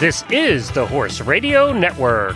This 0.00 0.24
is 0.30 0.70
the 0.70 0.86
Horse 0.86 1.20
Radio 1.20 1.74
Network. 1.74 2.34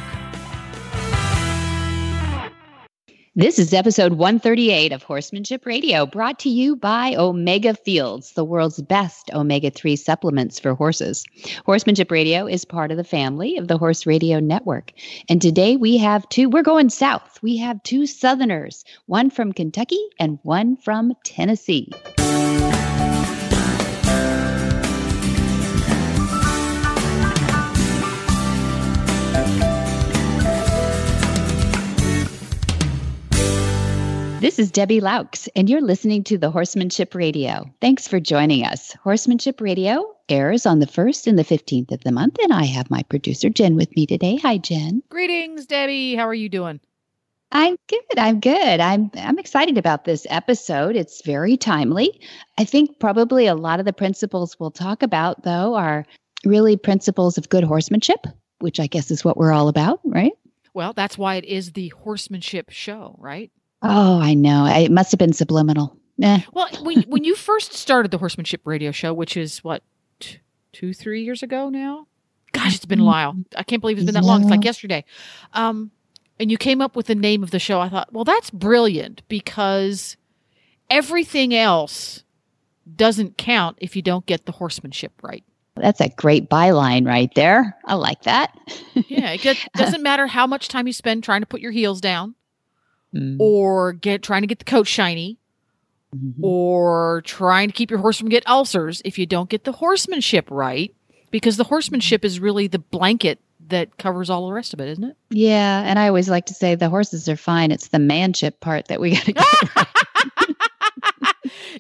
This 3.35 3.59
is 3.59 3.73
episode 3.73 4.13
138 4.13 4.93
of 4.93 5.03
Horsemanship 5.03 5.65
Radio, 5.65 6.05
brought 6.05 6.39
to 6.41 6.51
you 6.51 6.77
by 6.77 7.15
Omega 7.17 7.73
Fields, 7.73 8.35
the 8.35 8.45
world's 8.45 8.83
best 8.83 9.31
omega 9.33 9.71
3 9.71 9.97
supplements 9.97 10.61
for 10.61 10.75
horses. 10.75 11.25
Horsemanship 11.65 12.11
Radio 12.11 12.47
is 12.47 12.67
part 12.67 12.91
of 12.91 12.99
the 12.99 13.03
family 13.03 13.57
of 13.57 13.69
the 13.69 13.79
Horse 13.79 14.05
Radio 14.05 14.41
Network. 14.41 14.93
And 15.31 15.41
today 15.41 15.77
we 15.77 15.97
have 15.97 16.29
two, 16.29 16.51
we're 16.51 16.63
going 16.63 16.91
south. 16.91 17.39
We 17.43 17.57
have 17.57 17.83
two 17.83 18.07
Southerners, 18.07 18.85
one 19.07 19.31
from 19.31 19.55
Kentucky 19.55 20.07
and 20.21 20.39
one 20.43 20.77
from 20.77 21.15
Tennessee. 21.25 21.91
This 34.45 34.59
is 34.59 34.71
Debbie 34.71 35.01
Laux, 35.01 35.49
and 35.57 35.71
you're 35.71 35.81
listening 35.81 36.23
to 36.25 36.37
the 36.37 36.51
Horsemanship 36.51 37.15
Radio. 37.15 37.65
Thanks 37.81 38.07
for 38.07 38.21
joining 38.21 38.63
us. 38.63 38.93
Horsemanship 39.03 39.59
Radio 39.59 40.05
airs 40.29 40.67
on 40.67 40.81
the 40.81 40.87
1st 40.87 41.29
and 41.29 41.39
the 41.39 41.45
15th 41.45 41.91
of 41.93 42.05
the 42.05 42.13
month, 42.13 42.37
and 42.43 42.53
I 42.53 42.65
have 42.65 42.91
my 42.91 43.03
producer, 43.05 43.49
Jen, 43.49 43.75
with 43.75 43.97
me 43.97 44.05
today. 44.05 44.37
Hi, 44.37 44.59
Jen. 44.59 45.03
Greetings, 45.09 45.65
Debbie. 45.65 46.15
How 46.15 46.29
are 46.29 46.35
you 46.35 46.51
doing? 46.51 46.79
I'm 47.53 47.79
good. 47.89 48.19
I'm 48.19 48.39
good. 48.39 48.81
I'm 48.81 49.11
I'm 49.15 49.39
excited 49.39 49.79
about 49.79 50.05
this 50.05 50.27
episode. 50.29 50.95
It's 50.95 51.25
very 51.25 51.57
timely. 51.57 52.21
I 52.59 52.65
think 52.65 53.01
probably 53.01 53.47
a 53.47 53.55
lot 53.55 53.81
of 53.81 53.87
the 53.87 53.95
principles 53.95 54.61
we'll 54.61 54.71
talk 54.71 55.03
about 55.03 55.45
though 55.45 55.75
are 55.75 56.05
really 56.45 56.77
principles 56.77 57.39
of 57.39 57.49
good 57.49 57.65
horsemanship, 57.65 58.27
which 58.59 58.79
I 58.79 58.89
guess 58.89 59.11
is 59.11 59.25
what 59.25 59.39
we're 59.39 59.53
all 59.53 59.69
about, 59.69 60.01
right? 60.05 60.33
Well, 60.75 60.93
that's 60.93 61.17
why 61.17 61.37
it 61.37 61.47
is 61.47 61.73
the 61.73 61.89
horsemanship 61.89 62.69
show, 62.69 63.17
right? 63.19 63.51
Oh, 63.85 64.19
I 64.21 64.35
know. 64.35 64.67
It 64.67 64.91
must 64.91 65.13
have 65.13 65.19
been 65.19 65.33
subliminal. 65.35 65.97
Eh. 66.23 66.41
Well, 66.53 66.69
when 66.83 67.03
when 67.03 67.25
you 67.25 67.35
first 67.35 67.73
started 67.75 68.11
the 68.11 68.19
horsemanship 68.19 68.63
radio 68.65 68.91
show, 68.93 69.13
which 69.13 69.37
is 69.37 69.63
what 69.63 69.83
t- 70.21 70.39
two, 70.73 70.95
three 70.95 71.23
years 71.23 71.43
ago 71.43 71.69
now. 71.69 72.07
Gosh, 72.53 72.77
it's 72.77 72.85
been 72.85 73.01
a 73.01 73.05
while. 73.05 73.37
I 73.57 73.65
can't 73.65 73.81
believe 73.81 73.99
it's 73.99 74.05
been 74.05 74.15
that 74.15 74.25
long. 74.25 74.43
It's 74.43 74.51
like 74.51 74.65
yesterday. 74.65 75.05
Um, 75.55 75.91
and 76.39 76.53
you 76.53 76.57
came 76.57 76.81
up 76.81 76.95
with 76.95 77.07
the 77.07 77.15
name 77.17 77.43
of 77.43 77.51
the 77.51 77.59
show. 77.59 77.81
I 77.81 77.89
thought, 77.89 78.13
well, 78.13 78.23
that's 78.23 78.51
brilliant 78.51 79.23
because 79.29 80.17
everything 80.89 81.53
else 81.53 82.23
doesn't 82.95 83.37
count 83.37 83.77
if 83.81 83.97
you 83.97 84.03
don't 84.03 84.25
get 84.27 84.47
the 84.47 84.53
horsemanship 84.53 85.13
right. 85.21 85.43
That's 85.75 86.01
a 86.01 86.11
great 86.11 86.49
byline 86.49 87.07
right 87.07 87.33
there. 87.35 87.77
I 87.85 87.95
like 87.95 88.23
that. 88.23 88.57
yeah, 88.95 89.33
it 89.33 89.69
doesn't 89.77 90.03
matter 90.03 90.29
how 90.29 90.47
much 90.47 90.69
time 90.69 90.87
you 90.87 90.93
spend 90.93 91.25
trying 91.25 91.41
to 91.41 91.47
put 91.47 91.61
your 91.61 91.73
heels 91.73 92.01
down 92.01 92.37
mm. 93.15 93.37
or 93.39 93.93
get 93.93 94.23
trying 94.23 94.43
to 94.43 94.47
get 94.47 94.59
the 94.59 94.65
coat 94.65 94.87
shiny 94.87 95.39
mm-hmm. 96.15 96.45
or 96.45 97.23
trying 97.25 97.69
to 97.69 97.75
keep 97.75 97.91
your 97.91 98.01
horse 98.01 98.19
from 98.19 98.29
get 98.29 98.45
ulcers 98.47 99.01
if 99.05 99.19
you 99.19 99.27
don't 99.27 99.49
get 99.49 99.65
the 99.65 99.73
horsemanship 99.73 100.51
right 100.51 100.95
because 101.31 101.57
the 101.57 101.65
horsemanship 101.65 102.25
is 102.25 102.41
really 102.41 102.67
the 102.67 102.79
blanket 102.79 103.41
that 103.69 103.97
covers 103.97 104.29
all 104.29 104.47
the 104.47 104.53
rest 104.53 104.75
of 104.75 104.81
it 104.81 104.89
isn't 104.89 105.05
it 105.05 105.17
yeah 105.31 105.83
and 105.85 105.99
i 105.99 106.09
always 106.09 106.29
like 106.29 106.47
to 106.47 106.55
say 106.55 106.75
the 106.75 106.91
horses 106.91 107.29
are 107.29 107.37
fine 107.37 107.71
it's 107.71 107.89
the 107.89 107.99
manship 107.99 108.61
part 108.61 108.89
that 108.89 109.01
we 109.01 109.13
got 109.13 109.25
to 109.25 109.33
get 109.33 109.77
right 109.77 109.87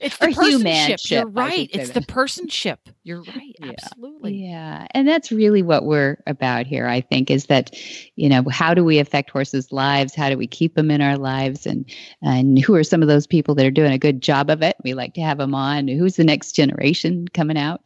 it's 0.05 0.19
the 0.19 0.27
personship. 0.28 1.10
You're 1.10 1.27
right. 1.27 1.69
It's 1.72 1.91
the 1.91 2.00
personship. 2.00 2.78
You're 3.02 3.22
right. 3.22 3.56
Yeah. 3.60 3.72
Absolutely. 3.83 4.34
Yeah. 4.34 4.86
And 4.92 5.08
that's 5.08 5.33
really 5.33 5.62
what 5.62 5.84
we're 5.84 6.22
about 6.27 6.66
here, 6.66 6.87
I 6.87 7.00
think, 7.00 7.31
is 7.31 7.47
that, 7.47 7.70
you 8.16 8.28
know, 8.28 8.44
how 8.50 8.75
do 8.75 8.84
we 8.84 8.98
affect 8.98 9.31
horses' 9.31 9.72
lives? 9.72 10.15
How 10.15 10.28
do 10.28 10.38
we 10.38 10.47
keep 10.47 10.75
them 10.75 10.91
in 10.91 11.00
our 11.00 11.16
lives? 11.16 11.66
And 11.66 11.84
and 12.22 12.59
who 12.59 12.75
are 12.75 12.84
some 12.84 13.03
of 13.03 13.09
those 13.09 13.26
people 13.26 13.54
that 13.54 13.66
are 13.66 13.70
doing 13.70 13.92
a 13.92 13.98
good 13.98 14.20
job 14.20 14.50
of 14.50 14.62
it? 14.62 14.76
We 14.84 14.94
like 14.94 15.15
to 15.15 15.20
have 15.22 15.38
them 15.38 15.54
on. 15.54 15.88
Who's 15.88 16.16
the 16.16 16.25
next 16.25 16.53
generation 16.53 17.28
coming 17.28 17.59
out 17.59 17.81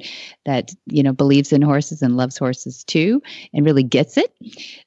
that, 0.45 0.73
you 0.87 1.03
know, 1.03 1.13
believes 1.13 1.53
in 1.53 1.63
horses 1.63 2.03
and 2.03 2.17
loves 2.17 2.37
horses 2.37 2.85
too 2.85 3.23
and 3.55 3.65
really 3.65 3.85
gets 3.85 4.17
it? 4.17 4.33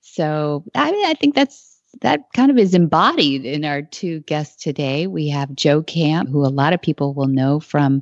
So 0.02 0.64
I 0.76 0.92
I 1.08 1.14
think 1.14 1.36
that's 1.36 1.71
that 2.02 2.32
kind 2.34 2.50
of 2.50 2.58
is 2.58 2.74
embodied 2.74 3.46
in 3.46 3.66
our 3.66 3.82
two 3.82 4.22
guests 4.22 4.64
today. 4.64 5.08
We 5.08 5.28
have 5.30 5.56
Joe 5.56 5.84
Camp, 5.84 6.30
who 6.30 6.46
a 6.46 6.48
lot 6.48 6.74
of 6.74 6.82
people 6.82 7.14
will 7.14 7.28
know 7.28 7.60
from 7.60 8.02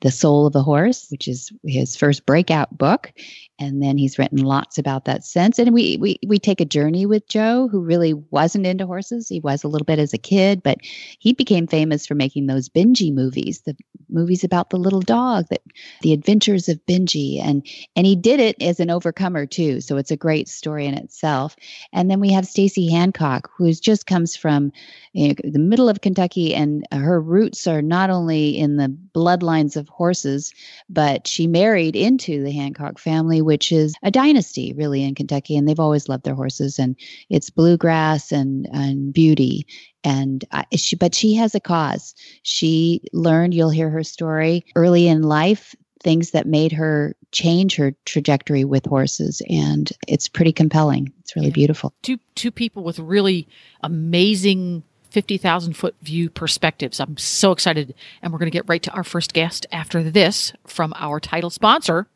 The 0.00 0.10
Soul 0.10 0.46
of 0.46 0.52
the 0.52 0.62
Horse, 0.62 1.06
which 1.10 1.28
is 1.28 1.52
his 1.64 1.96
first 1.96 2.26
breakout 2.26 2.76
book. 2.76 3.12
And 3.60 3.82
then 3.82 3.98
he's 3.98 4.18
written 4.18 4.38
lots 4.38 4.78
about 4.78 5.04
that 5.06 5.24
since. 5.24 5.58
And 5.58 5.72
we 5.72 5.96
we 5.96 6.18
we 6.26 6.38
take 6.38 6.60
a 6.60 6.64
journey 6.64 7.06
with 7.06 7.26
joe 7.28 7.68
who 7.68 7.80
really 7.82 8.14
wasn't 8.14 8.66
into 8.66 8.86
horses. 8.86 9.28
He 9.28 9.40
was 9.40 9.64
a 9.64 9.68
little 9.68 9.84
bit 9.84 9.98
as 9.98 10.12
a 10.12 10.18
kid 10.18 10.62
but 10.62 10.78
he 11.18 11.32
became 11.32 11.66
famous 11.66 12.06
for 12.06 12.14
making 12.14 12.46
those 12.46 12.68
benji 12.68 13.12
movies 13.12 13.62
the 13.62 13.76
movies 14.08 14.44
about 14.44 14.70
the 14.70 14.76
little 14.76 15.00
dog 15.00 15.46
that 15.50 15.60
the 16.02 16.12
adventures 16.12 16.68
of 16.68 16.78
benji. 16.86 17.42
And 17.42 17.66
and 17.96 18.06
he 18.06 18.16
did 18.16 18.40
it 18.40 18.60
as 18.62 18.80
an 18.80 18.90
overcomer 18.90 19.44
too. 19.46 19.80
So 19.80 19.96
it's 19.96 20.10
a 20.10 20.16
great 20.16 20.48
story 20.48 20.86
in 20.86 20.94
itself. 20.94 21.56
And 21.92 22.10
then 22.10 22.20
we 22.20 22.32
have 22.32 22.44
staci 22.44 22.88
hancock 22.90 23.27
who 23.56 23.72
just 23.72 24.06
comes 24.06 24.36
from 24.36 24.72
you 25.12 25.28
know, 25.28 25.34
the 25.44 25.58
middle 25.58 25.88
of 25.88 26.00
kentucky 26.00 26.54
and 26.54 26.86
her 26.92 27.20
roots 27.20 27.66
are 27.66 27.82
not 27.82 28.10
only 28.10 28.56
in 28.58 28.76
the 28.76 28.96
bloodlines 29.14 29.76
of 29.76 29.88
horses 29.88 30.54
but 30.88 31.26
she 31.26 31.46
married 31.46 31.96
into 31.96 32.42
the 32.42 32.52
hancock 32.52 32.98
family 32.98 33.42
which 33.42 33.72
is 33.72 33.94
a 34.02 34.10
dynasty 34.10 34.72
really 34.76 35.02
in 35.02 35.14
Kentucky, 35.14 35.56
and 35.56 35.68
they've 35.68 35.80
always 35.80 36.08
loved 36.08 36.24
their 36.24 36.34
horses, 36.34 36.78
and 36.78 36.96
it's 37.28 37.50
bluegrass 37.50 38.32
and 38.32 38.68
and 38.72 39.12
beauty. 39.12 39.66
And 40.04 40.44
uh, 40.52 40.62
she, 40.74 40.96
but 40.96 41.14
she 41.14 41.34
has 41.34 41.54
a 41.54 41.60
cause. 41.60 42.14
She 42.42 43.02
learned. 43.12 43.54
You'll 43.54 43.70
hear 43.70 43.90
her 43.90 44.04
story 44.04 44.64
early 44.76 45.08
in 45.08 45.22
life. 45.22 45.74
Things 46.00 46.30
that 46.30 46.46
made 46.46 46.72
her 46.72 47.14
change 47.32 47.76
her 47.76 47.92
trajectory 48.04 48.64
with 48.64 48.86
horses, 48.86 49.42
and 49.48 49.90
it's 50.06 50.28
pretty 50.28 50.52
compelling. 50.52 51.12
It's 51.20 51.34
really 51.34 51.48
yeah. 51.48 51.54
beautiful. 51.54 51.92
Two 52.02 52.18
two 52.34 52.50
people 52.50 52.84
with 52.84 52.98
really 52.98 53.48
amazing 53.82 54.84
50,000 55.10 55.74
foot 55.74 55.96
view 56.02 56.30
perspectives. 56.30 57.00
I'm 57.00 57.16
so 57.16 57.52
excited. 57.52 57.94
And 58.22 58.32
we're 58.32 58.38
going 58.38 58.50
to 58.50 58.56
get 58.56 58.68
right 58.68 58.82
to 58.82 58.90
our 58.92 59.04
first 59.04 59.32
guest 59.32 59.66
after 59.72 60.02
this 60.02 60.52
from 60.66 60.92
our 60.96 61.18
title 61.18 61.50
sponsor, 61.50 62.08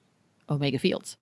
Omega 0.49 0.79
Fields. 0.79 1.17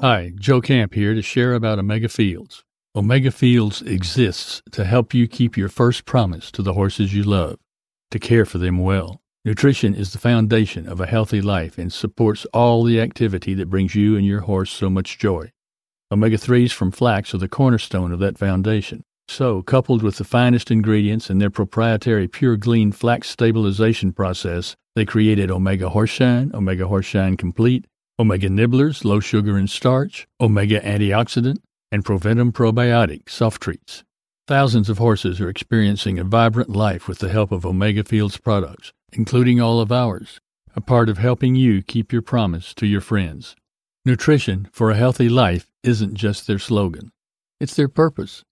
Hi, 0.00 0.32
Joe 0.36 0.60
Camp 0.60 0.94
here 0.94 1.14
to 1.14 1.22
share 1.22 1.54
about 1.54 1.80
Omega 1.80 2.08
Fields. 2.08 2.62
Omega 2.98 3.30
Fields 3.30 3.80
exists 3.82 4.60
to 4.72 4.84
help 4.84 5.14
you 5.14 5.28
keep 5.28 5.56
your 5.56 5.68
first 5.68 6.04
promise 6.04 6.50
to 6.50 6.62
the 6.62 6.72
horses 6.72 7.14
you 7.14 7.22
love, 7.22 7.56
to 8.10 8.18
care 8.18 8.44
for 8.44 8.58
them 8.58 8.78
well. 8.78 9.20
Nutrition 9.44 9.94
is 9.94 10.10
the 10.10 10.18
foundation 10.18 10.88
of 10.88 11.00
a 11.00 11.06
healthy 11.06 11.40
life 11.40 11.78
and 11.78 11.92
supports 11.92 12.44
all 12.46 12.82
the 12.82 13.00
activity 13.00 13.54
that 13.54 13.70
brings 13.70 13.94
you 13.94 14.16
and 14.16 14.26
your 14.26 14.40
horse 14.40 14.72
so 14.72 14.90
much 14.90 15.16
joy. 15.16 15.48
Omega 16.10 16.36
3s 16.36 16.72
from 16.72 16.90
flax 16.90 17.32
are 17.32 17.38
the 17.38 17.46
cornerstone 17.46 18.10
of 18.10 18.18
that 18.18 18.36
foundation. 18.36 19.04
So, 19.28 19.62
coupled 19.62 20.02
with 20.02 20.16
the 20.16 20.24
finest 20.24 20.68
ingredients 20.68 21.30
and 21.30 21.40
their 21.40 21.50
proprietary 21.50 22.26
Pure 22.26 22.56
Glean 22.56 22.90
flax 22.90 23.28
stabilization 23.28 24.12
process, 24.12 24.74
they 24.96 25.04
created 25.04 25.52
Omega 25.52 25.88
Horseshine, 25.88 26.52
Omega 26.52 26.82
Horseshine 26.82 27.38
Complete, 27.38 27.84
Omega 28.18 28.48
Nibblers, 28.48 29.04
low 29.04 29.20
sugar 29.20 29.56
and 29.56 29.70
starch, 29.70 30.26
Omega 30.40 30.80
Antioxidant, 30.80 31.58
and 31.90 32.04
Proventum 32.04 32.52
Probiotic 32.52 33.28
soft 33.28 33.62
treats. 33.62 34.04
Thousands 34.46 34.88
of 34.88 34.98
horses 34.98 35.40
are 35.40 35.48
experiencing 35.48 36.18
a 36.18 36.24
vibrant 36.24 36.70
life 36.70 37.06
with 37.06 37.18
the 37.18 37.28
help 37.28 37.52
of 37.52 37.66
Omega 37.66 38.04
Fields 38.04 38.38
products, 38.38 38.92
including 39.12 39.60
all 39.60 39.80
of 39.80 39.92
ours, 39.92 40.40
a 40.74 40.80
part 40.80 41.08
of 41.08 41.18
helping 41.18 41.54
you 41.54 41.82
keep 41.82 42.12
your 42.12 42.22
promise 42.22 42.72
to 42.74 42.86
your 42.86 43.00
friends. 43.00 43.56
Nutrition 44.04 44.68
for 44.72 44.90
a 44.90 44.96
healthy 44.96 45.28
life 45.28 45.66
isn't 45.82 46.14
just 46.14 46.46
their 46.46 46.58
slogan, 46.58 47.10
it's 47.60 47.74
their 47.74 47.88
purpose. 47.88 48.42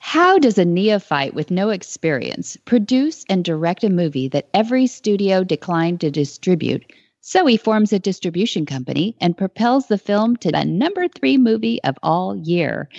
How 0.00 0.38
does 0.38 0.58
a 0.58 0.64
neophyte 0.64 1.34
with 1.34 1.50
no 1.50 1.70
experience 1.70 2.56
produce 2.64 3.24
and 3.28 3.44
direct 3.44 3.84
a 3.84 3.90
movie 3.90 4.28
that 4.28 4.48
every 4.54 4.86
studio 4.86 5.44
declined 5.44 6.00
to 6.00 6.10
distribute? 6.10 6.84
So 7.26 7.46
he 7.46 7.56
forms 7.56 7.90
a 7.90 7.98
distribution 7.98 8.66
company 8.66 9.16
and 9.18 9.34
propels 9.34 9.86
the 9.86 9.96
film 9.96 10.36
to 10.36 10.52
the 10.52 10.62
number 10.62 11.08
three 11.08 11.38
movie 11.38 11.82
of 11.82 11.96
all 12.02 12.36
year, 12.36 12.90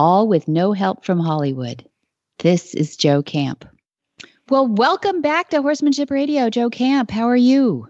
all 0.00 0.26
with 0.26 0.48
no 0.48 0.72
help 0.72 1.04
from 1.04 1.20
Hollywood. 1.20 1.88
This 2.40 2.74
is 2.74 2.96
Joe 2.96 3.22
Camp. 3.22 3.64
Well, 4.48 4.66
welcome 4.66 5.22
back 5.22 5.50
to 5.50 5.62
Horsemanship 5.62 6.10
Radio, 6.10 6.50
Joe 6.50 6.68
Camp. 6.68 7.08
How 7.08 7.28
are 7.28 7.36
you? 7.36 7.86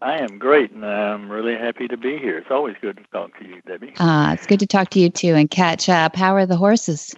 I 0.00 0.18
am 0.18 0.38
great, 0.38 0.70
and 0.70 0.86
I'm 0.86 1.28
really 1.28 1.56
happy 1.56 1.88
to 1.88 1.96
be 1.96 2.16
here. 2.16 2.38
It's 2.38 2.52
always 2.52 2.76
good 2.80 2.98
to 2.98 3.04
talk 3.12 3.36
to 3.40 3.44
you, 3.44 3.60
Debbie. 3.66 3.94
Ah, 3.98 4.34
it's 4.34 4.46
good 4.46 4.60
to 4.60 4.68
talk 4.68 4.90
to 4.90 5.00
you 5.00 5.10
too 5.10 5.34
and 5.34 5.50
catch 5.50 5.88
up. 5.88 6.14
How 6.14 6.36
are 6.36 6.46
the 6.46 6.56
horses? 6.56 7.12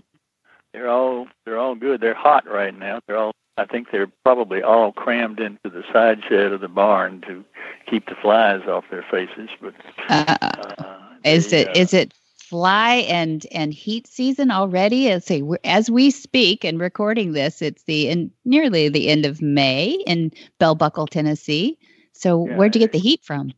They're 0.73 0.89
all 0.89 1.27
they're 1.45 1.59
all 1.59 1.75
good. 1.75 2.01
They're 2.01 2.15
hot 2.15 2.49
right 2.49 2.75
now. 2.75 3.01
They're 3.07 3.19
all 3.19 3.35
I 3.57 3.67
think 3.67 3.91
they're 3.91 4.11
probably 4.25 4.63
all 4.63 4.93
crammed 4.93 5.39
into 5.39 5.71
the 5.71 5.85
side 5.93 6.23
shed 6.29 6.53
of 6.53 6.61
the 6.61 6.69
barn 6.69 7.21
to 7.23 7.45
keep 7.89 8.09
the 8.09 8.17
flies 8.17 8.63
off 8.67 8.85
their 8.91 9.05
faces. 9.09 9.49
But 9.61 9.75
uh, 10.09 10.37
uh, 10.79 10.99
is 11.25 11.51
they, 11.51 11.63
it 11.63 11.69
uh, 11.69 11.73
is 11.77 11.95
it 11.95 12.15
fly 12.37 12.97
and 13.09 13.47
and 13.53 13.73
heat 13.73 14.07
season 14.09 14.51
already? 14.51 15.09
Let's 15.09 15.31
as 15.63 15.89
we 15.89 16.11
speak 16.11 16.65
and 16.65 16.81
recording 16.81 17.33
this, 17.33 17.63
it's 17.63 17.85
the 17.85 18.09
in 18.09 18.31
nearly 18.45 18.89
the 18.89 19.09
end 19.09 19.25
of 19.25 19.41
May 19.41 20.03
in 20.07 20.33
Bell 20.59 20.75
Buckle, 20.75 21.07
Tennessee. 21.07 21.79
So 22.13 22.49
yeah, 22.49 22.57
where'd 22.57 22.75
you 22.75 22.81
get 22.81 22.93
the 22.93 22.99
heat 22.99 23.23
from? 23.23 23.53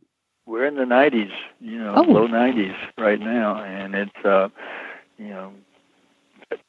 We're 0.45 0.65
in 0.65 0.75
the 0.75 0.83
90s, 0.83 1.31
you 1.59 1.77
know, 1.77 1.93
oh. 1.97 2.01
low 2.03 2.27
90s 2.27 2.73
right 2.97 3.19
now, 3.19 3.61
and 3.61 3.93
it's 3.95 4.25
uh, 4.25 4.49
you 5.17 5.29
know 5.29 5.53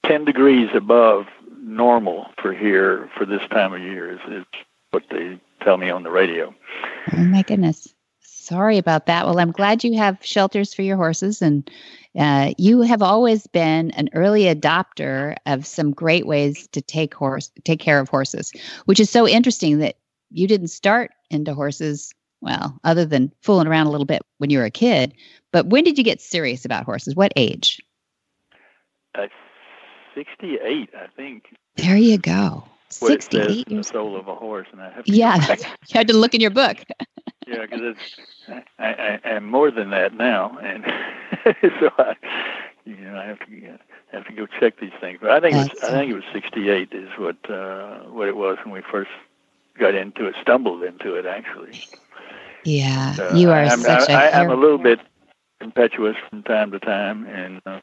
10 0.05 0.25
degrees 0.25 0.71
above 0.75 1.27
normal 1.69 2.27
for 2.41 2.53
here 2.53 3.11
for 3.17 3.27
this 3.27 3.43
time 3.51 3.73
of 3.73 3.81
year 3.81 4.13
is, 4.13 4.19
is 4.31 4.45
what 4.91 5.05
they 5.11 5.41
tell 5.63 5.77
me 5.77 5.91
on 5.91 6.03
the 6.03 6.11
radio. 6.11 6.55
Oh 7.13 7.25
my 7.25 7.43
goodness. 7.43 7.95
Sorry 8.21 8.79
about 8.79 9.07
that. 9.07 9.27
Well, 9.27 9.39
I'm 9.39 9.53
glad 9.53 9.85
you 9.85 9.97
have 9.99 10.25
shelters 10.25 10.73
for 10.73 10.81
your 10.81 10.97
horses, 10.97 11.43
and 11.43 11.71
uh, 12.19 12.55
you 12.57 12.81
have 12.81 13.03
always 13.03 13.47
been 13.47 13.91
an 13.91 14.09
early 14.15 14.45
adopter 14.45 15.37
of 15.45 15.67
some 15.67 15.93
great 15.93 16.27
ways 16.27 16.67
to 16.69 16.81
take 16.81 17.13
horse 17.13 17.51
take 17.65 17.81
care 17.81 18.01
of 18.01 18.09
horses, 18.09 18.53
which 18.87 19.01
is 19.01 19.11
so 19.11 19.29
interesting 19.29 19.79
that 19.81 19.97
you 20.31 20.49
didn't 20.49 20.69
start 20.69 21.11
into 21.31 21.53
horses. 21.53 22.15
Well, 22.41 22.79
other 22.85 23.05
than 23.05 23.33
fooling 23.43 23.67
around 23.67 23.89
a 23.89 23.91
little 23.91 24.07
bit 24.07 24.23
when 24.39 24.49
you 24.49 24.59
were 24.59 24.65
a 24.65 24.71
kid, 24.71 25.13
but 25.53 25.67
when 25.67 25.85
did 25.85 25.99
you 25.99 26.05
get 26.05 26.21
serious 26.21 26.65
about 26.65 26.85
horses? 26.85 27.15
What 27.15 27.33
age? 27.37 27.83
Uh, 29.15 29.27
68, 30.19 30.91
I 30.97 31.07
think. 31.15 31.45
There 31.77 31.97
you 31.97 32.19
go. 32.19 32.65
68 32.89 33.71
years. 33.71 33.87
The 33.87 33.93
soul 33.93 34.17
of 34.17 34.27
a 34.27 34.35
horse, 34.35 34.67
and 34.73 34.81
I 34.81 34.91
have 34.91 35.07
yeah, 35.07 35.37
you 35.59 35.65
had 35.93 36.09
to 36.09 36.17
look 36.17 36.35
in 36.35 36.41
your 36.41 36.51
book. 36.51 36.79
yeah, 37.47 37.63
because 37.63 37.81
it's 37.83 38.61
I, 38.79 39.21
I, 39.25 39.31
am 39.31 39.45
more 39.45 39.71
than 39.71 39.91
that 39.91 40.15
now, 40.15 40.59
and 40.59 40.85
so 41.45 41.91
I, 41.99 42.17
you 42.85 42.97
know, 42.97 43.17
I 43.17 43.27
have 43.27 43.39
to 43.41 43.79
have 44.13 44.27
to 44.27 44.33
go 44.33 44.47
check 44.59 44.81
these 44.81 44.93
things. 45.01 45.19
But 45.21 45.31
I 45.31 45.41
think 45.41 45.55
it 45.55 45.73
was, 45.73 45.85
I 45.85 45.91
think 45.93 46.11
it 46.11 46.15
was 46.15 46.25
68 46.33 46.89
is 46.93 47.11
what 47.17 47.37
uh, 47.49 47.99
what 48.09 48.27
it 48.27 48.37
was 48.37 48.59
when 48.65 48.75
we 48.75 48.83
first 48.91 49.11
got 49.79 49.95
into 49.95 50.27
it, 50.27 50.35
stumbled 50.43 50.83
into 50.83 51.15
it 51.15 51.27
actually. 51.27 51.81
Yeah, 52.65 53.15
uh, 53.21 53.35
you 53.37 53.51
are 53.51 53.63
I'm, 53.63 53.81
such 53.81 54.11
I, 54.11 54.31
a. 54.31 54.41
I'm 54.41 54.51
a 54.51 54.57
little 54.57 54.79
bit 54.79 54.99
impetuous 55.61 56.17
from 56.29 56.43
time 56.43 56.73
to 56.73 56.81
time, 56.81 57.27
and 57.27 57.61
uh, 57.67 57.81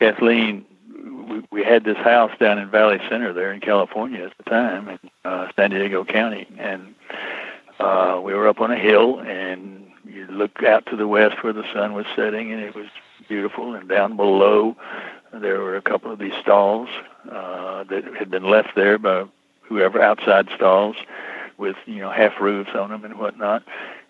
Kathleen 0.00 0.64
we, 1.04 1.42
we 1.50 1.64
had 1.64 1.84
this 1.84 1.96
house 1.98 2.32
down 2.38 2.58
in 2.58 2.70
Valley 2.70 2.98
Center 3.08 3.32
there 3.32 3.52
in 3.52 3.60
California 3.60 4.24
at 4.24 4.36
the 4.36 4.44
time 4.44 4.88
in 4.88 4.98
uh, 5.24 5.48
San 5.56 5.70
Diego 5.70 6.04
County, 6.04 6.46
and 6.58 6.94
uh, 7.80 8.20
we 8.22 8.34
were 8.34 8.48
up 8.48 8.60
on 8.60 8.70
a 8.70 8.78
hill, 8.78 9.20
and 9.20 9.86
you 10.04 10.26
look 10.26 10.62
out 10.62 10.86
to 10.86 10.96
the 10.96 11.06
west 11.06 11.42
where 11.42 11.52
the 11.52 11.64
sun 11.72 11.92
was 11.92 12.06
setting, 12.16 12.52
and 12.52 12.60
it 12.60 12.74
was 12.74 12.86
beautiful. 13.28 13.74
And 13.74 13.88
down 13.88 14.16
below, 14.16 14.76
there 15.32 15.60
were 15.60 15.76
a 15.76 15.82
couple 15.82 16.10
of 16.10 16.18
these 16.18 16.34
stalls 16.40 16.88
uh, 17.30 17.84
that 17.84 18.04
had 18.18 18.30
been 18.30 18.44
left 18.44 18.74
there 18.74 18.98
by 18.98 19.24
whoever 19.62 20.00
outside 20.00 20.48
stalls 20.54 20.96
with 21.58 21.76
you 21.86 21.96
know 21.96 22.10
half 22.10 22.40
roofs 22.40 22.70
on 22.74 22.90
them 22.90 23.04
and 23.04 23.18
whatnot 23.18 23.62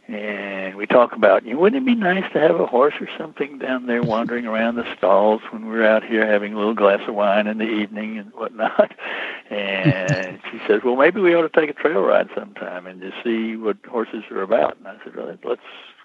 and 0.08 0.74
we 0.74 0.86
talk 0.86 1.12
about, 1.12 1.44
you 1.44 1.58
wouldn't 1.58 1.82
it 1.82 1.86
be 1.86 1.94
nice 1.94 2.24
to 2.32 2.40
have 2.40 2.58
a 2.58 2.66
horse 2.66 2.94
or 2.98 3.08
something 3.18 3.58
down 3.58 3.84
there 3.84 4.02
wandering 4.02 4.46
around 4.46 4.76
the 4.76 4.96
stalls 4.96 5.42
when 5.50 5.66
we're 5.66 5.86
out 5.86 6.02
here 6.02 6.26
having 6.26 6.54
a 6.54 6.56
little 6.56 6.74
glass 6.74 7.00
of 7.06 7.14
wine 7.14 7.46
in 7.46 7.58
the 7.58 7.68
evening 7.68 8.18
and 8.18 8.32
whatnot? 8.32 8.94
And 9.50 10.38
she 10.50 10.58
says, 10.66 10.82
well, 10.84 10.94
maybe 10.94 11.22
we 11.22 11.34
ought 11.34 11.50
to 11.50 11.60
take 11.60 11.70
a 11.70 11.72
trail 11.72 12.02
ride 12.02 12.28
sometime 12.34 12.86
and 12.86 13.00
just 13.00 13.16
see 13.24 13.56
what 13.56 13.78
horses 13.88 14.22
are 14.30 14.42
about. 14.42 14.76
And 14.76 14.86
I 14.86 14.96
said, 15.02 15.16
well, 15.16 15.34
let's 15.42 15.62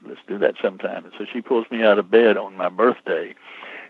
let's 0.07 0.21
do 0.29 0.37
that 0.37 0.55
sometime. 0.61 1.03
And 1.03 1.13
so 1.17 1.25
she 1.25 1.41
pulls 1.41 1.69
me 1.69 1.83
out 1.83 1.99
of 1.99 2.09
bed 2.09 2.37
on 2.37 2.55
my 2.55 2.69
birthday, 2.69 3.35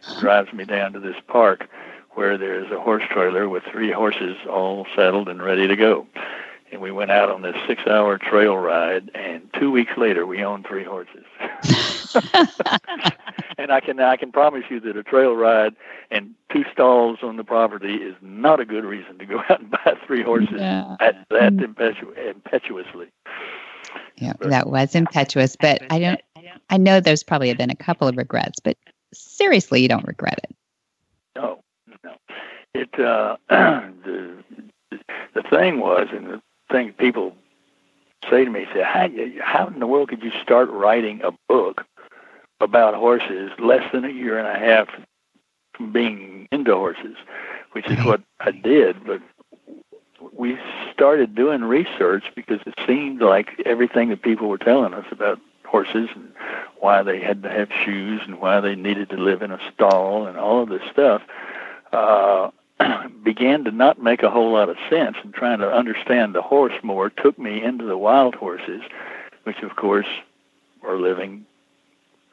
and 0.08 0.20
drives 0.20 0.52
me 0.54 0.66
down 0.66 0.94
to 0.94 1.00
this 1.00 1.18
park 1.28 1.70
where 2.16 2.36
there's 2.36 2.72
a 2.72 2.80
horse 2.80 3.04
trailer 3.12 3.48
with 3.48 3.62
three 3.72 3.92
horses 3.92 4.38
all 4.50 4.88
saddled 4.96 5.30
and 5.30 5.44
ready 5.44 5.68
to 5.68 5.76
go 5.76 6.08
and 6.74 6.82
we 6.82 6.92
went 6.92 7.12
out 7.12 7.30
on 7.30 7.44
this 7.44 7.56
six 7.68 7.86
hour 7.88 8.18
trail 8.18 8.58
ride 8.58 9.12
and 9.14 9.48
two 9.60 9.72
weeks 9.72 9.94
later 9.96 10.26
we 10.26 10.44
owned 10.44 10.66
three 10.68 10.84
horses 10.84 11.24
and 13.58 13.72
i 13.72 13.80
can 13.80 14.00
i 14.00 14.18
can 14.18 14.32
promise 14.32 14.64
you 14.70 14.80
that 14.80 14.98
a 14.98 15.04
trail 15.04 15.36
ride 15.36 15.76
and 16.10 16.34
two 16.52 16.66
stalls 16.74 17.20
on 17.22 17.38
the 17.38 17.44
property 17.44 17.96
is 17.96 18.16
not 18.22 18.60
a 18.60 18.66
good 18.66 18.84
reason 18.84 19.18
to 19.20 19.26
go 19.26 19.40
out 19.50 19.62
and 19.62 19.70
buy 19.72 19.94
three 20.06 20.24
horses 20.24 20.56
yeah. 20.58 20.96
at 21.00 21.26
that 21.30 21.54
mm. 21.54 21.74
impetu- 21.74 22.30
impetuously 22.30 23.08
yeah 24.18 24.34
but, 24.40 24.50
that 24.50 24.68
was 24.68 24.96
impetuous 24.96 25.56
but 25.56 25.82
i 25.92 26.00
don't 26.00 26.22
i 26.70 26.78
know 26.78 27.00
there's 27.00 27.24
probably 27.24 27.54
been 27.54 27.70
a 27.70 27.76
couple 27.76 28.08
of 28.08 28.18
regrets 28.18 28.60
but 28.60 28.78
seriously 29.14 29.82
you 29.82 29.88
don't 29.88 30.08
regret 30.08 30.40
it 30.44 30.56
no 31.36 31.62
no 32.04 32.16
it 32.74 33.00
uh 33.00 33.38
the 33.50 34.44
the 35.34 35.44
thing 35.50 35.80
was, 35.80 36.08
and 36.12 36.42
thing 36.74 36.92
people 36.94 37.36
say 38.30 38.44
to 38.44 38.52
me, 38.52 38.66
say, 38.74 38.82
how, 38.82 39.08
how 39.42 39.68
in 39.68 39.80
the 39.80 39.88
world 39.88 40.10
could 40.10 40.24
you 40.24 40.32
start 40.42 40.70
writing 40.70 41.22
a 41.24 41.32
book 41.48 41.86
about 42.60 42.96
horses 42.96 43.52
less 43.60 43.90
than 43.94 44.04
a 44.06 44.10
year 44.10 44.38
and 44.40 44.48
a 44.48 44.60
half 44.60 44.88
from 45.76 45.92
being 45.92 46.48
into 46.52 46.74
horses, 46.74 47.16
which 47.74 47.88
is 47.90 48.04
what 48.06 48.22
I 48.40 48.52
did. 48.52 49.06
But 49.06 49.22
we 50.32 50.58
started 50.94 51.36
doing 51.36 51.62
research 51.62 52.24
because 52.36 52.60
it 52.66 52.74
seemed 52.88 53.22
like 53.22 53.62
everything 53.66 54.10
that 54.10 54.22
people 54.22 54.48
were 54.48 54.58
telling 54.58 54.94
us 54.94 55.06
about 55.12 55.40
horses 55.66 56.10
and 56.16 56.32
why 56.80 57.04
they 57.04 57.20
had 57.20 57.44
to 57.44 57.50
have 57.50 57.70
shoes 57.84 58.22
and 58.26 58.40
why 58.40 58.62
they 58.62 58.76
needed 58.76 59.10
to 59.10 59.18
live 59.18 59.42
in 59.42 59.52
a 59.52 59.60
stall 59.74 60.28
and 60.28 60.38
all 60.38 60.64
of 60.64 60.70
this 60.70 60.84
stuff 60.92 61.22
uh, 61.92 62.50
began 63.24 63.64
to 63.64 63.72
not 63.72 64.02
make 64.02 64.24
a 64.24 64.30
whole 64.30 64.52
lot 64.52 64.70
of 64.70 64.78
sense 64.90 65.18
and 65.24 65.34
trying 65.34 65.60
to 65.60 65.72
understand 65.72 66.34
the 66.34 66.42
horse 66.42 66.74
more 66.84 67.10
took 67.10 67.38
me 67.38 67.62
into 67.62 67.86
the 67.86 67.98
wild 67.98 68.36
horses, 68.36 68.82
which 69.44 69.62
of 69.64 69.76
course 69.76 70.08
are 70.84 70.98
living 70.98 71.46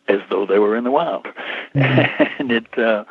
as 0.08 0.20
though 0.30 0.46
they 0.46 0.58
were 0.58 0.76
in 0.76 0.84
the 0.84 0.90
wild. 0.90 1.26
Mm-hmm. 1.74 2.22
and 2.38 2.52
it 2.52 2.66
uh 2.78 3.04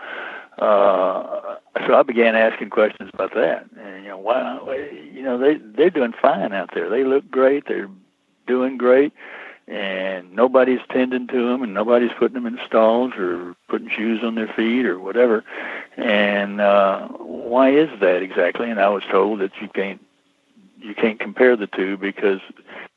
uh 0.62 1.58
so 1.88 1.96
I 1.96 2.04
began 2.04 2.36
asking 2.36 2.70
questions 2.70 3.10
about 3.14 3.34
that. 3.36 3.66
And 3.80 4.04
you 4.04 4.10
know, 4.10 4.18
wow, 4.18 4.70
you 4.72 5.22
know, 5.24 5.38
they 5.38 5.56
they're 5.56 5.90
doing 5.90 6.14
fine 6.22 6.54
out 6.54 6.72
there. 6.74 6.90
They 6.90 7.04
look 7.04 7.30
great. 7.32 7.68
They're 7.68 7.90
doing 8.48 8.78
great 8.78 9.14
and 9.70 10.34
nobody's 10.34 10.80
tending 10.92 11.28
to 11.28 11.48
them 11.48 11.62
and 11.62 11.76
nobody's 11.76 12.12
putting 12.18 12.34
them 12.34 12.48
in 12.48 12.60
stalls 12.66 13.14
or 13.16 13.56
putting 13.68 13.90
shoes 13.90 14.22
on 14.24 14.34
their 14.34 14.48
feet 14.48 14.86
or 14.86 15.00
whatever 15.00 15.44
and 15.96 16.60
uh 16.60 17.08
why 17.08 17.70
is 17.70 17.90
that 18.00 18.24
exactly 18.24 18.70
and 18.70 18.82
i 18.82 18.90
was 18.90 19.04
told 19.12 19.40
that 19.40 19.52
you 19.62 19.70
can't 19.70 20.04
you 20.80 20.96
can't 20.96 21.20
compare 21.20 21.56
the 21.56 21.68
two 21.68 21.98
because 21.98 22.40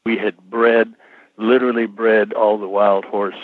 we 0.05 0.17
had 0.17 0.37
bred 0.49 0.95
literally 1.37 1.87
bred 1.87 2.33
all 2.33 2.57
the 2.59 2.69
wild 2.69 3.05
horse 3.05 3.37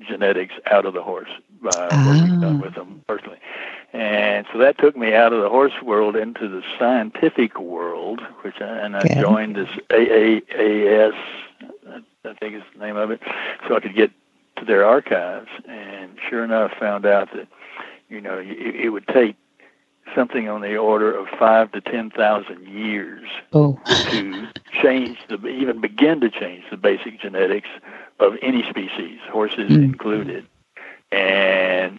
genetics 0.00 0.54
out 0.68 0.84
of 0.84 0.94
the 0.94 1.02
horse 1.02 1.30
by 1.62 1.70
oh. 1.92 2.06
what 2.08 2.28
we've 2.28 2.40
done 2.40 2.56
ah. 2.56 2.64
with 2.64 2.74
them 2.74 3.04
personally 3.06 3.38
and 3.92 4.46
so 4.52 4.58
that 4.58 4.78
took 4.78 4.96
me 4.96 5.14
out 5.14 5.32
of 5.32 5.42
the 5.42 5.48
horse 5.48 5.80
world 5.80 6.16
into 6.16 6.48
the 6.48 6.62
scientific 6.76 7.60
world 7.60 8.20
which 8.40 8.60
I, 8.60 8.78
and 8.78 8.96
i 8.96 9.20
joined 9.20 9.54
this 9.54 9.70
aaas 9.90 11.14
I 12.24 12.34
think 12.34 12.54
is 12.54 12.62
the 12.74 12.84
name 12.84 12.96
of 12.96 13.10
it, 13.10 13.20
so 13.66 13.76
I 13.76 13.80
could 13.80 13.94
get 13.94 14.10
to 14.56 14.64
their 14.64 14.84
archives. 14.84 15.48
And 15.68 16.16
sure 16.28 16.44
enough, 16.44 16.72
found 16.78 17.04
out 17.04 17.32
that 17.34 17.48
you 18.08 18.20
know 18.20 18.38
it, 18.38 18.76
it 18.76 18.88
would 18.90 19.06
take 19.08 19.36
something 20.14 20.48
on 20.48 20.60
the 20.60 20.76
order 20.76 21.16
of 21.16 21.26
five 21.38 21.72
to 21.72 21.80
ten 21.80 22.10
thousand 22.10 22.66
years 22.68 23.28
oh. 23.52 23.78
to 23.86 24.48
change 24.82 25.18
the 25.28 25.44
even 25.46 25.80
begin 25.80 26.20
to 26.20 26.30
change 26.30 26.64
the 26.70 26.76
basic 26.76 27.20
genetics 27.20 27.68
of 28.20 28.34
any 28.40 28.62
species, 28.68 29.18
horses 29.30 29.70
mm. 29.70 29.82
included, 29.82 30.46
and 31.10 31.98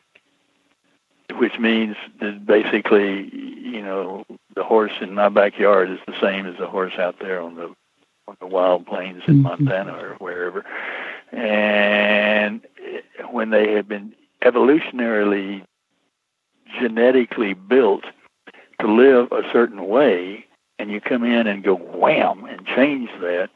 which 1.37 1.57
means 1.59 1.95
that 2.21 2.45
basically, 2.45 3.29
you 3.33 3.81
know, 3.81 4.23
the 4.55 4.63
horse 4.63 4.93
in 5.01 5.13
my 5.13 5.29
backyard 5.29 5.89
is 5.89 5.99
the 6.07 6.19
same 6.21 6.45
as 6.45 6.57
the 6.57 6.67
horse 6.67 6.93
out 6.97 7.19
there 7.19 7.41
on 7.41 7.55
the 7.55 7.73
on 8.27 8.37
the 8.39 8.47
wild 8.47 8.85
plains 8.85 9.23
in 9.27 9.35
mm-hmm. 9.35 9.43
Montana 9.43 9.93
or 9.93 10.15
wherever. 10.19 10.65
And 11.31 12.61
when 13.31 13.49
they 13.49 13.71
had 13.71 13.87
been 13.87 14.13
evolutionarily 14.41 15.65
genetically 16.79 17.53
built 17.53 18.03
to 18.79 18.87
live 18.87 19.31
a 19.31 19.43
certain 19.51 19.87
way, 19.87 20.45
and 20.79 20.91
you 20.91 20.99
come 20.99 21.23
in 21.23 21.47
and 21.47 21.63
go 21.63 21.75
wham 21.75 22.45
and 22.45 22.65
change 22.65 23.09
that, 23.21 23.49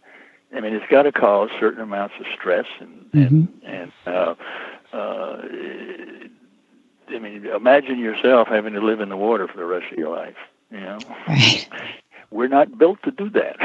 I 0.56 0.62
mean, 0.62 0.74
it's 0.74 0.86
got 0.90 1.04
to 1.04 1.12
cause 1.12 1.50
certain 1.60 1.82
amounts 1.82 2.16
of 2.20 2.26
stress 2.34 2.66
and 2.80 3.12
mm-hmm. 3.12 3.66
and, 3.66 3.92
and 4.06 4.16
uh, 4.16 4.36
uh, 4.94 5.42
I 7.10 7.20
mean, 7.20 7.46
imagine 7.46 8.00
yourself 8.00 8.48
having 8.48 8.74
to 8.74 8.82
live 8.82 9.02
in 9.02 9.10
the 9.10 9.18
water 9.18 9.48
for 9.48 9.58
the 9.58 9.66
rest 9.66 9.92
of 9.92 9.98
your 9.98 10.16
life. 10.16 10.36
You 10.72 10.80
know, 10.80 11.00
Right. 11.28 11.68
we're 12.32 12.48
not 12.48 12.78
built 12.78 13.02
to 13.04 13.12
do 13.12 13.30
that. 13.32 13.58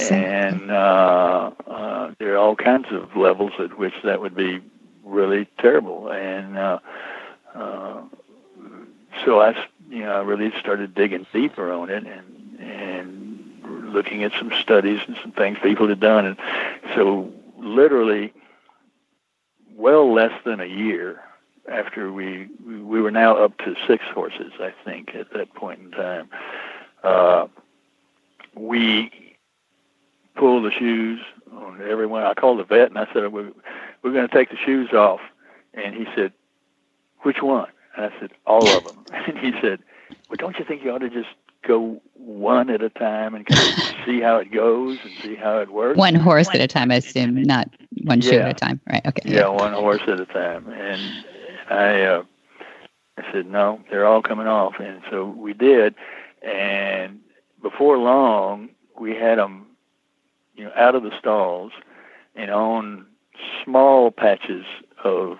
And 0.00 0.70
uh, 0.70 1.50
uh, 1.66 2.14
there 2.18 2.34
are 2.34 2.38
all 2.38 2.56
kinds 2.56 2.86
of 2.90 3.16
levels 3.16 3.52
at 3.58 3.78
which 3.78 3.94
that 4.04 4.20
would 4.20 4.34
be 4.34 4.60
really 5.04 5.48
terrible. 5.58 6.10
And 6.10 6.56
uh, 6.56 6.78
uh, 7.54 8.02
so 9.24 9.40
I, 9.40 9.56
you 9.88 10.00
know, 10.00 10.12
I 10.12 10.20
really 10.22 10.52
started 10.60 10.94
digging 10.94 11.26
deeper 11.32 11.72
on 11.72 11.90
it 11.90 12.06
and 12.06 12.32
and 12.58 13.92
looking 13.92 14.24
at 14.24 14.32
some 14.38 14.50
studies 14.60 15.00
and 15.06 15.16
some 15.22 15.32
things 15.32 15.58
people 15.62 15.88
had 15.88 16.00
done. 16.00 16.26
And 16.26 16.36
so 16.94 17.32
literally, 17.58 18.32
well 19.74 20.12
less 20.12 20.32
than 20.44 20.60
a 20.60 20.66
year 20.66 21.20
after 21.70 22.12
we 22.12 22.48
we 22.64 23.00
were 23.00 23.10
now 23.10 23.36
up 23.36 23.56
to 23.58 23.74
six 23.86 24.04
horses, 24.12 24.52
I 24.60 24.72
think, 24.84 25.14
at 25.14 25.32
that 25.32 25.54
point 25.54 25.80
in 25.80 25.90
time. 25.92 26.28
Uh, 27.02 27.46
we 28.54 29.25
pulled 30.36 30.64
the 30.64 30.70
shoes 30.70 31.20
on 31.52 31.80
everyone. 31.82 32.22
I 32.22 32.34
called 32.34 32.58
the 32.58 32.64
vet 32.64 32.88
and 32.88 32.98
I 32.98 33.06
said, 33.12 33.32
"We're, 33.32 33.52
we're 34.02 34.12
going 34.12 34.28
to 34.28 34.34
take 34.34 34.50
the 34.50 34.56
shoes 34.56 34.92
off." 34.92 35.20
And 35.74 35.94
he 35.94 36.06
said, 36.14 36.32
"Which 37.22 37.42
one?" 37.42 37.68
And 37.96 38.06
I 38.06 38.20
said, 38.20 38.30
"All 38.46 38.66
of 38.68 38.84
them." 38.84 39.04
And 39.26 39.38
he 39.38 39.52
said, 39.60 39.80
"Well, 40.28 40.36
don't 40.36 40.58
you 40.58 40.64
think 40.64 40.84
you 40.84 40.92
ought 40.92 40.98
to 40.98 41.10
just 41.10 41.28
go 41.66 42.00
one 42.14 42.70
at 42.70 42.82
a 42.82 42.90
time 42.90 43.34
and 43.34 43.46
kind 43.46 43.60
of 43.60 43.94
see 44.06 44.20
how 44.20 44.36
it 44.36 44.52
goes 44.52 44.98
and 45.02 45.12
see 45.22 45.34
how 45.34 45.58
it 45.58 45.70
works?" 45.72 45.98
One 45.98 46.14
horse 46.14 46.48
at 46.52 46.60
a 46.60 46.66
time, 46.68 46.90
I 46.90 46.96
assume, 46.96 47.42
not 47.42 47.68
one 48.04 48.20
shoe 48.20 48.38
at 48.38 48.50
a 48.50 48.54
time. 48.54 48.80
Right. 48.88 49.04
Okay. 49.06 49.34
Yeah, 49.34 49.48
one 49.48 49.72
horse 49.72 50.02
at 50.06 50.20
a 50.20 50.26
time. 50.26 50.68
And 50.68 51.24
I, 51.70 52.02
uh, 52.02 52.22
I 53.18 53.32
said, 53.32 53.46
no, 53.46 53.80
they're 53.90 54.06
all 54.06 54.22
coming 54.22 54.46
off. 54.46 54.74
And 54.78 55.02
so 55.10 55.26
we 55.26 55.52
did. 55.52 55.94
And 56.42 57.20
before 57.62 57.98
long, 57.98 58.70
we 58.98 59.14
had 59.14 59.38
them, 59.38 59.66
you 60.56 60.64
know, 60.64 60.72
out 60.74 60.94
of 60.94 61.02
the 61.02 61.16
stalls 61.18 61.72
and 62.34 62.50
on 62.50 63.06
small 63.64 64.10
patches 64.10 64.64
of 65.04 65.38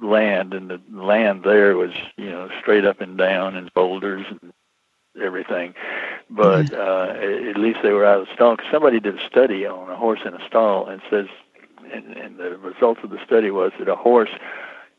land. 0.00 0.54
And 0.54 0.70
the 0.70 0.80
land 0.92 1.42
there 1.44 1.76
was, 1.76 1.92
you 2.16 2.30
know, 2.30 2.48
straight 2.60 2.84
up 2.84 3.00
and 3.00 3.16
down 3.18 3.56
and 3.56 3.72
boulders 3.74 4.26
and 4.30 4.52
everything. 5.20 5.74
But 6.30 6.72
uh, 6.72 7.14
at 7.16 7.56
least 7.56 7.80
they 7.82 7.92
were 7.92 8.04
out 8.04 8.20
of 8.20 8.26
the 8.28 8.34
stall. 8.34 8.56
'Cause 8.56 8.66
somebody 8.70 9.00
did 9.00 9.18
a 9.18 9.26
study 9.26 9.66
on 9.66 9.90
a 9.90 9.96
horse 9.96 10.20
in 10.24 10.34
a 10.34 10.46
stall 10.46 10.86
and 10.86 11.00
says 11.10 11.26
and, 11.92 12.16
and 12.16 12.36
the 12.38 12.56
result 12.58 12.98
of 13.02 13.10
the 13.10 13.18
study 13.24 13.50
was 13.50 13.72
that 13.78 13.88
a 13.88 13.96
horse 13.96 14.30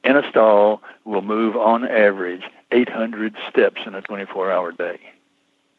in 0.03 0.15
a 0.17 0.27
stall 0.29 0.81
will 1.05 1.21
move 1.21 1.55
on 1.55 1.87
average 1.87 2.43
800 2.71 3.35
steps 3.49 3.81
in 3.85 3.93
a 3.95 4.01
24-hour 4.01 4.71
day. 4.71 4.99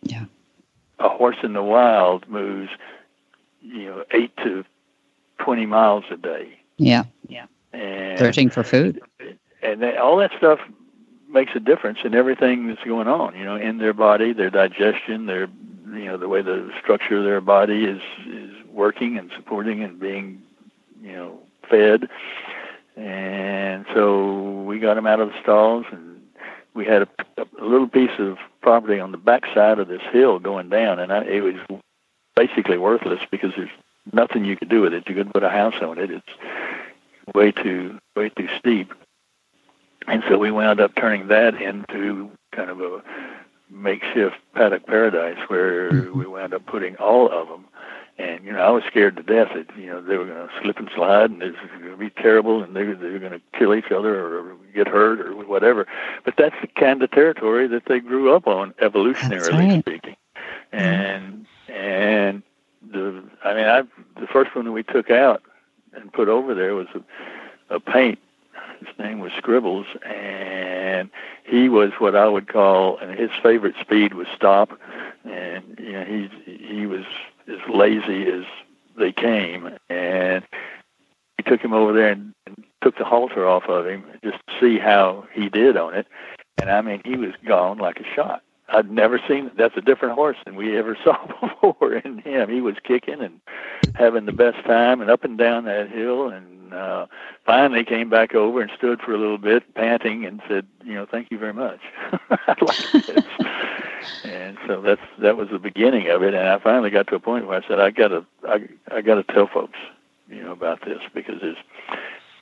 Yeah. 0.02 0.24
A 0.98 1.08
horse 1.08 1.38
in 1.42 1.52
the 1.54 1.62
wild 1.62 2.28
moves, 2.28 2.70
you 3.62 3.86
know, 3.86 4.04
eight 4.12 4.36
to 4.38 4.64
20 5.38 5.66
miles 5.66 6.04
a 6.10 6.16
day. 6.16 6.58
Yeah. 6.76 7.04
Yeah. 7.28 7.46
And 7.72 8.18
Searching 8.18 8.50
for 8.50 8.62
food. 8.62 9.00
and 9.62 9.82
they, 9.82 9.96
all 9.96 10.16
that 10.18 10.32
stuff 10.36 10.60
makes 11.28 11.52
a 11.54 11.60
difference 11.60 11.98
in 12.04 12.14
everything 12.14 12.66
that's 12.66 12.82
going 12.84 13.08
on. 13.08 13.36
You 13.36 13.44
know, 13.44 13.56
in 13.56 13.78
their 13.78 13.92
body, 13.92 14.32
their 14.32 14.50
digestion, 14.50 15.26
their 15.26 15.48
you 15.92 16.04
know 16.06 16.16
the 16.16 16.28
way 16.28 16.42
the 16.42 16.70
structure 16.80 17.18
of 17.18 17.24
their 17.24 17.40
body 17.40 17.84
is 17.84 18.00
is 18.28 18.50
working 18.68 19.18
and 19.18 19.30
supporting 19.36 19.82
and 19.82 19.98
being 20.00 20.42
you 21.02 21.12
know 21.12 21.38
fed. 21.68 22.08
And 22.96 23.86
so 23.94 24.62
we 24.62 24.78
got 24.78 24.94
them 24.94 25.06
out 25.06 25.20
of 25.20 25.28
the 25.28 25.40
stalls, 25.42 25.86
and 25.92 26.20
we 26.74 26.84
had 26.84 27.02
a, 27.02 27.08
a 27.60 27.64
little 27.64 27.88
piece 27.88 28.18
of 28.18 28.36
property 28.60 28.98
on 29.00 29.12
the 29.12 29.18
backside 29.18 29.78
of 29.78 29.88
this 29.88 30.02
hill 30.12 30.38
going 30.38 30.68
down, 30.68 30.98
and 30.98 31.12
I, 31.12 31.22
it 31.24 31.40
was 31.40 31.54
basically 32.46 32.78
worthless 32.78 33.20
because 33.30 33.52
there's 33.56 33.70
nothing 34.12 34.44
you 34.44 34.56
could 34.56 34.68
do 34.68 34.80
with 34.80 34.94
it. 34.94 35.08
You 35.08 35.14
couldn't 35.14 35.32
put 35.32 35.42
a 35.42 35.50
house 35.50 35.82
on 35.82 35.98
it. 35.98 36.10
It's 36.10 37.34
way 37.34 37.52
too 37.52 37.98
way 38.16 38.30
too 38.30 38.48
steep. 38.58 38.92
And 40.06 40.22
so 40.28 40.38
we 40.38 40.50
wound 40.50 40.80
up 40.80 40.94
turning 40.96 41.28
that 41.28 41.60
into 41.60 42.30
kind 42.52 42.70
of 42.70 42.80
a 42.80 43.02
makeshift 43.68 44.36
paddock 44.54 44.86
paradise 44.86 45.38
where 45.48 45.92
mm-hmm. 45.92 46.18
we 46.18 46.26
wound 46.26 46.54
up 46.54 46.64
putting 46.66 46.96
all 46.96 47.30
of 47.30 47.48
them. 47.48 47.66
And 48.18 48.44
you 48.44 48.52
know, 48.52 48.60
I 48.60 48.70
was 48.70 48.84
scared 48.84 49.16
to 49.16 49.22
death 49.22 49.50
that 49.54 49.66
you 49.78 49.86
know 49.86 50.00
they 50.02 50.16
were 50.16 50.26
going 50.26 50.48
to 50.48 50.52
slip 50.62 50.78
and 50.78 50.90
slide, 50.94 51.30
and 51.30 51.42
it 51.42 51.52
was 51.52 51.70
going 51.78 51.90
to 51.90 51.96
be 51.96 52.10
terrible, 52.10 52.62
and 52.62 52.74
they 52.74 52.84
were, 52.84 52.94
they 52.94 53.10
were 53.10 53.18
going 53.18 53.32
to 53.32 53.40
kill 53.58 53.74
each 53.74 53.90
other 53.90 54.14
or 54.14 54.56
get 54.74 54.88
hurt 54.88 55.20
or 55.20 55.34
whatever. 55.46 55.86
But 56.24 56.34
that's 56.36 56.56
the 56.60 56.68
kind 56.68 57.02
of 57.02 57.10
territory 57.10 57.66
that 57.68 57.84
they 57.86 58.00
grew 58.00 58.34
up 58.34 58.46
on, 58.46 58.72
evolutionarily 58.82 59.52
right. 59.52 59.80
speaking. 59.80 60.16
And 60.72 61.46
and 61.70 62.42
the 62.90 63.22
I 63.44 63.54
mean, 63.54 63.66
I 63.66 63.82
the 64.20 64.26
first 64.26 64.54
one 64.54 64.64
that 64.64 64.72
we 64.72 64.82
took 64.82 65.10
out 65.10 65.42
and 65.92 66.12
put 66.12 66.28
over 66.28 66.54
there 66.54 66.74
was 66.74 66.88
a, 66.94 67.74
a 67.74 67.80
paint. 67.80 68.18
His 68.80 68.98
name 68.98 69.18
was 69.18 69.32
Scribbles, 69.36 69.86
and 70.06 71.10
he 71.44 71.68
was 71.68 71.90
what 71.98 72.16
I 72.16 72.26
would 72.26 72.48
call, 72.48 72.96
and 72.98 73.18
his 73.18 73.30
favorite 73.42 73.74
speed 73.80 74.14
was 74.14 74.26
stop, 74.34 74.78
and 75.24 75.78
you 75.78 75.92
know 75.92 76.04
he 76.04 76.30
he 76.46 76.86
was 76.86 77.04
as 77.48 77.58
lazy 77.72 78.26
as 78.28 78.44
they 78.98 79.12
came, 79.12 79.76
and 79.88 80.44
we 81.38 81.44
took 81.44 81.60
him 81.60 81.72
over 81.72 81.92
there 81.92 82.12
and, 82.12 82.34
and 82.46 82.64
took 82.82 82.96
the 82.96 83.04
halter 83.04 83.46
off 83.46 83.64
of 83.64 83.86
him 83.86 84.04
just 84.22 84.38
to 84.46 84.52
see 84.60 84.78
how 84.78 85.26
he 85.32 85.48
did 85.48 85.76
on 85.76 85.94
it, 85.94 86.06
and 86.58 86.70
I 86.70 86.80
mean 86.80 87.02
he 87.04 87.16
was 87.16 87.32
gone 87.44 87.78
like 87.78 88.00
a 88.00 88.14
shot. 88.14 88.42
I'd 88.72 88.90
never 88.90 89.20
seen 89.28 89.50
that's 89.56 89.76
a 89.76 89.80
different 89.80 90.14
horse 90.14 90.36
than 90.44 90.54
we 90.56 90.76
ever 90.76 90.96
saw 91.04 91.16
before 91.40 91.94
in 91.94 92.18
him. 92.18 92.50
He 92.50 92.60
was 92.60 92.76
kicking 92.82 93.20
and 93.20 93.40
having 93.94 94.26
the 94.26 94.32
best 94.32 94.64
time 94.64 95.00
and 95.00 95.10
up 95.10 95.24
and 95.24 95.36
down 95.36 95.64
that 95.64 95.90
hill 95.90 96.28
and 96.28 96.72
uh 96.72 97.06
finally 97.44 97.84
came 97.84 98.08
back 98.08 98.34
over 98.34 98.60
and 98.60 98.70
stood 98.76 99.00
for 99.00 99.12
a 99.12 99.18
little 99.18 99.38
bit 99.38 99.74
panting 99.74 100.24
and 100.24 100.40
said, 100.48 100.66
you 100.84 100.94
know, 100.94 101.04
thank 101.04 101.30
you 101.30 101.38
very 101.38 101.52
much. 101.52 101.80
I 102.30 102.54
like 102.60 103.06
this. 103.06 103.24
and 104.24 104.56
so 104.66 104.80
that's 104.80 105.02
that 105.18 105.36
was 105.36 105.48
the 105.50 105.58
beginning 105.58 106.08
of 106.10 106.22
it 106.22 106.34
and 106.34 106.48
I 106.48 106.58
finally 106.58 106.90
got 106.90 107.08
to 107.08 107.16
a 107.16 107.20
point 107.20 107.46
where 107.46 107.60
I 107.62 107.66
said 107.66 107.80
I 107.80 107.90
gotta 107.90 108.24
I 108.48 108.68
I 108.90 109.00
gotta 109.00 109.24
tell 109.24 109.48
folks, 109.48 109.78
you 110.28 110.42
know, 110.42 110.52
about 110.52 110.84
this 110.84 111.00
because 111.12 111.40
there's 111.40 111.56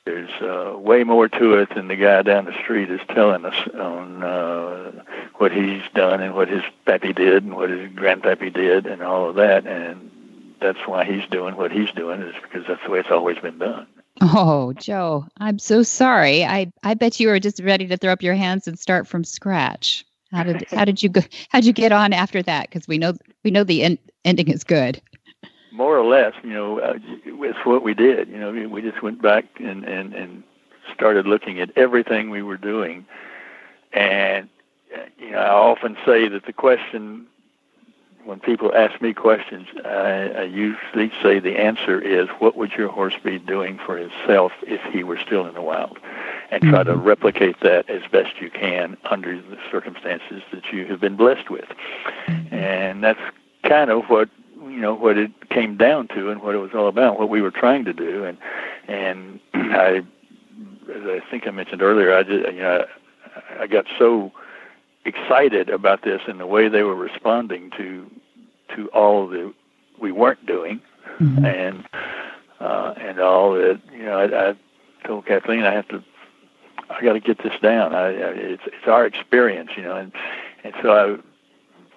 there's 0.08 0.30
uh, 0.40 0.78
way 0.78 1.04
more 1.04 1.28
to 1.28 1.54
it 1.54 1.74
than 1.74 1.88
the 1.88 1.96
guy 1.96 2.22
down 2.22 2.46
the 2.46 2.58
street 2.62 2.90
is 2.90 3.00
telling 3.08 3.44
us 3.44 3.68
on 3.74 4.22
uh, 4.22 5.04
what 5.34 5.52
he's 5.52 5.82
done 5.94 6.22
and 6.22 6.34
what 6.34 6.48
his 6.48 6.62
pappy 6.86 7.12
did 7.12 7.44
and 7.44 7.54
what 7.54 7.68
his 7.68 7.90
grandpappy 7.90 8.52
did 8.52 8.86
and 8.86 9.02
all 9.02 9.28
of 9.28 9.36
that. 9.36 9.66
And 9.66 10.10
that's 10.60 10.78
why 10.86 11.04
he's 11.04 11.28
doing 11.30 11.56
what 11.56 11.72
he's 11.72 11.90
doing 11.90 12.22
is 12.22 12.34
because 12.42 12.66
that's 12.66 12.82
the 12.84 12.90
way 12.90 13.00
it's 13.00 13.10
always 13.10 13.38
been 13.38 13.58
done. 13.58 13.86
Oh, 14.22 14.72
Joe, 14.72 15.26
I'm 15.36 15.58
so 15.58 15.82
sorry. 15.82 16.42
I 16.42 16.72
I 16.82 16.94
bet 16.94 17.20
you 17.20 17.28
were 17.28 17.38
just 17.38 17.60
ready 17.62 17.86
to 17.88 17.98
throw 17.98 18.12
up 18.12 18.22
your 18.22 18.34
hands 18.34 18.66
and 18.66 18.78
start 18.78 19.06
from 19.06 19.24
scratch. 19.24 20.06
How 20.32 20.42
did 20.42 20.66
how 20.70 20.86
did 20.86 21.02
you 21.02 21.10
go? 21.10 21.20
How'd 21.50 21.66
you 21.66 21.72
get 21.72 21.92
on 21.92 22.12
after 22.12 22.42
that? 22.42 22.68
Because 22.68 22.88
we 22.88 22.98
know 22.98 23.12
we 23.44 23.50
know 23.50 23.62
the 23.62 23.84
end, 23.84 23.98
ending 24.24 24.48
is 24.48 24.64
good. 24.64 25.00
More 25.70 25.98
or 25.98 26.04
less, 26.04 26.34
you 26.42 26.50
know, 26.52 26.80
uh, 26.80 26.98
it's 27.24 27.64
what 27.64 27.82
we 27.82 27.94
did. 27.94 28.28
You 28.28 28.38
know, 28.38 28.52
we- 28.52 28.82
just 28.82 29.02
went 29.02 29.20
back 29.20 29.44
and, 29.58 29.84
and, 29.84 30.14
and 30.14 30.42
started 30.94 31.26
looking 31.26 31.60
at 31.60 31.70
everything 31.76 32.30
we 32.30 32.42
were 32.42 32.56
doing. 32.56 33.04
And, 33.92 34.48
uh, 34.94 35.00
you 35.18 35.30
know, 35.32 35.38
I 35.38 35.50
often 35.50 35.96
say 36.06 36.28
that 36.28 36.46
the 36.46 36.52
question, 36.52 37.26
when 38.24 38.40
people 38.40 38.74
ask 38.74 39.00
me 39.00 39.12
questions, 39.12 39.66
I, 39.84 40.32
I 40.38 40.42
usually 40.44 41.10
say 41.22 41.38
the 41.38 41.58
answer 41.58 42.00
is, 42.00 42.28
what 42.38 42.56
would 42.56 42.72
your 42.72 42.88
horse 42.88 43.14
be 43.22 43.38
doing 43.38 43.78
for 43.84 43.98
himself 43.98 44.52
if 44.62 44.80
he 44.92 45.04
were 45.04 45.18
still 45.18 45.46
in 45.46 45.54
the 45.54 45.62
wild? 45.62 45.98
And 46.50 46.62
try 46.62 46.82
to 46.82 46.96
replicate 46.96 47.60
that 47.60 47.90
as 47.90 48.02
best 48.10 48.40
you 48.40 48.48
can 48.50 48.96
under 49.04 49.36
the 49.36 49.58
circumstances 49.70 50.42
that 50.50 50.72
you 50.72 50.86
have 50.86 51.00
been 51.00 51.16
blessed 51.16 51.50
with. 51.50 51.68
And 52.50 53.04
that's 53.04 53.20
kind 53.64 53.90
of 53.90 54.04
what 54.06 54.30
you 54.70 54.78
know 54.80 54.94
what 54.94 55.18
it 55.18 55.48
came 55.50 55.76
down 55.76 56.08
to 56.08 56.30
and 56.30 56.42
what 56.42 56.54
it 56.54 56.58
was 56.58 56.70
all 56.74 56.88
about, 56.88 57.18
what 57.18 57.28
we 57.28 57.42
were 57.42 57.50
trying 57.50 57.84
to 57.86 57.92
do, 57.92 58.24
and 58.24 58.38
and 58.88 59.40
I, 59.54 60.02
as 60.94 61.02
I 61.04 61.20
think 61.30 61.46
I 61.46 61.50
mentioned 61.50 61.82
earlier, 61.82 62.14
I 62.16 62.22
just 62.22 62.52
you 62.52 62.60
know 62.60 62.84
I, 63.58 63.62
I 63.62 63.66
got 63.66 63.86
so 63.98 64.32
excited 65.04 65.70
about 65.70 66.02
this 66.02 66.20
and 66.26 66.38
the 66.40 66.46
way 66.46 66.68
they 66.68 66.82
were 66.82 66.94
responding 66.94 67.70
to 67.78 68.10
to 68.76 68.88
all 68.88 69.26
that 69.28 69.52
we 70.00 70.12
weren't 70.12 70.44
doing, 70.46 70.80
Mhm. 71.20 71.44
and 71.44 71.84
uh, 72.60 72.94
and 72.98 73.18
all 73.20 73.54
that 73.54 73.80
you 73.92 74.04
know 74.04 74.18
I, 74.18 74.50
I 74.50 74.54
told 75.06 75.26
Kathleen 75.26 75.64
I 75.64 75.72
have 75.74 75.88
to 75.88 76.02
I 76.90 77.02
got 77.02 77.12
to 77.14 77.20
get 77.20 77.38
this 77.42 77.58
down. 77.60 77.94
I, 77.94 78.06
I 78.06 78.30
it's 78.34 78.62
it's 78.66 78.86
our 78.86 79.04
experience, 79.06 79.70
you 79.76 79.82
know, 79.82 79.96
and 79.96 80.12
and 80.64 80.74
so 80.82 81.20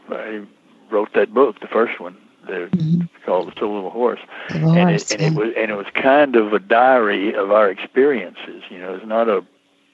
I 0.09 0.13
I 0.15 0.41
wrote 0.89 1.13
that 1.15 1.33
book, 1.33 1.59
the 1.61 1.67
first 1.67 1.99
one, 1.99 2.17
the, 2.47 2.69
Mhm. 2.75 3.09
called 3.25 3.47
The 3.53 3.59
Soul 3.59 3.79
of 3.79 3.85
a 3.85 3.89
Horse, 3.89 4.19
The 4.49 4.59
and 4.73 4.89
horse, 4.89 4.91
it, 4.91 5.07
and 5.09 5.21
it 5.21 5.35
was 5.35 5.53
and 5.57 5.71
it 5.71 5.75
was 5.75 5.87
kind 5.93 6.35
of 6.35 6.53
a 6.53 6.59
diary 6.59 7.33
of 7.33 7.51
our 7.51 7.69
experiences. 7.69 8.63
You 8.69 8.79
know, 8.79 8.93
it's 8.95 9.05
not 9.05 9.29
a 9.29 9.43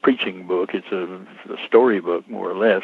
preaching 0.01 0.47
book. 0.47 0.73
It's 0.73 0.91
a, 0.91 1.03
a 1.51 1.57
storybook, 1.67 2.29
more 2.29 2.49
or 2.49 2.55
less, 2.55 2.83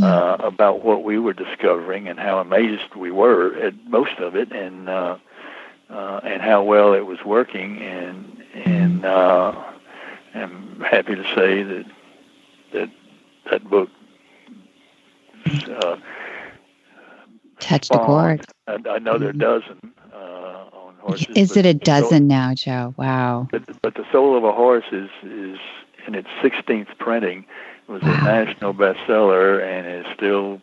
uh, 0.00 0.36
about 0.40 0.84
what 0.84 1.02
we 1.04 1.18
were 1.18 1.32
discovering 1.32 2.08
and 2.08 2.18
how 2.18 2.38
amazed 2.38 2.94
we 2.94 3.10
were 3.10 3.54
at 3.56 3.74
most 3.88 4.18
of 4.18 4.36
it, 4.36 4.52
and 4.52 4.88
uh, 4.88 5.16
uh, 5.90 6.20
and 6.24 6.42
how 6.42 6.62
well 6.62 6.92
it 6.94 7.06
was 7.06 7.24
working. 7.24 7.80
And 7.82 8.42
and 8.54 9.04
uh, 9.04 9.52
I'm 10.34 10.80
happy 10.80 11.14
to 11.16 11.24
say 11.34 11.62
that 11.62 11.86
that 12.72 12.90
that 13.50 13.68
book 13.68 13.90
uh, 15.70 15.96
touched 17.64 17.94
a 17.94 17.98
chord. 17.98 18.44
I, 18.66 18.78
I 18.88 18.98
know 18.98 19.18
there 19.18 19.28
are 19.28 19.32
a 19.32 19.38
dozen 19.38 19.92
uh, 20.12 20.16
on 20.72 20.94
horses. 21.00 21.26
Is 21.34 21.56
it 21.56 21.66
a 21.66 21.74
dozen 21.74 22.26
now, 22.26 22.54
Joe? 22.54 22.94
Wow. 22.96 23.48
But, 23.50 23.80
but 23.82 23.94
the 23.94 24.04
soul 24.12 24.36
of 24.36 24.44
a 24.44 24.52
horse 24.52 24.84
is 24.92 25.10
is 25.22 25.58
in 26.06 26.14
its 26.14 26.28
16th 26.42 26.98
printing. 26.98 27.44
It 27.88 27.92
was 27.92 28.02
wow. 28.02 28.12
a 28.12 28.44
national 28.44 28.74
bestseller 28.74 29.62
and 29.62 30.06
is 30.06 30.12
still 30.14 30.60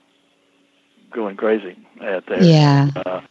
going 1.11 1.35
crazy 1.35 1.77
out 2.01 2.25
there. 2.27 2.43
Yeah. 2.43 2.89
Uh, 2.95 3.21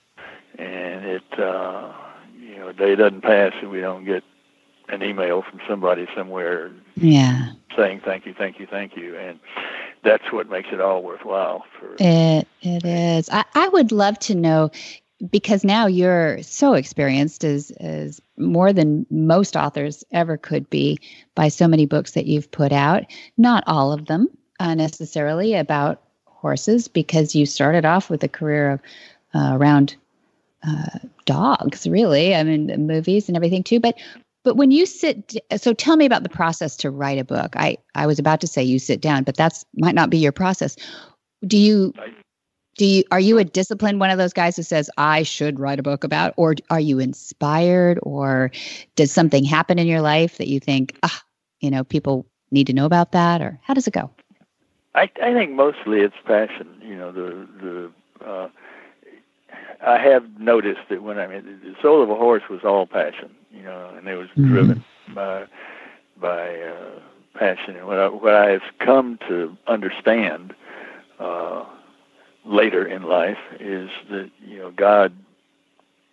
and 0.58 1.04
it, 1.04 1.38
uh, 1.38 1.92
you 2.38 2.56
know, 2.56 2.68
a 2.68 2.72
day 2.72 2.94
doesn't 2.94 3.22
pass 3.22 3.52
and 3.60 3.70
we 3.70 3.80
don't 3.80 4.04
get 4.04 4.22
an 4.88 5.02
email 5.02 5.42
from 5.42 5.60
somebody 5.68 6.06
somewhere. 6.14 6.70
Yeah. 6.96 7.52
Saying 7.76 8.02
thank 8.04 8.26
you, 8.26 8.34
thank 8.34 8.58
you, 8.58 8.66
thank 8.66 8.96
you, 8.96 9.16
and 9.16 9.38
that's 10.02 10.32
what 10.32 10.48
makes 10.48 10.68
it 10.72 10.80
all 10.80 11.02
worthwhile. 11.02 11.64
For 11.78 11.94
it 11.98 12.46
it 12.62 12.84
is. 12.84 13.28
I, 13.30 13.44
I 13.54 13.68
would 13.68 13.92
love 13.92 14.18
to 14.20 14.34
know 14.34 14.70
because 15.30 15.64
now 15.64 15.86
you're 15.86 16.42
so 16.42 16.74
experienced 16.74 17.44
as 17.44 17.70
as 17.72 18.20
more 18.36 18.72
than 18.72 19.06
most 19.10 19.56
authors 19.56 20.02
ever 20.12 20.36
could 20.36 20.68
be 20.70 20.98
by 21.34 21.48
so 21.48 21.68
many 21.68 21.86
books 21.86 22.12
that 22.12 22.26
you've 22.26 22.50
put 22.50 22.72
out. 22.72 23.04
Not 23.36 23.64
all 23.66 23.92
of 23.92 24.06
them 24.06 24.28
uh, 24.58 24.74
necessarily 24.74 25.54
about 25.54 26.02
horses, 26.24 26.88
because 26.88 27.34
you 27.34 27.44
started 27.44 27.84
off 27.84 28.08
with 28.08 28.22
a 28.24 28.28
career 28.28 28.70
of 28.70 28.80
uh, 29.34 29.56
around 29.56 29.94
uh, 30.66 30.98
dogs, 31.26 31.86
really. 31.86 32.34
I 32.34 32.42
mean, 32.42 32.86
movies 32.86 33.28
and 33.28 33.36
everything 33.36 33.62
too. 33.62 33.80
But 33.80 33.98
but 34.42 34.56
when 34.56 34.70
you 34.70 34.86
sit, 34.86 35.36
so 35.56 35.72
tell 35.74 35.96
me 35.96 36.06
about 36.06 36.22
the 36.22 36.28
process 36.28 36.76
to 36.78 36.90
write 36.90 37.18
a 37.18 37.24
book. 37.24 37.54
I 37.56 37.76
I 37.94 38.06
was 38.06 38.18
about 38.18 38.40
to 38.40 38.46
say 38.46 38.62
you 38.62 38.78
sit 38.78 39.00
down, 39.00 39.24
but 39.24 39.36
that's 39.36 39.64
might 39.74 39.94
not 39.94 40.10
be 40.10 40.18
your 40.18 40.32
process. 40.32 40.76
Do 41.46 41.58
you? 41.58 41.94
Do 42.76 42.86
you 42.86 43.04
are 43.10 43.20
you 43.20 43.36
a 43.36 43.44
disciplined 43.44 44.00
one 44.00 44.10
of 44.10 44.16
those 44.16 44.32
guys 44.32 44.56
who 44.56 44.62
says 44.62 44.88
I 44.96 45.22
should 45.24 45.58
write 45.58 45.78
a 45.78 45.82
book 45.82 46.04
about, 46.04 46.32
or 46.36 46.54
are 46.70 46.80
you 46.80 46.98
inspired, 46.98 47.98
or 48.02 48.50
does 48.96 49.12
something 49.12 49.44
happen 49.44 49.78
in 49.78 49.86
your 49.86 50.00
life 50.00 50.38
that 50.38 50.48
you 50.48 50.60
think, 50.60 50.96
ah, 51.02 51.22
you 51.58 51.70
know, 51.70 51.84
people 51.84 52.26
need 52.50 52.68
to 52.68 52.72
know 52.72 52.86
about 52.86 53.12
that, 53.12 53.42
or 53.42 53.60
how 53.62 53.74
does 53.74 53.86
it 53.86 53.92
go? 53.92 54.10
I 54.94 55.10
I 55.22 55.34
think 55.34 55.52
mostly 55.52 56.00
it's 56.00 56.14
passion. 56.24 56.68
You 56.82 56.96
know, 56.96 57.12
the 57.12 57.48
the 57.60 58.24
uh, 58.24 58.48
I 59.86 59.98
have 59.98 60.38
noticed 60.38 60.88
that 60.88 61.02
when 61.02 61.18
I 61.18 61.26
mean 61.26 61.60
the 61.62 61.74
soul 61.82 62.02
of 62.02 62.08
a 62.08 62.14
horse 62.14 62.44
was 62.48 62.60
all 62.64 62.86
passion, 62.86 63.30
you 63.50 63.62
know, 63.62 63.92
and 63.96 64.06
it 64.06 64.16
was 64.16 64.28
mm-hmm. 64.28 64.48
driven 64.48 64.84
by 65.14 65.46
by 66.20 66.60
uh, 66.60 67.00
passion. 67.34 67.76
And 67.76 67.86
what 67.86 67.98
I, 67.98 68.08
what 68.08 68.34
I 68.34 68.50
have 68.50 68.62
come 68.78 69.18
to 69.28 69.56
understand 69.66 70.54
uh, 71.18 71.64
later 72.44 72.86
in 72.86 73.02
life 73.02 73.38
is 73.58 73.90
that 74.10 74.30
you 74.44 74.58
know 74.58 74.70
God 74.70 75.12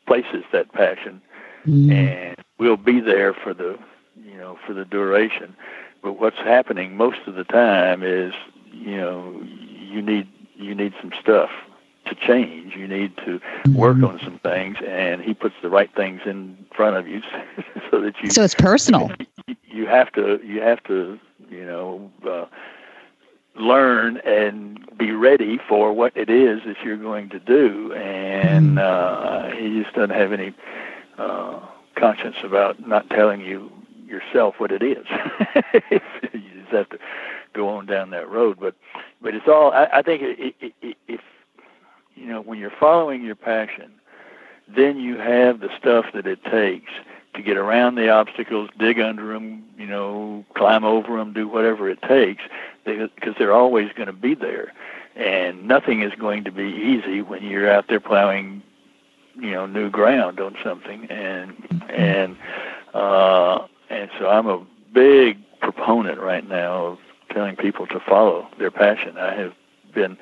places 0.06 0.44
that 0.52 0.72
passion, 0.72 1.22
mm-hmm. 1.66 1.92
and 1.92 2.38
will 2.58 2.78
be 2.78 3.00
there 3.00 3.34
for 3.34 3.54
the 3.54 3.78
you 4.16 4.38
know 4.38 4.58
for 4.66 4.74
the 4.74 4.86
duration. 4.86 5.56
But 6.02 6.20
what's 6.20 6.38
happening 6.38 6.96
most 6.96 7.20
of 7.28 7.36
the 7.36 7.44
time 7.44 8.04
is 8.04 8.34
you 8.72 8.98
know 8.98 9.42
you 9.44 10.02
need 10.02 10.28
you 10.56 10.74
need 10.74 10.94
some 11.02 11.12
stuff 11.22 11.50
to 12.08 12.16
change. 12.16 12.76
You 12.76 12.88
need 12.88 13.16
to 13.26 13.40
work 13.74 14.02
on 14.04 14.20
some 14.24 14.40
things, 14.40 14.78
and 14.86 15.22
he 15.22 15.34
puts 15.34 15.56
the 15.62 15.70
right 15.70 15.94
things 15.96 16.22
in 16.26 16.66
front 16.76 16.98
of 16.98 17.08
you 17.08 17.22
so 17.92 18.02
that 18.02 18.16
you. 18.22 18.30
So 18.30 18.44
it's 18.44 18.56
personal. 18.56 19.12
You 19.70 19.86
have 19.86 20.12
to. 20.14 20.42
You 20.44 20.60
have 20.62 20.84
to. 20.86 21.20
You 21.50 21.66
know. 21.66 22.12
Uh, 22.28 22.46
learn 23.60 24.18
and 24.18 24.80
be 24.98 25.12
ready 25.12 25.58
for 25.68 25.92
what 25.92 26.16
it 26.16 26.30
is 26.30 26.62
that 26.66 26.76
you're 26.84 26.98
going 26.98 27.30
to 27.30 27.40
do 27.40 27.92
and 27.94 28.78
uh 28.78 29.50
he 29.50 29.82
just 29.82 29.96
doesn't 29.96 30.16
have 30.16 30.32
any 30.32 30.54
uh 31.18 31.60
conscience 31.96 32.36
about 32.44 32.88
not 32.88 33.10
telling 33.10 33.42
you 33.42 33.72
yourself 34.06 34.56
what 34.60 34.72
it 34.72 34.84
is 34.84 35.06
you 35.92 36.42
just 36.62 36.72
have 36.72 36.90
to 36.90 37.00
go 37.54 37.68
on 37.68 37.86
down 37.86 38.12
that 38.12 38.30
road 38.30 38.58
but 38.60 38.76
but 39.22 39.34
it's 39.34 39.48
all 39.48 39.72
i, 39.72 39.86
I 39.86 40.02
think 40.04 40.22
it, 40.22 40.56
it, 40.62 40.74
it, 40.82 40.98
if 41.08 41.22
you 42.18 42.28
know, 42.28 42.42
when 42.42 42.60
you're 42.60 42.72
following 42.80 43.24
your 43.24 43.36
passion, 43.36 43.92
then 44.68 45.00
you 45.00 45.18
have 45.18 45.60
the 45.60 45.70
stuff 45.78 46.06
that 46.14 46.28
it 46.28 46.44
takes 46.46 46.92
to 47.34 47.42
get 47.42 47.58
around 47.58 47.96
the 47.96 48.10
obstacles, 48.10 48.70
dig 48.78 49.00
under 49.00 49.34
them, 49.34 49.64
you 49.78 49.86
know, 49.86 50.44
climb 50.56 50.84
over 50.84 51.18
them, 51.18 51.34
do 51.34 51.48
whatever 51.48 51.90
it 51.90 52.02
takes, 52.02 52.44
because 52.84 53.36
they're 53.38 53.54
always 53.54 53.92
going 53.94 54.08
to 54.08 54.14
be 54.14 54.34
there. 54.34 54.74
And 55.16 55.68
nothing 55.68 56.02
is 56.02 56.14
going 56.14 56.44
to 56.44 56.52
be 56.52 56.64
easy 56.64 57.22
when 57.22 57.44
you're 57.44 57.70
out 57.70 57.88
there 57.88 58.00
plowing, 58.00 58.62
you 59.36 59.52
know, 59.52 59.66
new 59.66 59.90
ground 59.90 60.40
on 60.40 60.56
something. 60.64 61.06
And 61.10 61.56
and 61.90 62.38
uh, 62.94 63.66
and 63.90 64.10
so 64.20 64.30
I'm 64.30 64.48
a 64.48 64.64
big 64.94 65.38
proponent 65.60 66.20
right 66.20 66.48
now 66.48 66.86
of 66.86 67.00
telling 67.32 67.56
people 67.56 67.88
to 67.88 68.00
follow 68.00 68.48
their 68.60 68.72
passion. 68.72 69.18
I 69.18 69.34
have 69.34 69.54
been 69.94 70.18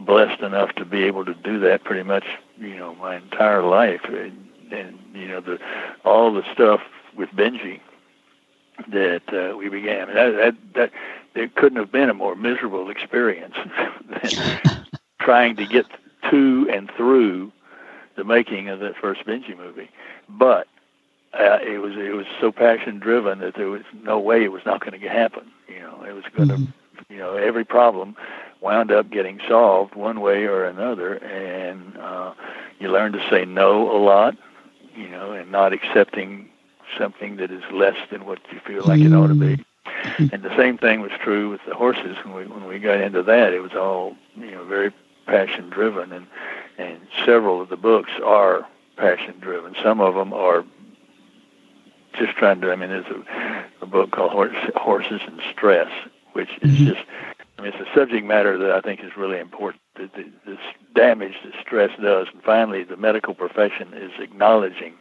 blessed 0.00 0.40
enough 0.42 0.74
to 0.76 0.84
be 0.84 1.04
able 1.04 1.24
to 1.24 1.34
do 1.34 1.58
that 1.60 1.84
pretty 1.84 2.02
much, 2.02 2.24
you 2.58 2.76
know, 2.76 2.94
my 2.96 3.16
entire 3.16 3.62
life. 3.62 4.04
And, 4.04 4.48
and 4.72 4.98
you 5.14 5.28
know, 5.28 5.40
the 5.40 5.58
all 6.04 6.32
the 6.32 6.44
stuff 6.52 6.80
with 7.16 7.28
Benji 7.30 7.80
that 8.88 9.22
uh, 9.32 9.56
we 9.56 9.68
began. 9.68 10.08
That, 10.08 10.30
that 10.36 10.54
that 10.74 10.90
there 11.34 11.48
couldn't 11.48 11.78
have 11.78 11.92
been 11.92 12.10
a 12.10 12.14
more 12.14 12.34
miserable 12.34 12.90
experience 12.90 13.54
than 14.08 14.86
trying 15.20 15.56
to 15.56 15.66
get 15.66 15.86
to 16.30 16.68
and 16.72 16.90
through 16.96 17.52
the 18.16 18.24
making 18.24 18.68
of 18.68 18.80
that 18.80 18.96
first 18.96 19.24
Benji 19.26 19.56
movie. 19.56 19.90
But 20.28 20.68
uh, 21.32 21.58
it 21.62 21.78
was 21.78 21.92
it 21.96 22.14
was 22.14 22.26
so 22.40 22.50
passion 22.50 22.98
driven 22.98 23.38
that 23.40 23.54
there 23.54 23.70
was 23.70 23.82
no 24.02 24.18
way 24.18 24.44
it 24.44 24.52
was 24.52 24.62
not 24.66 24.80
going 24.80 24.98
to 24.98 25.08
happen. 25.08 25.50
You 25.68 25.80
know, 25.80 26.04
it 26.06 26.12
was 26.12 26.24
going 26.36 26.48
to, 26.48 26.56
mm-hmm. 26.56 27.12
you 27.12 27.18
know, 27.18 27.36
every 27.36 27.64
problem 27.64 28.16
wound 28.60 28.92
up 28.92 29.10
getting 29.10 29.40
solved 29.48 29.94
one 29.94 30.20
way 30.20 30.44
or 30.44 30.64
another, 30.64 31.14
and 31.14 31.96
uh, 31.96 32.34
you 32.78 32.88
learn 32.88 33.12
to 33.12 33.30
say 33.30 33.44
no 33.44 33.96
a 33.96 33.98
lot, 33.98 34.36
you 34.94 35.08
know, 35.08 35.32
and 35.32 35.50
not 35.50 35.72
accepting 35.72 36.48
something 36.98 37.36
that 37.36 37.50
is 37.50 37.62
less 37.72 37.96
than 38.10 38.26
what 38.26 38.38
you 38.52 38.60
feel 38.66 38.84
like 38.84 39.00
it 39.00 39.12
ought 39.12 39.28
to 39.28 39.34
be. 39.34 39.64
Mm-hmm. 39.86 40.34
And 40.34 40.42
the 40.42 40.56
same 40.56 40.78
thing 40.78 41.00
was 41.00 41.12
true 41.22 41.50
with 41.50 41.60
the 41.66 41.74
horses 41.74 42.16
when 42.24 42.34
we 42.34 42.46
when 42.46 42.66
we 42.66 42.78
got 42.78 43.00
into 43.00 43.22
that. 43.22 43.52
It 43.52 43.60
was 43.60 43.72
all 43.72 44.16
you 44.36 44.50
know 44.50 44.64
very 44.64 44.92
passion 45.26 45.70
driven, 45.70 46.12
and 46.12 46.26
and 46.78 47.00
several 47.24 47.60
of 47.60 47.68
the 47.68 47.76
books 47.76 48.10
are 48.24 48.66
passion 48.96 49.38
driven. 49.40 49.74
Some 49.82 50.00
of 50.00 50.14
them 50.14 50.32
are 50.32 50.64
just 52.18 52.36
trying 52.36 52.60
to. 52.60 52.72
I 52.72 52.76
mean, 52.76 52.90
there's 52.90 53.06
a, 53.06 53.64
a 53.82 53.86
book 53.86 54.10
called 54.10 54.32
Horse, 54.32 54.56
Horses 54.76 55.20
and 55.26 55.40
Stress, 55.52 55.90
which 56.32 56.50
is 56.62 56.72
mm-hmm. 56.72 56.86
just 56.86 57.00
I 57.60 57.64
mean, 57.64 57.72
it's 57.74 57.90
a 57.90 57.94
subject 57.94 58.26
matter 58.26 58.56
that 58.56 58.70
I 58.70 58.80
think 58.80 59.04
is 59.04 59.18
really 59.18 59.38
important. 59.38 59.82
The, 59.94 60.08
the, 60.16 60.30
the 60.46 60.58
damage 60.94 61.34
that 61.44 61.52
stress 61.60 61.90
does, 62.00 62.28
and 62.32 62.42
finally, 62.42 62.84
the 62.84 62.96
medical 62.96 63.34
profession 63.34 63.92
is 63.92 64.12
acknowledging 64.18 64.94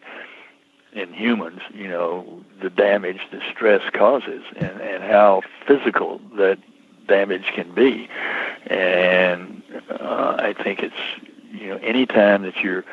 in 0.92 1.14
humans, 1.14 1.62
you 1.74 1.88
know, 1.88 2.44
the 2.62 2.70
damage 2.70 3.22
that 3.32 3.42
stress 3.50 3.82
causes, 3.94 4.44
and 4.58 4.82
and 4.82 5.04
how 5.04 5.42
physical 5.66 6.20
that 6.36 6.58
damage 7.08 7.46
can 7.56 7.74
be. 7.74 8.10
And 8.68 9.64
uh, 9.90 10.36
I 10.40 10.54
think 10.62 10.80
it's 10.80 11.30
you 11.54 11.70
know, 11.70 11.78
any 11.78 12.06
time 12.06 12.42
that 12.42 12.58
you're 12.58 12.84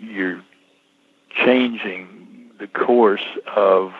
you're 0.00 0.40
changing 1.44 2.52
the 2.60 2.68
course 2.68 3.26
of 3.56 3.94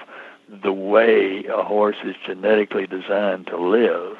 the 0.62 0.72
way 0.72 1.44
a 1.46 1.64
horse 1.64 1.96
is 2.04 2.14
genetically 2.24 2.86
designed 2.86 3.48
to 3.48 3.56
live 3.56 4.16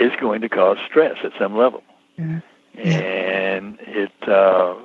is 0.00 0.12
going 0.20 0.40
to 0.40 0.48
cause 0.48 0.78
stress 0.86 1.16
at 1.24 1.32
some 1.38 1.56
level. 1.56 1.82
Mm-hmm. 2.18 2.38
And 2.78 3.78
it, 3.80 4.12
uh, 4.28 4.76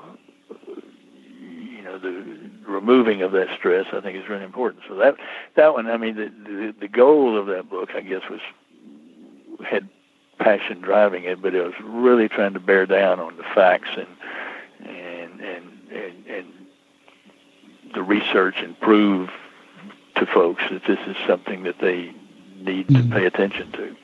you 1.39 1.81
know, 1.83 1.97
the 1.97 2.49
removing 2.67 3.21
of 3.21 3.31
that 3.31 3.47
stress, 3.57 3.85
I 3.93 4.01
think, 4.01 4.17
is 4.17 4.27
really 4.27 4.43
important. 4.43 4.83
So 4.87 4.95
that 4.95 5.15
that 5.55 5.73
one, 5.73 5.87
I 5.87 5.97
mean, 5.97 6.15
the 6.15 6.25
the, 6.25 6.75
the 6.81 6.87
goal 6.87 7.37
of 7.37 7.47
that 7.47 7.69
book, 7.69 7.91
I 7.95 8.01
guess, 8.01 8.21
was 8.29 8.41
had 9.65 9.87
passion 10.39 10.81
driving 10.81 11.23
it, 11.23 11.41
but 11.41 11.55
it 11.55 11.63
was 11.63 11.73
really 11.81 12.27
trying 12.27 12.53
to 12.53 12.59
bear 12.59 12.85
down 12.85 13.19
on 13.19 13.37
the 13.37 13.43
facts 13.43 13.89
and 13.95 14.07
and 14.87 15.41
and 15.41 15.71
and, 15.91 16.27
and 16.27 16.53
the 17.93 18.03
research 18.03 18.55
and 18.57 18.77
prove 18.79 19.29
to 20.15 20.25
folks 20.25 20.63
that 20.71 20.81
this 20.87 20.99
is 21.07 21.15
something 21.27 21.63
that 21.63 21.79
they 21.79 22.13
need 22.57 22.87
to 22.89 23.03
pay 23.03 23.25
attention 23.25 23.71
to. 23.73 23.95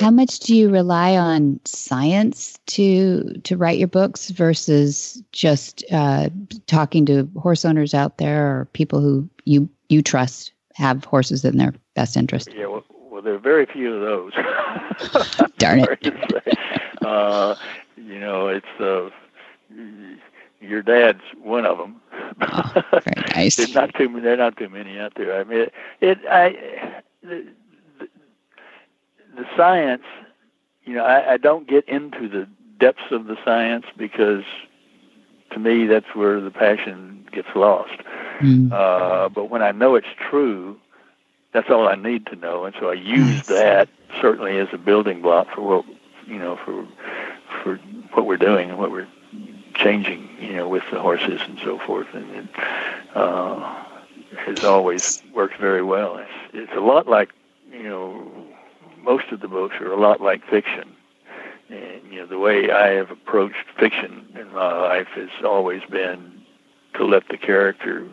How 0.00 0.10
much 0.10 0.40
do 0.40 0.54
you 0.54 0.70
rely 0.70 1.16
on 1.16 1.60
science 1.64 2.58
to 2.66 3.32
to 3.44 3.56
write 3.56 3.78
your 3.78 3.88
books 3.88 4.30
versus 4.30 5.22
just 5.32 5.84
uh, 5.92 6.28
talking 6.66 7.06
to 7.06 7.28
horse 7.40 7.64
owners 7.64 7.94
out 7.94 8.18
there 8.18 8.46
or 8.46 8.64
people 8.72 9.00
who 9.00 9.28
you 9.44 9.68
you 9.88 10.02
trust 10.02 10.52
have 10.74 11.04
horses 11.04 11.44
in 11.44 11.58
their 11.58 11.74
best 11.94 12.16
interest? 12.16 12.48
Yeah, 12.54 12.66
well, 12.66 12.84
well 13.10 13.22
there 13.22 13.34
are 13.34 13.38
very 13.38 13.66
few 13.66 13.94
of 13.94 14.00
those. 14.00 14.32
Darn 15.58 15.80
it! 15.80 16.58
uh, 17.04 17.54
you 17.96 18.18
know, 18.18 18.48
it's 18.48 18.66
uh, 18.80 19.10
your 20.60 20.82
dad's 20.82 21.22
one 21.42 21.66
of 21.66 21.78
them. 21.78 22.00
Oh, 22.40 22.82
very 23.04 23.28
nice. 23.34 23.56
there's 23.56 23.74
not 23.74 23.94
too 23.94 24.08
there 24.20 24.34
are 24.34 24.36
not 24.36 24.56
too 24.56 24.68
many 24.68 24.98
out 24.98 25.14
there. 25.16 25.38
I 25.38 25.44
mean, 25.44 25.60
it, 25.60 25.72
it 26.00 26.18
I 26.28 27.02
the, 27.22 27.46
the, 29.36 29.46
science. 29.56 30.04
You 30.84 30.94
know, 30.94 31.04
I, 31.04 31.34
I 31.34 31.36
don't 31.36 31.66
get 31.66 31.88
into 31.88 32.28
the 32.28 32.48
depths 32.78 33.10
of 33.10 33.26
the 33.26 33.36
science 33.44 33.86
because 33.96 34.44
to 35.50 35.58
me 35.58 35.86
that's 35.86 36.14
where 36.14 36.40
the 36.40 36.50
passion 36.50 37.26
gets 37.32 37.48
lost. 37.54 38.00
Mm. 38.40 38.72
Uh, 38.72 39.28
but 39.28 39.50
when 39.50 39.62
I 39.62 39.72
know 39.72 39.94
it's 39.94 40.06
true, 40.30 40.78
that's 41.52 41.70
all 41.70 41.88
I 41.88 41.94
need 41.94 42.26
to 42.26 42.36
know, 42.36 42.64
and 42.64 42.74
so 42.78 42.90
I 42.90 42.94
use 42.94 43.46
that 43.46 43.88
certainly 44.20 44.58
as 44.58 44.68
a 44.72 44.78
building 44.78 45.22
block 45.22 45.48
for 45.54 45.62
what 45.62 45.84
you 46.26 46.38
know 46.38 46.56
for 46.64 46.86
for 47.62 47.76
what 48.12 48.26
we're 48.26 48.36
doing 48.36 48.70
and 48.70 48.78
what 48.78 48.90
we're 48.90 49.08
changing, 49.74 50.28
you 50.40 50.54
know, 50.54 50.68
with 50.68 50.84
the 50.90 51.00
horses 51.00 51.40
and 51.46 51.58
so 51.62 51.78
forth, 51.78 52.06
and 52.12 52.30
it 52.30 52.48
uh, 53.14 53.84
has 54.36 54.64
always 54.64 55.22
worked 55.34 55.58
very 55.58 55.82
well. 55.82 56.16
It's, 56.16 56.30
it's 56.52 56.72
a 56.76 56.80
lot 56.80 57.08
like, 57.08 57.30
you 57.72 57.82
know, 57.82 58.30
most 59.04 59.30
of 59.30 59.40
the 59.40 59.48
books 59.48 59.76
are 59.80 59.92
a 59.92 60.00
lot 60.00 60.20
like 60.20 60.44
fiction. 60.48 60.94
And, 61.68 62.12
you 62.12 62.20
know, 62.20 62.26
the 62.26 62.38
way 62.38 62.70
I 62.70 62.88
have 62.88 63.10
approached 63.10 63.64
fiction 63.78 64.26
in 64.38 64.52
my 64.52 64.72
life 64.72 65.08
has 65.14 65.30
always 65.44 65.82
been 65.90 66.42
to 66.94 67.04
let 67.04 67.28
the 67.28 67.36
character 67.36 68.06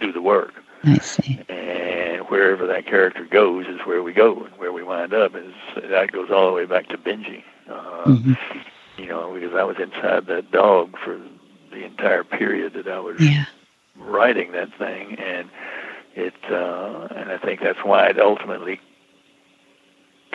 do 0.00 0.12
the 0.12 0.22
work. 0.22 0.54
I 0.84 0.98
see. 0.98 1.40
And 1.48 2.28
wherever 2.28 2.66
that 2.66 2.86
character 2.86 3.24
goes 3.24 3.66
is 3.66 3.80
where 3.86 4.02
we 4.02 4.12
go, 4.12 4.44
and 4.44 4.54
where 4.58 4.72
we 4.72 4.82
wind 4.82 5.14
up 5.14 5.34
is 5.34 5.52
that 5.90 6.12
goes 6.12 6.30
all 6.30 6.46
the 6.46 6.52
way 6.52 6.66
back 6.66 6.88
to 6.88 6.98
Benji. 6.98 7.42
Uh, 7.68 8.04
mm-hmm 8.04 8.58
you 8.96 9.06
know, 9.06 9.34
because 9.34 9.54
I 9.54 9.64
was 9.64 9.76
inside 9.78 10.26
that 10.26 10.50
dog 10.50 10.96
for 11.04 11.20
the 11.70 11.84
entire 11.84 12.24
period 12.24 12.74
that 12.74 12.88
I 12.88 12.98
was 12.98 13.20
yeah. 13.20 13.44
writing 13.96 14.52
that 14.52 14.76
thing, 14.78 15.16
and 15.18 15.50
it, 16.14 16.34
uh, 16.50 17.08
and 17.14 17.30
I 17.30 17.38
think 17.38 17.60
that's 17.60 17.84
why 17.84 18.08
it 18.08 18.18
ultimately 18.18 18.80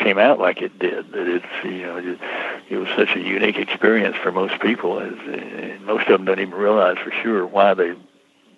came 0.02 0.18
out 0.18 0.40
like 0.40 0.62
it 0.62 0.78
did. 0.80 1.12
That 1.12 1.28
it's, 1.28 1.46
you 1.64 1.84
know, 1.84 1.98
it, 1.98 2.20
it 2.70 2.78
was 2.78 2.90
such 2.96 3.16
a 3.16 3.20
unique 3.20 3.58
experience 3.58 4.18
for 4.18 4.32
most 4.32 4.60
people, 4.62 5.00
as 5.00 5.14
and 5.28 5.86
most 5.86 6.08
of 6.08 6.18
them 6.18 6.26
don't 6.26 6.40
even 6.40 6.54
realize 6.54 6.98
for 6.98 7.12
sure 7.12 7.46
why 7.46 7.74
they 7.74 7.94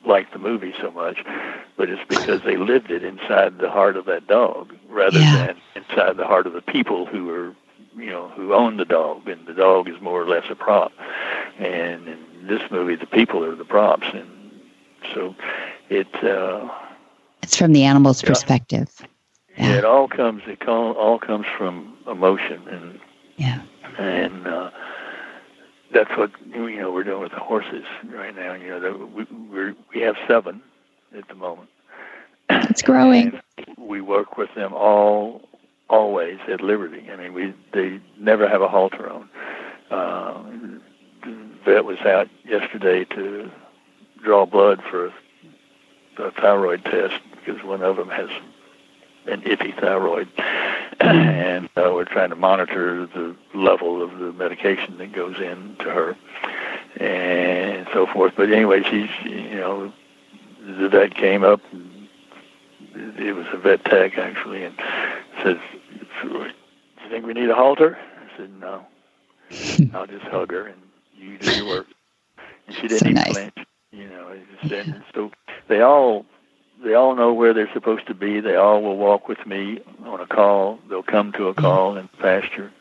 liked 0.06 0.34
the 0.34 0.40
movie 0.40 0.74
so 0.82 0.92
much, 0.92 1.24
but 1.78 1.90
it's 1.90 2.02
because 2.10 2.42
they 2.44 2.58
lived 2.58 2.92
it 2.92 3.04
inside 3.04 3.60
the 3.60 3.70
heart 3.70 3.96
of 3.96 4.06
that 4.06 4.28
dog 4.28 4.76
rather 4.90 5.20
yeah. 5.20 5.48
than 5.48 5.58
inside 5.76 6.18
the 6.18 6.26
heart 6.26 6.46
of 6.46 6.54
the 6.54 6.62
people 6.62 7.06
who 7.06 7.26
were 7.26 7.56
you 7.96 8.10
know 8.10 8.30
who 8.30 8.54
own 8.54 8.78
the 8.78 8.86
dog, 8.86 9.28
and 9.28 9.46
the 9.46 9.54
dog 9.54 9.88
is 9.88 10.00
more 10.02 10.22
or 10.22 10.28
less 10.28 10.46
a 10.50 10.56
prop. 10.56 10.92
And 11.60 12.08
in 12.08 12.48
this 12.48 12.62
movie, 12.72 12.96
the 12.96 13.06
people 13.06 13.44
are 13.44 13.56
the 13.56 13.66
props, 13.66 14.08
and 14.14 14.30
so 15.14 15.36
it. 15.90 16.14
Uh, 16.24 16.70
it's 17.42 17.58
from 17.58 17.74
the 17.74 17.84
animal's 17.84 18.24
yeah, 18.24 18.30
perspective. 18.30 18.90
Yeah. 19.58 19.78
it 19.78 19.86
all 19.86 20.08
comes. 20.08 20.44
It 20.48 20.68
all, 20.68 20.94
all 20.94 21.20
comes 21.20 21.46
from 21.58 21.98
emotion, 22.08 22.68
and 22.68 23.00
yeah, 23.38 23.62
and 23.98 24.48
uh, 24.48 24.72
that's 25.94 26.10
what 26.18 26.32
you 26.48 26.80
know 26.80 26.92
we're 26.92 27.04
doing 27.04 27.22
with 27.22 27.32
the 27.32 27.40
horses 27.40 27.86
right 28.06 28.36
now. 28.36 28.54
You 28.54 28.80
know, 28.80 29.10
we 29.14 29.26
we 29.26 29.74
we 29.94 30.02
have 30.02 30.16
seven 30.28 30.62
at 31.16 31.28
the 31.28 31.36
moment. 31.36 31.70
It's 32.50 32.82
growing. 32.82 33.40
And 33.58 33.78
we 33.78 34.02
work 34.02 34.38
with 34.38 34.54
them 34.56 34.74
all 34.74 35.42
always 35.90 36.40
at 36.48 36.62
liberty. 36.62 37.08
I 37.12 37.16
mean, 37.16 37.34
we 37.34 37.54
they 37.74 38.00
never 38.20 38.48
have 38.48 38.62
a 38.62 38.68
halter 38.68 39.10
on. 39.10 39.30
Uh, 39.92 40.44
the 41.24 41.38
vet 41.64 41.86
was 41.86 42.00
out 42.00 42.28
yesterday 42.44 43.06
to 43.06 43.52
draw 44.24 44.46
blood 44.46 44.82
for 44.90 45.08
a, 45.08 45.14
a 46.24 46.32
thyroid 46.32 46.84
test 46.86 47.20
because 47.36 47.64
one 47.64 47.84
of 47.84 47.98
them 47.98 48.10
has 48.10 48.30
an 49.28 49.42
iffy 49.42 49.78
thyroid, 49.80 50.28
and 51.00 51.66
uh, 51.76 51.92
we're 51.94 52.06
trying 52.06 52.30
to 52.30 52.36
monitor 52.36 53.08
the 53.08 53.36
level 53.54 54.02
of 54.02 54.18
the 54.20 54.32
medication 54.34 54.98
that 54.98 55.14
goes 55.14 55.40
in 55.40 55.76
to 55.80 55.86
her, 55.86 56.18
and 56.98 57.88
so 57.94 58.06
forth. 58.08 58.34
But 58.36 58.52
anyway, 58.52 58.84
she's 58.84 59.10
you 59.24 59.56
know 59.56 59.94
the 60.66 60.90
vet 60.90 61.16
came 61.16 61.44
up. 61.44 61.62
And 61.72 62.08
it 63.18 63.34
was 63.36 63.48
a 63.54 63.58
vet 63.58 63.84
tech 63.86 64.18
actually, 64.18 64.64
and 64.64 64.76
says, 65.44 65.58
"Do 66.22 66.30
you 66.30 67.10
think 67.10 67.26
we 67.26 67.34
need 67.34 67.50
a 67.50 67.56
halter?" 67.56 67.98
I 67.98 68.38
said, 68.38 68.52
"No. 68.60 68.86
I'll 69.94 70.08
just 70.08 70.26
hug 70.26 70.52
her 70.52 70.68
and 70.68 70.82
you 71.16 71.38
do 71.38 71.52
your 71.56 71.68
work." 71.68 71.88
And 72.68 72.76
she 72.76 72.84
didn't 72.84 73.00
so 73.00 73.06
even 73.10 73.16
nice. 73.16 73.32
flinch. 73.32 73.58
You 73.92 74.10
know, 74.10 74.40
just, 74.62 74.72
yeah. 74.72 75.02
so 75.14 75.32
they 75.68 75.82
all 75.82 76.26
they 76.84 76.94
all 76.94 77.16
know 77.16 77.34
where 77.34 77.54
they're 77.54 77.72
supposed 77.74 78.08
to 78.08 78.14
be. 78.14 78.40
They 78.40 78.56
all 78.56 78.82
will 78.82 78.98
walk 78.98 79.28
with 79.28 79.46
me 79.46 79.80
on 80.06 80.20
a 80.20 80.28
call. 80.28 80.80
They'll 80.90 81.04
come 81.04 81.32
to 81.34 81.48
a 81.48 81.54
mm-hmm. 81.54 81.62
call 81.62 81.98
in 81.98 82.08
pasture, 82.20 82.72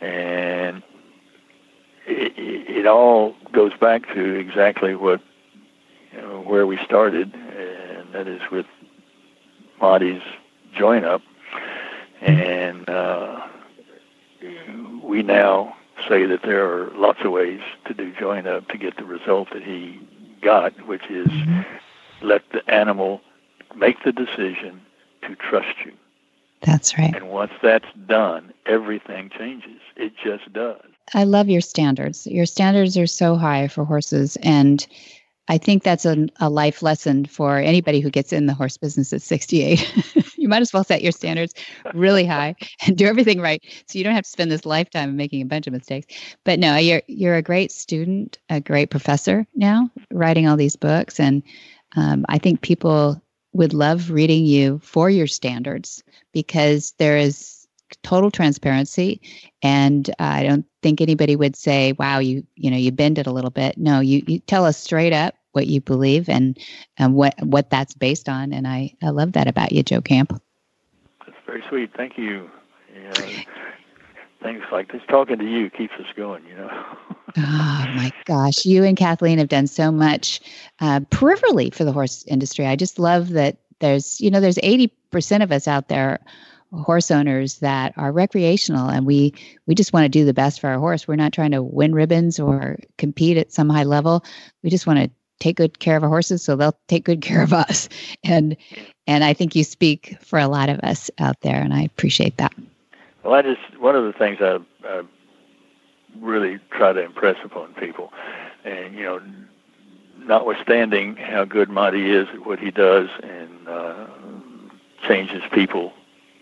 and 0.00 0.82
it, 2.06 2.32
it 2.36 2.86
all 2.86 3.34
goes 3.52 3.72
back 3.80 4.06
to 4.14 4.34
exactly 4.34 4.94
what 4.94 5.20
you 6.12 6.20
know 6.20 6.42
where 6.42 6.66
we 6.66 6.78
started, 6.84 7.34
and 7.34 8.12
that 8.12 8.28
is 8.28 8.40
with 8.50 8.66
Monty's 9.80 10.22
join 10.76 11.04
up, 11.04 11.22
and 12.20 12.88
uh, 12.88 13.46
we 15.02 15.22
now 15.22 15.76
say 16.08 16.26
that 16.26 16.42
there 16.42 16.70
are 16.70 16.90
lots 16.94 17.20
of 17.24 17.32
ways 17.32 17.60
to 17.86 17.94
do 17.94 18.12
join 18.18 18.46
up 18.46 18.68
to 18.68 18.78
get 18.78 18.96
the 18.96 19.04
result 19.04 19.48
that 19.52 19.62
he 19.62 20.00
got, 20.42 20.72
which 20.86 21.04
is 21.08 21.28
let 22.22 22.42
the 22.52 22.68
animal 22.72 23.20
make 23.76 24.02
the 24.04 24.12
decision 24.12 24.80
to 25.22 25.34
trust 25.36 25.76
you. 25.84 25.92
That's 26.62 26.96
right. 26.98 27.14
And 27.14 27.28
once 27.28 27.52
that's 27.62 27.88
done, 28.06 28.52
everything 28.66 29.30
changes. 29.36 29.80
It 29.96 30.14
just 30.22 30.50
does. 30.52 30.80
I 31.12 31.24
love 31.24 31.48
your 31.48 31.60
standards. 31.60 32.26
Your 32.26 32.46
standards 32.46 32.96
are 32.96 33.06
so 33.06 33.36
high 33.36 33.68
for 33.68 33.84
horses 33.84 34.36
and 34.36 34.86
I 35.48 35.58
think 35.58 35.82
that's 35.82 36.06
a, 36.06 36.26
a 36.40 36.48
life 36.48 36.82
lesson 36.82 37.26
for 37.26 37.58
anybody 37.58 38.00
who 38.00 38.08
gets 38.08 38.32
in 38.32 38.46
the 38.46 38.54
horse 38.54 38.78
business 38.78 39.12
at 39.12 39.20
68. 39.20 40.34
you 40.38 40.48
might 40.48 40.62
as 40.62 40.72
well 40.72 40.84
set 40.84 41.02
your 41.02 41.12
standards 41.12 41.52
really 41.92 42.24
high 42.24 42.54
and 42.86 42.96
do 42.96 43.06
everything 43.06 43.40
right 43.40 43.62
so 43.86 43.98
you 43.98 44.04
don't 44.04 44.14
have 44.14 44.24
to 44.24 44.30
spend 44.30 44.50
this 44.50 44.64
lifetime 44.64 45.16
making 45.16 45.42
a 45.42 45.46
bunch 45.46 45.66
of 45.66 45.72
mistakes. 45.72 46.14
But 46.44 46.58
no, 46.58 46.76
you're 46.76 47.02
you're 47.08 47.36
a 47.36 47.42
great 47.42 47.72
student, 47.72 48.38
a 48.48 48.60
great 48.60 48.90
professor 48.90 49.46
now, 49.54 49.90
writing 50.10 50.48
all 50.48 50.56
these 50.56 50.76
books, 50.76 51.20
and 51.20 51.42
um, 51.96 52.24
I 52.28 52.38
think 52.38 52.60
people 52.60 53.22
would 53.52 53.72
love 53.72 54.10
reading 54.10 54.44
you 54.44 54.80
for 54.80 55.08
your 55.08 55.26
standards 55.26 56.02
because 56.32 56.92
there 56.98 57.16
is 57.16 57.66
total 58.02 58.30
transparency. 58.30 59.20
And 59.62 60.08
uh, 60.10 60.14
i 60.18 60.42
don't 60.42 60.66
think 60.82 61.00
anybody 61.00 61.36
would 61.36 61.56
say 61.56 61.92
wow 61.92 62.18
you 62.18 62.46
you 62.56 62.70
know 62.70 62.76
you 62.76 62.92
bend 62.92 63.18
it 63.18 63.26
a 63.26 63.32
little 63.32 63.50
bit. 63.50 63.78
No 63.78 64.00
you, 64.00 64.22
you 64.26 64.38
tell 64.40 64.64
us 64.64 64.76
straight 64.76 65.12
up 65.12 65.34
what 65.52 65.66
you 65.66 65.80
believe 65.80 66.28
and 66.28 66.58
and 66.98 67.14
what 67.14 67.34
what 67.40 67.70
that's 67.70 67.94
based 67.94 68.28
on. 68.28 68.52
And 68.52 68.66
i 68.66 68.94
i 69.02 69.10
love 69.10 69.32
that 69.32 69.48
about 69.48 69.72
you 69.72 69.82
joe 69.82 70.00
camp. 70.00 70.32
That's 71.24 71.38
very 71.46 71.62
sweet. 71.68 71.90
Thank 71.96 72.18
you. 72.18 72.50
Yeah, 72.94 73.42
things 74.42 74.62
like 74.70 74.92
this 74.92 75.02
talking 75.08 75.38
to 75.38 75.44
you 75.44 75.70
keeps 75.70 75.94
us 75.94 76.06
going 76.16 76.44
you 76.46 76.56
know 76.56 76.70
oh 77.36 77.86
my 77.94 78.10
gosh 78.24 78.64
you 78.64 78.84
and 78.84 78.96
kathleen 78.96 79.38
have 79.38 79.48
done 79.48 79.66
so 79.66 79.90
much 79.90 80.40
uh, 80.80 81.00
peripherally 81.10 81.72
for 81.72 81.84
the 81.84 81.92
horse 81.92 82.24
industry. 82.26 82.66
I 82.66 82.76
just 82.76 82.98
love 82.98 83.30
that 83.30 83.58
there's 83.80 84.20
you 84.20 84.30
know 84.30 84.40
there's 84.40 84.56
80% 84.56 85.42
of 85.42 85.52
us 85.52 85.68
out 85.68 85.88
there 85.88 86.20
horse 86.72 87.10
owners 87.10 87.60
that 87.60 87.94
are 87.96 88.10
recreational 88.10 88.88
and 88.88 89.06
we 89.06 89.32
we 89.66 89.74
just 89.74 89.92
want 89.92 90.04
to 90.04 90.08
do 90.08 90.24
the 90.24 90.34
best 90.34 90.60
for 90.60 90.68
our 90.68 90.78
horse. 90.78 91.06
We're 91.06 91.16
not 91.16 91.32
trying 91.32 91.52
to 91.52 91.62
win 91.62 91.94
ribbons 91.94 92.40
or 92.40 92.78
compete 92.98 93.36
at 93.36 93.52
some 93.52 93.68
high 93.68 93.84
level. 93.84 94.24
We 94.62 94.70
just 94.70 94.86
want 94.86 94.98
to 94.98 95.10
take 95.38 95.56
good 95.56 95.78
care 95.78 95.96
of 95.96 96.02
our 96.02 96.08
horses 96.08 96.42
so 96.42 96.56
they'll 96.56 96.78
take 96.88 97.04
good 97.04 97.20
care 97.20 97.42
of 97.42 97.52
us. 97.52 97.88
And 98.24 98.56
and 99.06 99.22
i 99.22 99.32
think 99.32 99.54
you 99.54 99.64
speak 99.64 100.16
for 100.20 100.38
a 100.38 100.48
lot 100.48 100.68
of 100.68 100.80
us 100.80 101.10
out 101.18 101.40
there 101.42 101.60
and 101.60 101.72
i 101.72 101.82
appreciate 101.82 102.36
that. 102.38 102.52
Well 103.22 103.34
i 103.34 103.42
just 103.42 103.78
one 103.78 103.94
of 103.94 104.04
the 104.04 104.12
things 104.12 104.38
i, 104.40 104.58
I 104.84 105.02
really 106.20 106.58
try 106.70 106.92
to 106.92 107.02
impress 107.02 107.36
upon 107.44 107.74
people 107.74 108.12
and 108.64 108.94
you 108.94 109.04
know 109.04 109.20
notwithstanding 110.18 111.16
how 111.16 111.44
good 111.44 111.68
Monty 111.68 112.10
is 112.10 112.28
at 112.32 112.46
what 112.46 112.58
he 112.58 112.70
does 112.70 113.08
and 113.22 113.68
uh, 113.68 114.06
changes 115.06 115.42
people 115.52 115.92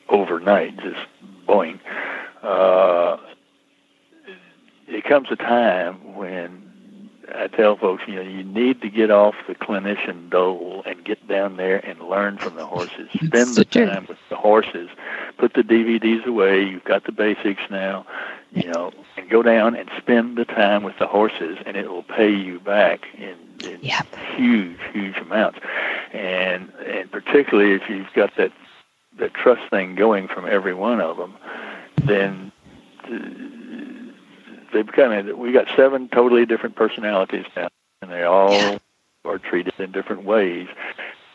overnight, 0.09 0.77
just 0.79 1.01
boing. 1.49 1.81
Uh, 2.43 3.17
it 4.87 5.05
comes 5.05 5.29
a 5.31 5.37
time 5.37 6.15
when 6.15 6.72
I 7.35 7.49
tell 7.49 7.77
folks, 7.77 8.03
you 8.07 8.17
know, 8.17 8.23
you 8.23 8.43
need 8.45 8.81
to 8.83 8.89
get 8.89 9.11
off 9.11 9.35
the 9.47 9.55
clinician 9.55 10.31
dole 10.31 10.83
and 10.87 11.05
get 11.05 11.27
down 11.29 11.57
there 11.57 11.79
and 11.79 12.01
learn 12.01 12.39
from 12.39 12.57
the 12.57 12.67
horses. 12.67 13.09
Spend 13.25 13.55
the 13.55 13.65
time 13.65 14.07
with 14.09 14.19
the 14.29 14.37
horses. 14.37 14.89
Put 15.39 15.55
the 15.55 15.63
DVDs 15.63 16.25
away. 16.27 16.63
You've 16.63 16.85
got 16.85 17.05
the 17.05 17.13
basics 17.13 17.63
now, 17.71 18.07
you 18.53 18.71
know, 18.71 18.93
and 19.17 19.29
go 19.31 19.43
down 19.43 19.75
and 19.75 19.91
spend 19.99 20.37
the 20.37 20.45
time 20.45 20.83
with 20.83 20.99
the 20.99 21.07
horses, 21.07 21.59
and 21.65 21.77
it 21.77 21.89
will 21.89 22.03
pay 22.03 22.31
you 22.31 22.61
back 22.61 23.07
in, 23.17 23.37
in 23.65 23.79
yep. 23.83 24.07
huge, 24.37 24.79
huge 24.93 25.17
amounts. 25.19 25.59
And 26.13 26.71
and 26.87 27.11
particularly 27.11 27.73
if 27.73 27.89
you've 27.89 28.13
got 28.15 28.37
that 28.37 28.53
that 29.19 29.35
trust 29.35 29.69
thing 29.71 29.95
going 29.95 30.29
from 30.29 30.47
every 30.47 30.75
one 30.75 31.01
of 31.01 31.17
them, 31.17 31.37
then. 32.05 32.53
Uh, 33.05 34.02
they've 34.73 34.87
kind 34.87 35.29
of 35.29 35.39
we 35.39 35.53
got 35.53 35.67
seven 35.77 36.09
totally 36.09 36.47
different 36.47 36.77
personalities 36.77 37.47
now, 37.57 37.69
and 38.01 38.11
they 38.11 38.23
all 38.23 38.53
yeah. 38.53 38.79
are 39.25 39.39
treated 39.39 39.75
in 39.79 39.93
different 39.93 40.25
ways. 40.25 40.69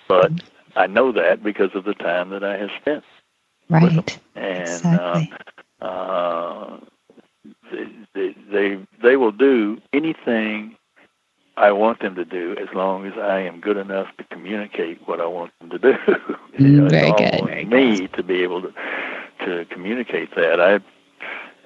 But 0.08 0.32
I 0.76 0.88
know 0.88 1.12
that 1.12 1.43
because 1.43 1.71
of 1.73 1.84
the 1.84 1.93
time 1.93 2.30
that 2.30 2.43
I 2.43 2.58
have 2.58 2.69
spent. 2.82 3.04
Right. 3.69 4.19
And 4.36 4.62
exactly. 4.62 5.34
uh, 5.82 5.86
uh, 5.86 6.80
they, 8.13 8.36
they 8.52 8.80
they 9.02 9.15
will 9.17 9.32
do 9.32 9.82
anything 9.93 10.78
I 11.58 11.71
want 11.71 12.00
them 12.02 12.15
to 12.15 12.23
do 12.23 12.56
as 12.62 12.67
long 12.73 13.08
as 13.08 13.13
I 13.17 13.39
am 13.39 13.60
good 13.60 13.78
enough 13.78 14.08
to 14.17 14.23
communicate 14.26 15.06
what 15.08 15.19
I 15.19 15.26
want 15.26 15.52
them 15.60 15.71
to 15.71 15.80
do. 15.80 15.93
you 16.60 16.82
know, 16.82 16.89
very 16.89 17.12
good. 17.12 17.45
Very 17.45 17.65
me 17.65 18.00
good. 18.02 18.13
to 18.13 18.23
be 18.23 18.43
able 18.43 18.62
to 18.62 18.73
to 19.45 19.65
communicate 19.65 20.36
that. 20.36 20.62
I 20.62 20.80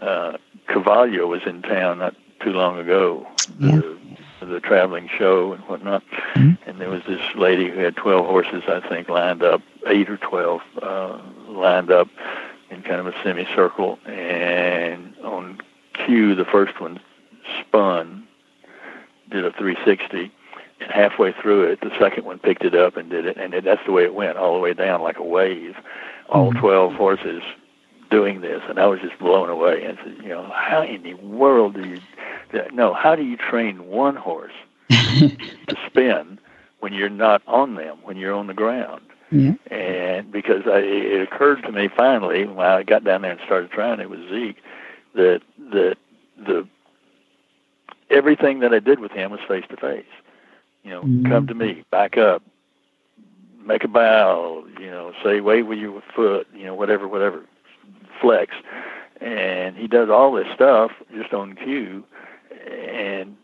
uh, 0.01 0.37
Cavallo 0.67 1.27
was 1.27 1.41
in 1.45 1.61
town 1.61 1.99
not 1.99 2.15
too 2.41 2.51
long 2.51 2.79
ago, 2.79 3.27
yeah. 3.59 3.81
the, 4.39 4.45
the 4.45 4.59
traveling 4.59 5.09
show 5.17 5.53
and 5.53 5.61
whatnot, 5.63 6.03
mm-hmm. 6.33 6.69
and 6.69 6.81
there 6.81 6.89
was 6.89 7.03
this 7.07 7.21
lady 7.35 7.69
who 7.69 7.79
had 7.79 7.95
12 7.95 8.25
horses, 8.25 8.63
I 8.67 8.79
think, 8.87 9.09
lined 9.09 9.43
up, 9.43 9.61
eight 9.87 10.09
or 10.09 10.17
12 10.17 10.61
uh, 10.81 11.19
lined 11.47 11.91
up 11.91 12.07
in 12.69 12.81
kind 12.81 12.99
of 12.99 13.07
a 13.07 13.13
semicircle, 13.23 13.99
and 14.05 15.15
on 15.23 15.61
cue, 15.93 16.35
the 16.35 16.45
first 16.45 16.79
one 16.81 16.99
spun, 17.59 18.27
did 19.29 19.45
a 19.45 19.51
360, 19.51 20.31
and 20.79 20.91
halfway 20.91 21.31
through 21.31 21.63
it, 21.65 21.81
the 21.81 21.91
second 21.99 22.25
one 22.25 22.39
picked 22.39 22.63
it 22.63 22.73
up 22.73 22.97
and 22.97 23.09
did 23.09 23.25
it, 23.27 23.37
and 23.37 23.53
it, 23.53 23.63
that's 23.63 23.85
the 23.85 23.91
way 23.91 24.03
it 24.03 24.15
went, 24.15 24.37
all 24.37 24.55
the 24.55 24.59
way 24.59 24.73
down 24.73 25.01
like 25.01 25.17
a 25.17 25.23
wave. 25.23 25.75
All 26.29 26.51
Mm-hmm. 26.51 26.59
12 26.59 26.93
horses 26.93 27.43
doing 28.11 28.41
this, 28.41 28.61
and 28.69 28.77
I 28.77 28.85
was 28.85 28.99
just 28.99 29.17
blown 29.17 29.49
away. 29.49 29.83
And 29.83 29.97
said, 30.03 30.17
you 30.21 30.29
know, 30.29 30.51
how 30.53 30.83
in 30.83 31.01
the 31.01 31.15
world 31.15 31.73
do 31.73 31.87
you? 31.87 31.99
No, 32.73 32.93
how 32.93 33.15
do 33.15 33.23
you 33.23 33.37
train 33.37 33.87
one 33.87 34.15
horse 34.15 34.53
to 34.89 35.75
spin 35.87 36.37
when 36.81 36.93
you're 36.93 37.09
not 37.09 37.41
on 37.47 37.75
them, 37.75 37.97
when 38.03 38.17
you're 38.17 38.35
on 38.35 38.47
the 38.47 38.53
ground? 38.53 39.01
Yeah. 39.31 39.53
And 39.71 40.29
because 40.31 40.63
I, 40.67 40.79
it 40.79 41.21
occurred 41.21 41.63
to 41.63 41.71
me 41.71 41.87
finally 41.95 42.45
when 42.45 42.65
I 42.67 42.83
got 42.83 43.05
down 43.05 43.21
there 43.21 43.31
and 43.31 43.39
started 43.45 43.71
trying 43.71 44.01
it 44.01 44.09
with 44.09 44.29
Zeke, 44.29 44.57
that 45.15 45.41
that 45.71 45.95
the 46.37 46.67
everything 48.09 48.59
that 48.59 48.73
I 48.73 48.79
did 48.79 48.99
with 48.99 49.13
him 49.13 49.31
was 49.31 49.39
face 49.47 49.63
to 49.69 49.77
face. 49.77 50.03
You 50.83 50.91
know, 50.91 51.01
Mhm. 51.03 51.29
come 51.29 51.47
to 51.47 51.53
me, 51.53 51.85
back 51.91 52.17
up, 52.17 52.43
make 53.65 53.85
a 53.85 53.87
bow, 53.87 54.65
you 54.79 54.87
know, 54.91 55.13
say 55.23 55.39
wave 55.39 55.67
with 55.67 55.79
your 55.79 56.01
foot, 56.13 56.47
you 56.53 56.65
know, 56.65 56.73
whatever, 56.73 57.07
whatever, 57.07 57.45
flex. 58.21 58.53
And 59.19 59.75
he 59.75 59.87
does 59.87 60.09
all 60.09 60.31
this 60.31 60.47
stuff 60.53 60.91
just 61.13 61.33
on 61.33 61.55
cue, 61.55 62.03
and 62.67 63.35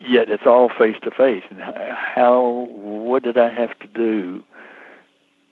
yet 0.00 0.28
it's 0.28 0.46
all 0.46 0.68
face 0.68 0.96
to 1.02 1.10
face. 1.10 1.44
And 1.50 1.60
how, 1.60 2.66
what 2.70 3.22
did 3.22 3.38
I 3.38 3.48
have 3.50 3.78
to 3.78 3.86
do 3.86 4.42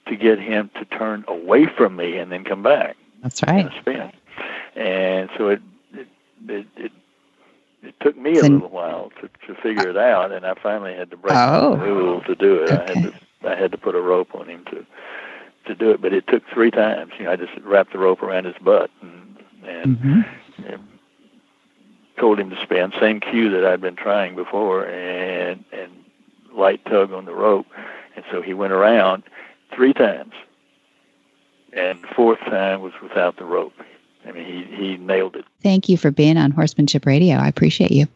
to 0.09 0.17
get 0.17 0.41
him 0.41 0.71
to 0.75 0.85
turn 0.87 1.25
away 1.29 1.67
from 1.67 1.95
me 1.97 2.17
and 2.17 2.33
then 2.33 2.43
come 2.45 2.63
back? 2.63 2.97
That's 3.23 3.41
right. 3.45 3.67
And 3.67 3.71
spin. 3.81 4.13
And 4.75 5.31
so 5.39 5.49
it, 5.49 5.63
it, 5.93 6.09
it, 6.49 6.67
it 6.77 6.93
it 7.83 7.95
took 8.01 8.15
me 8.17 8.39
a 8.39 8.43
little 8.43 8.69
while 8.69 9.11
to, 9.23 9.29
to 9.47 9.61
figure 9.63 9.89
it 9.89 9.97
out, 9.97 10.33
and 10.33 10.45
I 10.45 10.53
finally 10.63 10.93
had 10.95 11.11
to 11.13 11.17
break 11.17 11.35
Oh. 11.35 11.77
the 11.77 11.83
rule 11.83 12.21
to 12.23 12.35
do 12.35 12.63
it. 12.65 12.71
I 12.71 12.75
had 12.93 13.03
to 13.05 13.15
I 13.49 13.55
had 13.55 13.73
to 13.73 13.79
put 13.79 13.95
a 13.95 14.01
rope 14.01 14.35
on 14.35 14.49
him 14.51 14.65
to 14.67 14.85
to 15.71 15.85
do 15.85 15.91
it, 15.91 16.03
but 16.03 16.13
it 16.13 16.27
took 16.27 16.43
three 16.53 16.71
times. 16.71 17.13
You 17.19 17.25
know, 17.25 17.33
I 17.33 17.37
just 17.37 17.53
wrapped 17.63 17.93
the 17.93 17.99
rope 17.99 18.23
around 18.23 18.45
his 18.45 18.57
butt 18.63 18.91
and 19.01 19.37
and, 19.67 19.99
hmm 19.99 20.21
and 20.67 20.83
told 22.19 22.39
him 22.39 22.51
to 22.51 22.63
spin 22.63 22.93
same 23.01 23.19
cue 23.19 23.49
that 23.51 23.65
I'd 23.65 23.81
been 23.81 23.97
trying 23.97 24.37
before, 24.37 24.87
and 24.87 25.65
and 25.73 25.91
light 26.53 26.85
tug 26.85 27.13
on 27.13 27.25
the 27.25 27.35
rope, 27.35 27.67
and 28.15 28.25
so 28.31 28.43
he 28.43 28.53
went 28.53 28.73
around 28.73 29.23
three 29.75 29.95
times, 29.95 30.35
and 31.73 31.99
fourth 32.15 32.41
time 32.41 32.83
was 32.83 32.93
without 33.03 33.39
the 33.39 33.45
rope. 33.45 33.73
I 34.27 34.33
mean, 34.33 34.45
he 34.45 34.77
he 34.77 34.97
nailed 34.99 35.37
it. 35.37 35.47
Thank 35.63 35.89
you 35.89 35.97
for 35.97 36.11
being 36.11 36.37
on 36.37 36.51
Horsemanship 36.51 37.07
Radio. 37.07 37.37
I 37.37 37.49
appreciate 37.49 37.91
you. 37.91 38.07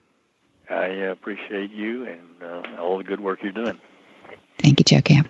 I 0.69 1.07
uh, 1.07 1.13
appreciate 1.13 1.71
you 1.71 2.07
and 2.07 2.43
uh, 2.43 2.81
all 2.83 2.99
the 2.99 3.05
good 3.05 3.21
work 3.21 3.43
you're 3.43 3.53
doing. 3.53 3.79
Thank 4.59 4.81
you, 4.81 4.85
Joe 4.85 5.03
Camp. 5.03 5.29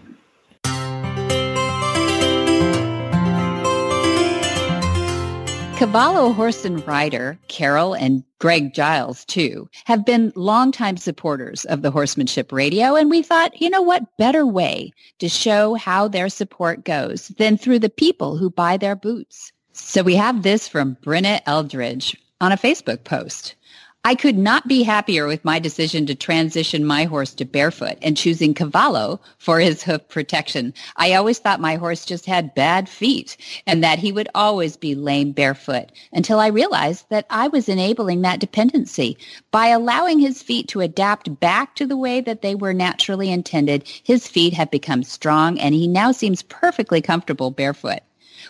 Cavallo 5.85 6.33
horse 6.33 6.65
and 6.65 6.85
rider, 6.87 7.39
Carol 7.49 7.93
and 7.93 8.25
Greg 8.39 8.73
Giles, 8.73 9.23
too, 9.27 9.69
have 9.85 10.07
been 10.07 10.33
longtime 10.35 10.97
supporters 10.97 11.67
of 11.67 11.83
the 11.83 11.91
Horsemanship 11.91 12.53
Radio, 12.53 12.97
and 12.97 13.11
we 13.11 13.21
thought, 13.21 13.61
you 13.61 13.69
know 13.69 13.83
what 13.83 14.17
better 14.17 14.47
way 14.47 14.93
to 15.19 15.29
show 15.29 15.75
how 15.75 16.09
their 16.09 16.31
support 16.31 16.87
goes 16.87 17.29
than 17.37 17.59
through 17.59 17.81
the 17.81 17.91
people 17.91 18.39
who 18.39 18.49
buy 18.49 18.79
their 18.79 18.97
boots. 18.97 19.53
So 19.75 20.03
we 20.03 20.17
have 20.17 20.43
this 20.43 20.67
from 20.67 20.97
Brenna 21.05 21.43
Eldridge 21.45 22.17
on 22.41 22.51
a 22.51 22.57
Facebook 22.57 23.05
post. 23.05 23.55
I 24.07 24.15
could 24.15 24.37
not 24.37 24.69
be 24.69 24.83
happier 24.83 25.27
with 25.27 25.47
my 25.47 25.59
decision 25.59 26.05
to 26.07 26.15
transition 26.15 26.85
my 26.85 27.05
horse 27.05 27.33
to 27.35 27.47
barefoot 27.47 27.97
and 28.03 28.19
choosing 28.19 28.53
Cavallo 28.53 29.19
for 29.39 29.61
his 29.61 29.83
hoof 29.83 30.07
protection. 30.09 30.75
I 30.97 31.15
always 31.15 31.39
thought 31.39 31.59
my 31.59 31.77
horse 31.77 32.05
just 32.05 32.27
had 32.27 32.55
bad 32.55 32.87
feet 32.87 33.39
and 33.67 33.83
that 33.83 33.99
he 33.99 34.13
would 34.13 34.29
always 34.35 34.77
be 34.77 34.95
lame 34.95 35.33
barefoot 35.33 35.91
until 36.13 36.39
I 36.39 36.49
realized 36.49 37.07
that 37.09 37.25
I 37.31 37.49
was 37.49 37.67
enabling 37.67 38.21
that 38.21 38.41
dependency. 38.41 39.17
By 39.51 39.69
allowing 39.69 40.19
his 40.19 40.43
feet 40.43 40.69
to 40.69 40.83
adapt 40.83 41.41
back 41.41 41.75
to 41.77 41.87
the 41.87 41.97
way 41.97 42.21
that 42.21 42.43
they 42.43 42.55
were 42.55 42.75
naturally 42.75 43.31
intended, 43.31 43.89
his 44.03 44.29
feet 44.29 44.53
have 44.53 44.71
become 44.71 45.03
strong 45.03 45.59
and 45.59 45.75
he 45.75 45.89
now 45.89 46.13
seems 46.13 46.43
perfectly 46.43 47.01
comfortable 47.01 47.51
barefoot. 47.51 48.01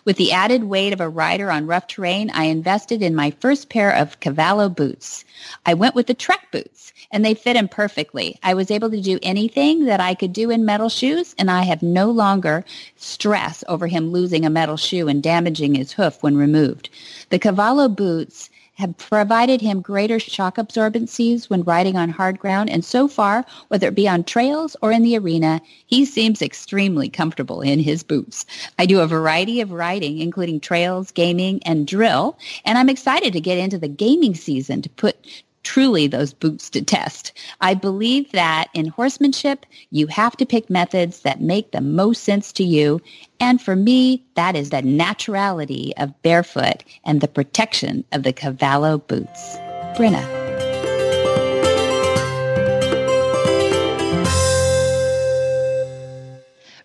With 0.04 0.16
the 0.16 0.32
added 0.32 0.64
weight 0.64 0.92
of 0.92 1.00
a 1.00 1.08
rider 1.08 1.50
on 1.50 1.66
rough 1.66 1.86
terrain, 1.86 2.30
I 2.34 2.44
invested 2.44 3.02
in 3.02 3.14
my 3.14 3.30
first 3.40 3.68
pair 3.68 3.94
of 3.94 4.20
Cavallo 4.20 4.68
boots. 4.68 5.24
I 5.64 5.74
went 5.74 5.94
with 5.94 6.06
the 6.06 6.14
Trek 6.14 6.48
boots, 6.50 6.92
and 7.10 7.24
they 7.24 7.34
fit 7.34 7.56
him 7.56 7.68
perfectly. 7.68 8.38
I 8.42 8.54
was 8.54 8.70
able 8.70 8.90
to 8.90 9.00
do 9.00 9.18
anything 9.22 9.84
that 9.84 10.00
I 10.00 10.14
could 10.14 10.32
do 10.32 10.50
in 10.50 10.64
metal 10.64 10.88
shoes, 10.88 11.34
and 11.38 11.50
I 11.50 11.62
have 11.62 11.82
no 11.82 12.10
longer 12.10 12.64
stress 12.96 13.62
over 13.68 13.86
him 13.86 14.10
losing 14.10 14.44
a 14.44 14.50
metal 14.50 14.76
shoe 14.76 15.08
and 15.08 15.22
damaging 15.22 15.74
his 15.74 15.92
hoof 15.92 16.22
when 16.22 16.36
removed. 16.36 16.90
The 17.30 17.38
Cavallo 17.38 17.88
boots 17.88 18.50
have 18.74 18.96
provided 18.96 19.60
him 19.60 19.80
greater 19.80 20.18
shock 20.18 20.56
absorbencies 20.56 21.48
when 21.48 21.62
riding 21.62 21.96
on 21.96 22.10
hard 22.10 22.38
ground, 22.38 22.70
and 22.70 22.84
so 22.84 23.08
far, 23.08 23.44
whether 23.68 23.88
it 23.88 23.94
be 23.94 24.08
on 24.08 24.24
trails 24.24 24.76
or 24.82 24.92
in 24.92 25.02
the 25.02 25.16
arena, 25.16 25.60
he 25.86 26.04
seems 26.04 26.42
extremely 26.42 27.08
comfortable 27.08 27.60
in 27.60 27.78
his 27.78 28.02
boots. 28.02 28.44
I 28.78 28.86
do 28.86 29.00
a 29.00 29.06
variety 29.06 29.60
of 29.60 29.70
riding, 29.70 30.18
including 30.18 30.60
trails, 30.60 31.10
gaming, 31.10 31.62
and 31.64 31.86
drill, 31.86 32.38
and 32.64 32.76
I'm 32.76 32.88
excited 32.88 33.32
to 33.32 33.40
get 33.40 33.58
into 33.58 33.78
the 33.78 33.88
gaming 33.88 34.34
season 34.34 34.82
to 34.82 34.88
put 34.90 35.16
truly 35.64 36.06
those 36.06 36.32
boots 36.32 36.70
to 36.70 36.82
test. 36.82 37.32
I 37.60 37.74
believe 37.74 38.30
that 38.32 38.68
in 38.74 38.86
horsemanship, 38.86 39.66
you 39.90 40.06
have 40.06 40.36
to 40.36 40.46
pick 40.46 40.70
methods 40.70 41.20
that 41.20 41.40
make 41.40 41.72
the 41.72 41.80
most 41.80 42.22
sense 42.22 42.52
to 42.52 42.64
you. 42.64 43.00
And 43.40 43.60
for 43.60 43.74
me, 43.74 44.24
that 44.34 44.54
is 44.54 44.70
the 44.70 44.82
naturality 44.82 45.92
of 45.96 46.22
barefoot 46.22 46.84
and 47.04 47.20
the 47.20 47.28
protection 47.28 48.04
of 48.12 48.22
the 48.22 48.32
Cavallo 48.32 48.98
boots. 48.98 49.56
Brenna. 49.96 50.43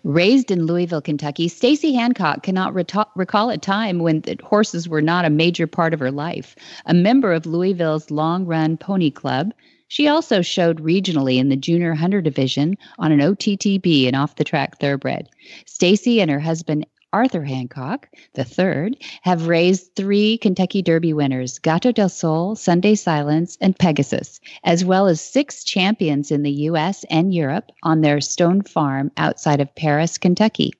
Raised 0.02 0.50
in 0.50 0.64
Louisville, 0.64 1.02
Kentucky, 1.02 1.48
Staci 1.48 1.94
Hancock 1.94 2.42
cannot 2.42 2.74
recall 2.74 3.50
a 3.50 3.58
time 3.58 3.98
when 3.98 4.22
horses 4.42 4.88
were 4.88 5.02
not 5.02 5.26
a 5.26 5.30
major 5.30 5.66
part 5.66 5.92
of 5.92 6.00
her 6.00 6.10
life. 6.10 6.56
A 6.86 6.94
member 6.94 7.32
of 7.32 7.44
Louisville's 7.44 8.10
Long 8.10 8.46
Run 8.46 8.78
Pony 8.78 9.10
Club, 9.10 9.52
She 9.90 10.06
also 10.06 10.40
showed 10.40 10.84
regionally 10.84 11.38
in 11.38 11.48
the 11.48 11.56
Junior 11.56 11.94
Hunter 11.94 12.20
Division 12.20 12.76
on 13.00 13.10
an 13.10 13.18
OTTB, 13.18 14.06
and 14.06 14.14
off 14.14 14.36
the 14.36 14.44
track 14.44 14.78
thoroughbred. 14.78 15.28
Staci 15.66 16.20
and 16.20 16.30
her 16.30 16.38
husband 16.38 16.86
Arthur 17.12 17.44
Hancock, 17.44 18.08
the 18.34 18.44
third, 18.44 18.96
have 19.22 19.48
raised 19.48 19.94
three 19.96 20.38
Kentucky 20.38 20.82
Derby 20.82 21.12
winners 21.12 21.58
Gato 21.58 21.92
del 21.92 22.08
Sol, 22.08 22.54
Sunday 22.54 22.94
Silence, 22.94 23.58
and 23.60 23.78
Pegasus, 23.78 24.40
as 24.64 24.84
well 24.84 25.06
as 25.06 25.20
six 25.20 25.64
champions 25.64 26.30
in 26.30 26.42
the 26.42 26.52
U.S. 26.68 27.04
and 27.10 27.34
Europe 27.34 27.70
on 27.82 28.00
their 28.00 28.20
stone 28.20 28.62
farm 28.62 29.10
outside 29.16 29.60
of 29.60 29.74
Paris, 29.74 30.18
Kentucky. 30.18 30.72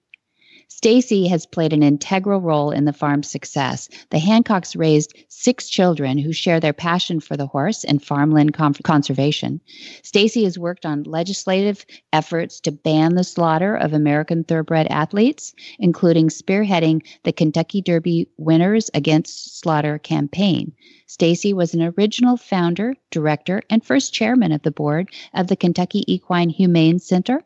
Staci 0.70 1.28
has 1.28 1.46
played 1.46 1.72
an 1.72 1.83
integral 1.83 2.40
role 2.40 2.70
in 2.70 2.85
the 2.85 2.92
farm's 2.92 3.28
success. 3.28 3.88
The 4.11 4.18
Hancocks 4.18 4.78
raised 4.78 5.12
six 5.28 5.68
children 5.68 6.16
who 6.16 6.33
share 6.33 6.61
their 6.61 6.72
passion 6.72 7.20
for 7.20 7.37
the 7.37 7.48
horse 7.48 7.85
and 7.85 8.02
farmland 8.02 8.54
con- 8.54 8.74
conservation. 8.74 9.61
Staci 10.02 10.44
has 10.44 10.59
worked 10.59 10.87
on 10.87 11.02
legislative 11.02 11.85
efforts 12.12 12.61
to 12.61 12.72
ban 12.72 13.14
the 13.14 13.24
slaughter 13.24 13.74
of 13.74 13.92
American 13.92 14.44
thoroughbred 14.44 14.87
athletes, 14.87 15.52
including 15.78 16.28
spearheading 16.28 17.02
the 17.24 17.33
Kentucky 17.33 17.83
Derby 17.83 18.28
Winners 18.38 18.90
Against 18.94 19.61
Slaughter 19.61 19.98
campaign. 19.98 20.72
Staci 21.09 21.52
was 21.52 21.74
an 21.74 21.92
original 21.98 22.37
founder, 22.37 22.94
director, 23.11 23.61
and 23.68 23.85
first 23.85 24.14
chairman 24.14 24.52
of 24.52 24.62
the 24.62 24.70
board 24.70 25.11
of 25.35 25.48
the 25.48 25.56
Kentucky 25.56 26.04
Equine 26.06 26.48
Humane 26.48 27.00
Center 27.00 27.42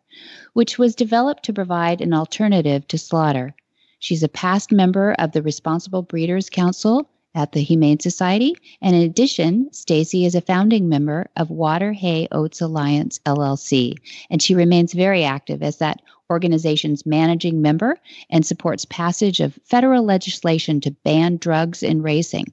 which 0.53 0.79
was 0.79 0.95
developed 0.95 1.45
to 1.45 1.53
provide 1.53 2.01
an 2.01 2.15
alternative 2.15 2.87
to 2.89 2.99
slaughter. 2.99 3.55
She's 3.99 4.23
a 4.23 4.29
past 4.29 4.71
member 4.71 5.13
of 5.19 5.33
the 5.33 5.43
Responsible 5.43 6.03
Breeders 6.03 6.51
Council 6.51 7.09
at 7.35 7.53
the 7.53 7.63
Humane 7.63 7.99
Society, 7.99 8.55
and 8.81 8.95
in 8.95 9.03
addition, 9.03 9.69
Staci 9.73 10.25
is 10.25 10.35
a 10.35 10.41
founding 10.41 10.89
member 10.89 11.27
of 11.37 11.51
Water 11.51 11.93
Hay 11.93 12.29
Oats 12.31 12.61
Alliance 12.61 13.19
LLC, 13.27 13.97
and 14.31 14.41
she 14.41 14.55
remains 14.55 14.93
very 14.93 15.25
active 15.25 15.63
as 15.63 15.79
that 15.79 16.01
organization's 16.31 17.05
managing 17.05 17.61
member 17.61 17.99
and 18.31 18.47
supports 18.47 18.85
passage 18.85 19.41
of 19.41 19.59
federal 19.65 20.05
legislation 20.05 20.81
to 20.81 20.91
ban 20.91 21.37
drugs 21.37 21.83
in 21.83 22.03
racing. 22.03 22.47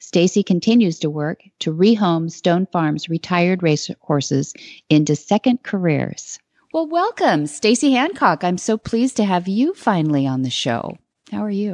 Staci 0.00 0.44
continues 0.44 0.98
to 1.00 1.10
work 1.10 1.42
to 1.58 1.72
rehome 1.72 2.30
Stone 2.30 2.66
Farm's 2.72 3.08
retired 3.08 3.62
race 3.62 3.90
horses 4.00 4.54
into 4.88 5.14
second 5.14 5.62
careers. 5.62 6.38
Well, 6.76 6.88
welcome, 6.88 7.44
Staci 7.44 7.92
Hancock. 7.92 8.44
I'm 8.44 8.58
so 8.58 8.76
pleased 8.76 9.16
to 9.16 9.24
have 9.24 9.48
you 9.48 9.72
finally 9.72 10.26
on 10.26 10.42
the 10.42 10.50
show. 10.50 10.98
How 11.32 11.42
are 11.42 11.48
you? 11.48 11.72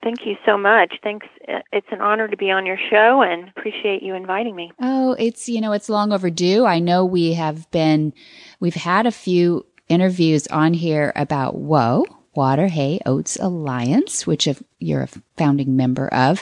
Thank 0.00 0.24
you 0.24 0.36
so 0.46 0.56
much. 0.56 0.94
Thanks. 1.02 1.26
Uh, 1.48 1.58
it's 1.72 1.88
an 1.90 2.00
honor 2.00 2.28
to 2.28 2.36
be 2.36 2.48
on 2.48 2.64
your 2.64 2.78
show 2.88 3.20
and 3.20 3.48
appreciate 3.48 4.00
you 4.00 4.14
inviting 4.14 4.54
me. 4.54 4.70
Oh, 4.80 5.16
it's, 5.18 5.48
you 5.48 5.60
know, 5.60 5.72
it's 5.72 5.88
long 5.88 6.12
overdue. 6.12 6.64
I 6.64 6.78
know 6.78 7.04
we 7.04 7.32
have 7.32 7.68
been, 7.72 8.12
we've 8.60 8.76
had 8.76 9.06
a 9.06 9.10
few 9.10 9.66
interviews 9.88 10.46
on 10.46 10.72
here 10.72 11.12
about 11.16 11.56
WHOA, 11.56 12.04
Water 12.38 12.68
Hay 12.68 13.00
Oats 13.04 13.36
Alliance, 13.40 14.24
which 14.24 14.46
you're 14.78 15.02
a 15.02 15.08
founding 15.36 15.74
member 15.74 16.06
of. 16.14 16.40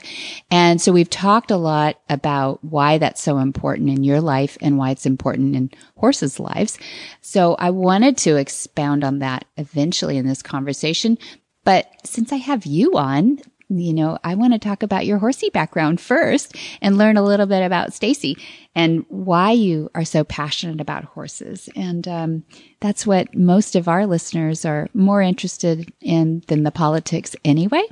And 0.51 0.79
so 0.79 0.93
we've 0.93 1.09
talked 1.09 1.51
a 1.51 1.57
lot 1.57 1.99
about 2.11 2.63
why 2.63 2.99
that's 2.99 3.23
so 3.23 3.39
important 3.39 3.89
in 3.89 4.05
your 4.05 4.21
life 4.21 4.59
and 4.61 4.77
why 4.77 4.91
it's 4.91 5.07
important 5.07 5.57
in 5.57 5.71
horses' 5.97 6.39
lives. 6.39 6.79
So 7.23 7.55
I 7.59 7.71
wanted 7.71 8.19
to 8.19 8.37
expound 8.37 9.05
on 9.05 9.21
that 9.21 9.47
eventually 9.57 10.19
in 10.19 10.27
this 10.27 10.43
conversation. 10.43 11.17
But 11.65 11.91
since 12.05 12.31
I 12.31 12.37
have 12.37 12.67
you 12.67 12.99
on, 12.99 13.39
you 13.69 13.93
know, 13.93 14.19
I 14.23 14.35
want 14.35 14.53
to 14.53 14.59
talk 14.59 14.83
about 14.83 15.07
your 15.07 15.19
horsey 15.19 15.51
background 15.51 16.01
first 16.01 16.55
and 16.81 16.97
learn 16.97 17.17
a 17.17 17.23
little 17.23 17.47
bit 17.47 17.65
about 17.65 17.91
Staci 17.91 18.41
and 18.75 19.05
why 19.09 19.53
you 19.53 19.91
are 19.95 20.05
so 20.05 20.23
passionate 20.25 20.81
about 20.81 21.05
horses. 21.05 21.69
And 21.75 22.07
um, 22.07 22.45
that's 22.81 23.07
what 23.07 23.35
most 23.35 23.75
of 23.75 23.89
our 23.89 24.07
listeners 24.07 24.65
are 24.65 24.89
more 24.95 25.21
interested 25.21 25.93
in 26.01 26.43
than 26.47 26.63
the 26.63 26.71
politics 26.71 27.35
anyway. 27.45 27.83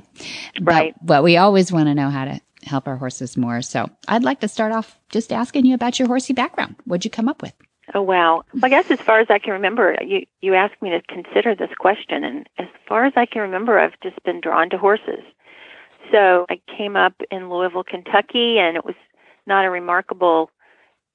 Right. 0.61 0.93
But, 0.99 1.05
but 1.05 1.23
we 1.23 1.37
always 1.37 1.71
want 1.71 1.87
to 1.87 1.95
know 1.95 2.09
how 2.09 2.25
to 2.25 2.41
help 2.63 2.87
our 2.87 2.97
horses 2.97 3.35
more. 3.35 3.61
So 3.61 3.89
I'd 4.07 4.23
like 4.23 4.39
to 4.39 4.47
start 4.47 4.71
off 4.71 4.97
just 5.09 5.33
asking 5.33 5.65
you 5.65 5.75
about 5.75 5.99
your 5.99 6.07
horsey 6.07 6.33
background. 6.33 6.75
What'd 6.85 7.05
you 7.05 7.11
come 7.11 7.27
up 7.27 7.41
with? 7.41 7.53
Oh 7.93 8.01
wow! 8.01 8.43
Well, 8.51 8.65
I 8.65 8.69
guess 8.69 8.89
as 8.89 8.99
far 8.99 9.19
as 9.19 9.27
I 9.29 9.37
can 9.37 9.53
remember, 9.53 9.95
you 10.03 10.25
you 10.41 10.55
asked 10.55 10.81
me 10.81 10.89
to 10.89 11.01
consider 11.07 11.53
this 11.53 11.69
question, 11.77 12.23
and 12.23 12.49
as 12.57 12.65
far 12.87 13.05
as 13.05 13.13
I 13.15 13.27
can 13.27 13.43
remember, 13.43 13.77
I've 13.77 13.99
just 14.01 14.21
been 14.23 14.41
drawn 14.41 14.71
to 14.71 14.77
horses. 14.79 15.21
So 16.11 16.45
I 16.49 16.59
came 16.77 16.95
up 16.95 17.13
in 17.31 17.49
Louisville, 17.49 17.83
Kentucky, 17.83 18.57
and 18.59 18.75
it 18.77 18.85
was 18.85 18.95
not 19.45 19.65
a 19.65 19.69
remarkable, 19.69 20.49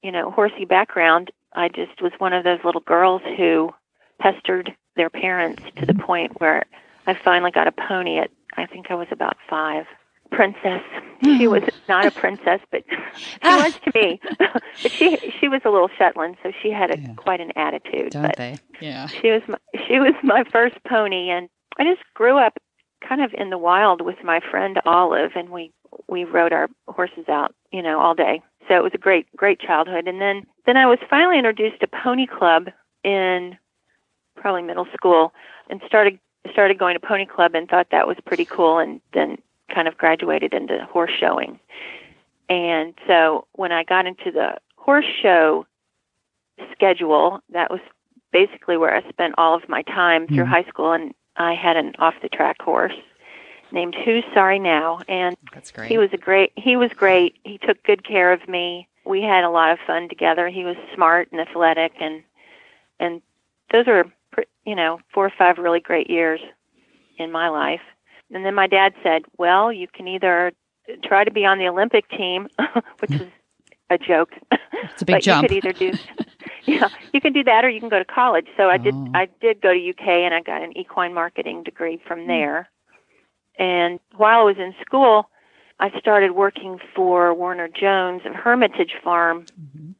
you 0.01 0.11
know, 0.11 0.31
horsey 0.31 0.65
background. 0.65 1.31
I 1.53 1.67
just 1.67 2.01
was 2.01 2.11
one 2.17 2.33
of 2.33 2.43
those 2.43 2.59
little 2.63 2.81
girls 2.81 3.21
who 3.37 3.71
pestered 4.19 4.75
their 4.95 5.09
parents 5.09 5.63
to 5.77 5.85
the 5.85 5.93
mm-hmm. 5.93 6.05
point 6.05 6.39
where 6.39 6.63
I 7.07 7.13
finally 7.13 7.51
got 7.51 7.67
a 7.67 7.71
pony 7.71 8.19
at 8.19 8.29
I 8.57 8.65
think 8.65 8.87
I 8.89 8.95
was 8.95 9.07
about 9.11 9.37
five. 9.49 9.85
Princess. 10.31 10.81
She 11.23 11.45
was 11.47 11.63
not 11.89 12.05
a 12.05 12.11
princess, 12.11 12.61
but 12.71 12.83
she 13.17 13.37
was 13.43 13.73
to 13.73 13.91
me. 13.93 14.21
but 14.39 14.91
she 14.91 15.17
she 15.39 15.49
was 15.49 15.61
a 15.65 15.69
little 15.69 15.89
Shetland, 15.97 16.37
so 16.41 16.53
she 16.61 16.71
had 16.71 16.89
a 16.89 16.99
yeah. 16.99 17.13
quite 17.15 17.41
an 17.41 17.51
attitude. 17.57 18.11
Don't 18.11 18.23
but 18.23 18.37
they? 18.37 18.57
Yeah. 18.79 19.07
She 19.07 19.29
was 19.29 19.41
my, 19.47 19.57
she 19.87 19.99
was 19.99 20.13
my 20.23 20.45
first 20.45 20.77
pony, 20.87 21.29
and 21.29 21.49
I 21.77 21.83
just 21.83 22.01
grew 22.13 22.37
up 22.37 22.57
kind 23.07 23.21
of 23.21 23.33
in 23.33 23.49
the 23.49 23.57
wild 23.57 24.01
with 24.01 24.17
my 24.23 24.39
friend 24.39 24.79
Olive, 24.85 25.31
and 25.35 25.49
we 25.49 25.71
we 26.07 26.23
rode 26.23 26.53
our 26.53 26.69
horses 26.87 27.27
out, 27.27 27.53
you 27.71 27.81
know, 27.81 27.99
all 27.99 28.15
day. 28.15 28.41
So 28.67 28.75
it 28.75 28.83
was 28.83 28.93
a 28.93 28.99
great 28.99 29.27
great 29.35 29.59
childhood. 29.59 30.07
And 30.07 30.21
then 30.21 30.45
then 30.65 30.77
I 30.77 30.85
was 30.85 30.99
finally 31.09 31.37
introduced 31.37 31.79
to 31.81 31.87
Pony 31.87 32.27
Club 32.27 32.67
in 33.03 33.57
probably 34.35 34.63
middle 34.63 34.87
school, 34.93 35.33
and 35.69 35.81
started 35.85 36.19
started 36.51 36.77
going 36.77 36.95
to 36.95 37.05
Pony 37.05 37.25
Club 37.25 37.55
and 37.55 37.67
thought 37.67 37.87
that 37.91 38.07
was 38.07 38.17
pretty 38.25 38.45
cool, 38.45 38.79
and 38.79 39.01
then 39.13 39.37
kind 39.73 39.87
of 39.87 39.97
graduated 39.97 40.53
into 40.53 40.85
horse 40.85 41.11
showing. 41.19 41.59
And 42.49 42.93
so 43.07 43.47
when 43.53 43.71
I 43.71 43.83
got 43.83 44.05
into 44.05 44.31
the 44.31 44.57
horse 44.75 45.05
show 45.21 45.65
schedule, 46.71 47.39
that 47.53 47.71
was 47.71 47.79
basically 48.31 48.77
where 48.77 48.93
I 48.95 49.07
spent 49.09 49.35
all 49.37 49.55
of 49.55 49.67
my 49.69 49.83
time 49.83 50.27
through 50.27 50.37
mm-hmm. 50.37 50.51
high 50.51 50.63
school 50.63 50.91
and 50.91 51.13
I 51.37 51.53
had 51.53 51.77
an 51.77 51.93
off 51.99 52.15
the 52.21 52.29
track 52.29 52.61
horse 52.61 52.93
named 53.71 53.95
Who's 54.05 54.23
Sorry 54.33 54.59
Now 54.59 54.99
and 55.07 55.35
That's 55.53 55.71
great. 55.71 55.89
he 55.89 55.97
was 55.97 56.09
a 56.13 56.17
great 56.17 56.51
he 56.55 56.75
was 56.75 56.91
great. 56.93 57.35
He 57.43 57.57
took 57.57 57.81
good 57.83 58.05
care 58.05 58.33
of 58.33 58.47
me. 58.47 58.87
We 59.05 59.21
had 59.21 59.43
a 59.43 59.49
lot 59.49 59.71
of 59.71 59.79
fun 59.87 60.09
together. 60.09 60.49
He 60.49 60.63
was 60.63 60.75
smart 60.93 61.29
and 61.31 61.41
athletic 61.41 61.93
and 61.99 62.23
and 62.99 63.21
those 63.71 63.87
were 63.87 64.05
you 64.65 64.75
know, 64.75 64.99
four 65.13 65.25
or 65.25 65.33
five 65.37 65.57
really 65.57 65.79
great 65.79 66.09
years 66.09 66.39
in 67.17 67.31
my 67.31 67.49
life. 67.49 67.81
And 68.33 68.45
then 68.45 68.55
my 68.55 68.67
dad 68.67 68.93
said, 69.03 69.23
"Well, 69.37 69.73
you 69.73 69.87
can 69.87 70.07
either 70.07 70.53
try 71.03 71.23
to 71.23 71.31
be 71.31 71.45
on 71.45 71.57
the 71.57 71.67
Olympic 71.67 72.09
team, 72.09 72.47
which 72.99 73.11
hmm. 73.11 73.17
was 73.17 73.27
a 73.89 73.97
joke. 73.97 74.31
It's 74.83 75.01
a 75.01 75.05
big 75.05 75.15
but 75.15 75.21
jump. 75.21 75.43
You 75.43 75.61
could 75.61 75.65
either 75.65 75.73
do 75.73 75.97
yeah, 76.65 76.89
you 77.13 77.21
can 77.21 77.33
do 77.33 77.43
that 77.43 77.63
or 77.65 77.69
you 77.69 77.79
can 77.79 77.89
go 77.89 77.99
to 77.99 78.05
college. 78.05 78.47
So 78.57 78.69
I 78.69 78.77
did 78.77 78.93
Oh. 78.93 79.07
I 79.13 79.27
did 79.41 79.61
go 79.61 79.73
to 79.73 79.89
UK 79.89 80.07
and 80.07 80.33
I 80.33 80.41
got 80.41 80.61
an 80.61 80.75
equine 80.77 81.13
marketing 81.13 81.63
degree 81.63 81.97
Hmm. 81.97 82.07
from 82.07 82.27
there. 82.27 82.69
And 83.59 83.99
while 84.15 84.39
I 84.39 84.43
was 84.43 84.57
in 84.57 84.73
school, 84.85 85.29
I 85.79 85.89
started 85.99 86.31
working 86.31 86.79
for 86.95 87.33
Warner 87.33 87.67
Jones 87.67 88.21
of 88.25 88.33
Hermitage 88.33 88.93
Farm 89.03 89.45
Mhm. 89.59 89.95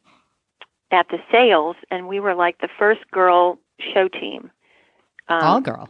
at 0.91 1.07
the 1.09 1.19
sales 1.31 1.75
and 1.89 2.07
we 2.07 2.19
were 2.19 2.35
like 2.35 2.59
the 2.59 2.69
first 2.79 3.09
girl 3.11 3.59
show 3.93 4.07
team. 4.07 4.51
Um, 5.27 5.41
All 5.43 5.61
girl. 5.61 5.89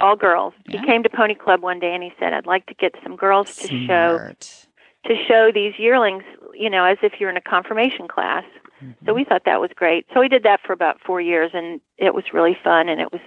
all 0.00 0.16
girls. 0.16 0.52
Yeah. 0.66 0.80
He 0.80 0.86
came 0.86 1.02
to 1.02 1.08
Pony 1.08 1.34
Club 1.34 1.62
one 1.62 1.78
day 1.78 1.94
and 1.94 2.02
he 2.02 2.12
said, 2.18 2.32
"I'd 2.34 2.46
like 2.46 2.66
to 2.66 2.74
get 2.74 2.94
some 3.02 3.16
girls 3.16 3.56
to 3.56 3.68
show 3.86 4.18
to 5.06 5.24
show 5.26 5.50
these 5.52 5.78
yearlings, 5.78 6.24
you 6.54 6.68
know, 6.68 6.84
as 6.84 6.98
if 7.02 7.18
you're 7.20 7.30
in 7.30 7.36
a 7.36 7.40
conformation 7.40 8.08
class." 8.08 8.44
Mm-hmm. 8.82 9.06
So 9.06 9.14
we 9.14 9.24
thought 9.24 9.42
that 9.44 9.60
was 9.60 9.70
great. 9.74 10.06
So 10.14 10.20
we 10.20 10.28
did 10.28 10.42
that 10.44 10.60
for 10.66 10.72
about 10.72 11.00
4 11.04 11.20
years 11.20 11.50
and 11.54 11.80
it 11.96 12.14
was 12.14 12.24
really 12.32 12.56
fun 12.62 12.88
and 12.88 13.00
it 13.00 13.12
was 13.12 13.20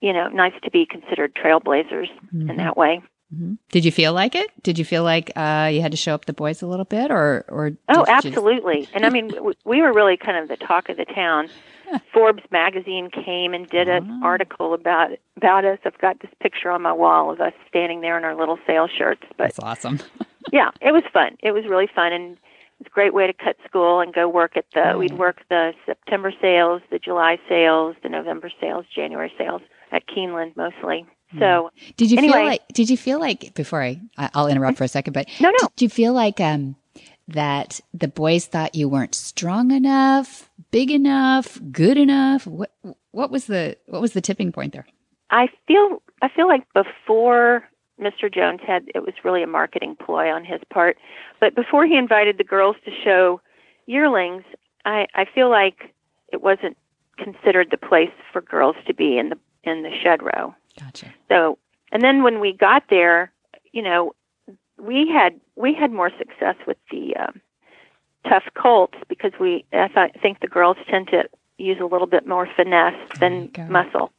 you 0.00 0.12
know, 0.12 0.26
nice 0.28 0.52
to 0.64 0.70
be 0.70 0.84
considered 0.84 1.32
trailblazers 1.36 2.08
Mhm. 2.34 2.50
in 2.50 2.56
that 2.56 2.76
way. 2.76 3.00
Mhm. 3.32 3.56
Did 3.70 3.84
you 3.84 3.92
feel 3.92 4.12
like 4.12 4.34
it? 4.34 4.50
Did 4.64 4.76
you 4.78 4.84
feel 4.84 5.04
like 5.04 5.30
uh, 5.36 5.70
you 5.72 5.80
had 5.80 5.92
to 5.92 5.96
show 5.96 6.12
up 6.12 6.24
the 6.26 6.32
boys 6.32 6.60
a 6.60 6.66
little 6.66 6.84
bit, 6.84 7.10
or 7.12 7.44
or? 7.48 7.70
Oh, 7.88 8.04
just- 8.04 8.26
absolutely. 8.26 8.88
And 8.94 9.06
I 9.06 9.10
mean, 9.10 9.28
w- 9.28 9.54
we 9.64 9.80
were 9.80 9.92
really 9.92 10.16
kind 10.16 10.36
of 10.36 10.48
the 10.48 10.56
talk 10.56 10.88
of 10.88 10.96
the 10.96 11.04
town. 11.04 11.48
Forbes 12.12 12.42
magazine 12.50 13.10
came 13.10 13.54
and 13.54 13.68
did 13.70 13.88
an 13.88 14.20
Ah. 14.22 14.26
article 14.26 14.74
about 14.74 15.10
about 15.36 15.64
us. 15.64 15.78
I've 15.84 15.96
got 15.98 16.18
this 16.20 16.30
picture 16.42 16.70
on 16.70 16.82
my 16.82 16.92
wall 16.92 17.30
of 17.30 17.40
us 17.40 17.52
standing 17.68 18.00
there 18.00 18.18
in 18.18 18.24
our 18.24 18.34
little 18.34 18.58
sales 18.66 18.90
shirts. 18.90 19.22
But 19.38 19.54
That's 19.54 19.60
awesome. 19.60 20.00
yeah, 20.52 20.70
it 20.80 20.92
was 20.92 21.04
fun. 21.12 21.36
It 21.44 21.52
was 21.52 21.64
really 21.66 21.86
fun, 21.94 22.12
and 22.12 22.36
it 22.82 22.86
was 22.86 22.92
a 22.92 22.94
great 22.94 23.14
way 23.14 23.26
to 23.26 23.32
cut 23.32 23.56
school 23.66 24.00
and 24.00 24.12
go 24.12 24.28
work 24.28 24.56
at 24.56 24.64
the. 24.74 24.92
Oh, 24.92 24.98
We'd 24.98 25.12
work 25.18 25.42
the 25.48 25.72
September 25.86 26.32
sales, 26.40 26.82
the 26.90 26.98
July 26.98 27.38
sales, 27.48 27.94
the 28.02 28.08
November 28.08 28.50
sales, 28.60 28.84
January 28.94 29.32
sales 29.38 29.62
at 29.92 30.02
Keeneland 30.08 30.56
mostly. 30.56 31.06
So 31.38 31.70
Did 31.96 32.10
you 32.10 32.18
Anyway. 32.18 32.34
feel 32.34 32.44
like? 32.46 32.68
Did 32.74 32.90
you 32.90 32.96
feel 32.96 33.18
like 33.20 33.54
before 33.54 33.82
I 33.82 34.00
I- 34.18 34.30
I'll 34.34 34.48
interrupt 34.48 34.76
for 34.78 34.84
a 34.84 34.88
second, 34.88 35.12
but 35.14 35.28
no, 35.40 35.48
no, 35.50 35.68
did 35.76 35.82
you 35.82 35.88
feel 35.88 36.12
like 36.12 36.40
um 36.40 36.76
that 37.28 37.80
the 37.94 38.08
boys 38.08 38.46
thought 38.46 38.74
you 38.74 38.88
weren't 38.88 39.14
strong 39.14 39.70
enough, 39.70 40.50
big 40.72 40.90
enough, 40.90 41.58
good 41.70 41.96
enough? 41.96 42.46
What 42.46 42.72
what 43.12 43.30
was 43.30 43.46
the 43.46 43.76
what 43.86 44.02
was 44.02 44.12
the 44.12 44.20
tipping 44.20 44.52
point 44.52 44.72
there? 44.72 44.86
I 45.30 45.48
feel 45.66 46.02
I 46.20 46.28
feel 46.28 46.48
like 46.48 46.64
before 46.74 47.64
Mr. 48.02 48.32
Jones 48.32 48.60
had 48.66 48.84
it 48.94 49.00
was 49.00 49.14
really 49.24 49.42
a 49.42 49.46
marketing 49.46 49.96
ploy 49.96 50.30
on 50.30 50.44
his 50.44 50.60
part, 50.70 50.98
but 51.40 51.54
before 51.54 51.86
he 51.86 51.96
invited 51.96 52.38
the 52.38 52.44
girls 52.44 52.76
to 52.84 52.90
show 53.04 53.40
yearlings, 53.86 54.44
I 54.84 55.06
I 55.14 55.24
feel 55.24 55.50
like 55.50 55.94
it 56.32 56.42
wasn't 56.42 56.76
considered 57.18 57.68
the 57.70 57.76
place 57.76 58.10
for 58.32 58.40
girls 58.40 58.76
to 58.86 58.94
be 58.94 59.18
in 59.18 59.30
the 59.30 59.38
in 59.64 59.82
the 59.82 59.90
shed 60.02 60.22
row. 60.22 60.54
Gotcha. 60.78 61.12
So, 61.28 61.58
and 61.92 62.02
then 62.02 62.22
when 62.22 62.40
we 62.40 62.52
got 62.52 62.84
there, 62.90 63.32
you 63.72 63.82
know, 63.82 64.14
we 64.78 65.08
had 65.08 65.38
we 65.56 65.74
had 65.74 65.92
more 65.92 66.10
success 66.18 66.56
with 66.66 66.78
the 66.90 67.14
um, 67.16 67.40
tough 68.28 68.44
colts 68.54 68.98
because 69.08 69.32
we 69.38 69.64
I 69.72 69.88
thought, 69.88 70.10
think 70.20 70.40
the 70.40 70.48
girls 70.48 70.76
tend 70.88 71.08
to 71.08 71.28
use 71.58 71.78
a 71.80 71.86
little 71.86 72.06
bit 72.06 72.26
more 72.26 72.48
finesse 72.56 72.94
than 73.20 73.50
muscle, 73.68 74.12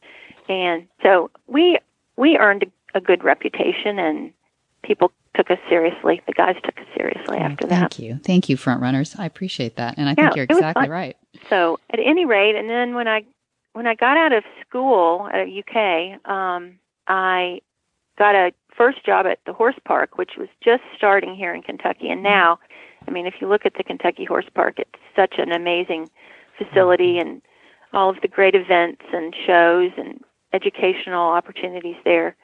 and 0.47 0.87
so 1.01 1.29
we 1.47 1.79
we 2.15 2.37
earned 2.37 2.65
a, 2.93 3.01
good 3.01 3.23
reputation 3.23 3.99
and 3.99 4.31
people 4.83 5.11
took 5.35 5.49
us 5.49 5.57
seriously. 5.69 6.21
The 6.27 6.33
guys 6.33 6.55
took 6.63 6.77
us 6.77 6.85
seriously 6.95 7.37
Oh, 7.37 7.43
after 7.43 7.67
thank 7.67 7.69
that. 7.69 7.93
Thank 7.93 7.99
you. 7.99 8.19
Thank 8.23 8.49
you, 8.49 8.57
front 8.57 8.81
runners. 8.81 9.15
I 9.17 9.25
appreciate 9.25 9.75
that. 9.77 9.97
And 9.97 10.07
I 10.09 10.15
Yeah, 10.17 10.25
think 10.25 10.35
you're 10.35 10.45
exactly 10.45 10.89
right. 10.89 11.17
So 11.49 11.79
at 11.89 11.99
any 11.99 12.25
rate, 12.25 12.55
and 12.55 12.69
then 12.69 12.93
when 12.93 13.07
I 13.07 13.25
when 13.73 13.87
I 13.87 13.95
got 13.95 14.17
out 14.17 14.33
of 14.33 14.43
school 14.61 15.27
at 15.33 15.47
UK, 15.47 16.23
um, 16.29 16.77
I 17.07 17.61
got 18.19 18.35
a 18.35 18.51
first 18.75 19.03
job 19.03 19.25
at 19.25 19.39
the 19.45 19.53
horse 19.53 19.75
park, 19.85 20.17
which 20.17 20.31
was 20.37 20.47
just 20.63 20.83
starting 20.95 21.35
here 21.35 21.53
in 21.53 21.63
Kentucky. 21.63 22.09
And 22.09 22.21
now, 22.21 22.59
I 23.07 23.11
mean, 23.11 23.25
if 23.25 23.35
you 23.41 23.47
look 23.47 23.65
at 23.65 23.73
the 23.75 23.83
Kentucky 23.83 24.25
Horse 24.25 24.45
Park, 24.53 24.75
it's 24.77 24.91
such 25.15 25.35
an 25.39 25.51
amazing 25.51 26.09
facility 26.57 27.17
and 27.17 27.41
all 27.93 28.09
of 28.09 28.17
the 28.21 28.27
great 28.27 28.55
events 28.55 29.01
and 29.11 29.35
shows 29.45 29.91
and 29.97 30.23
educational 30.53 31.29
opportunities 31.29 31.95
there. 32.05 32.35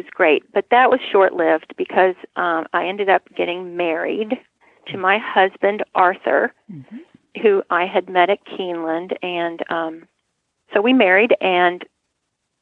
Was 0.00 0.10
great, 0.14 0.50
but 0.54 0.64
that 0.70 0.88
was 0.88 0.98
short 1.12 1.34
lived 1.34 1.74
because 1.76 2.14
um, 2.36 2.64
I 2.72 2.86
ended 2.86 3.10
up 3.10 3.22
getting 3.36 3.76
married 3.76 4.38
to 4.86 4.96
my 4.96 5.18
husband 5.18 5.84
Arthur, 5.94 6.54
who 7.42 7.62
I 7.68 7.84
had 7.84 8.08
met 8.08 8.30
at 8.30 8.38
Keeneland, 8.46 9.12
and 9.22 9.60
um, 9.68 10.08
so 10.72 10.80
we 10.80 10.94
married. 10.94 11.36
And 11.42 11.84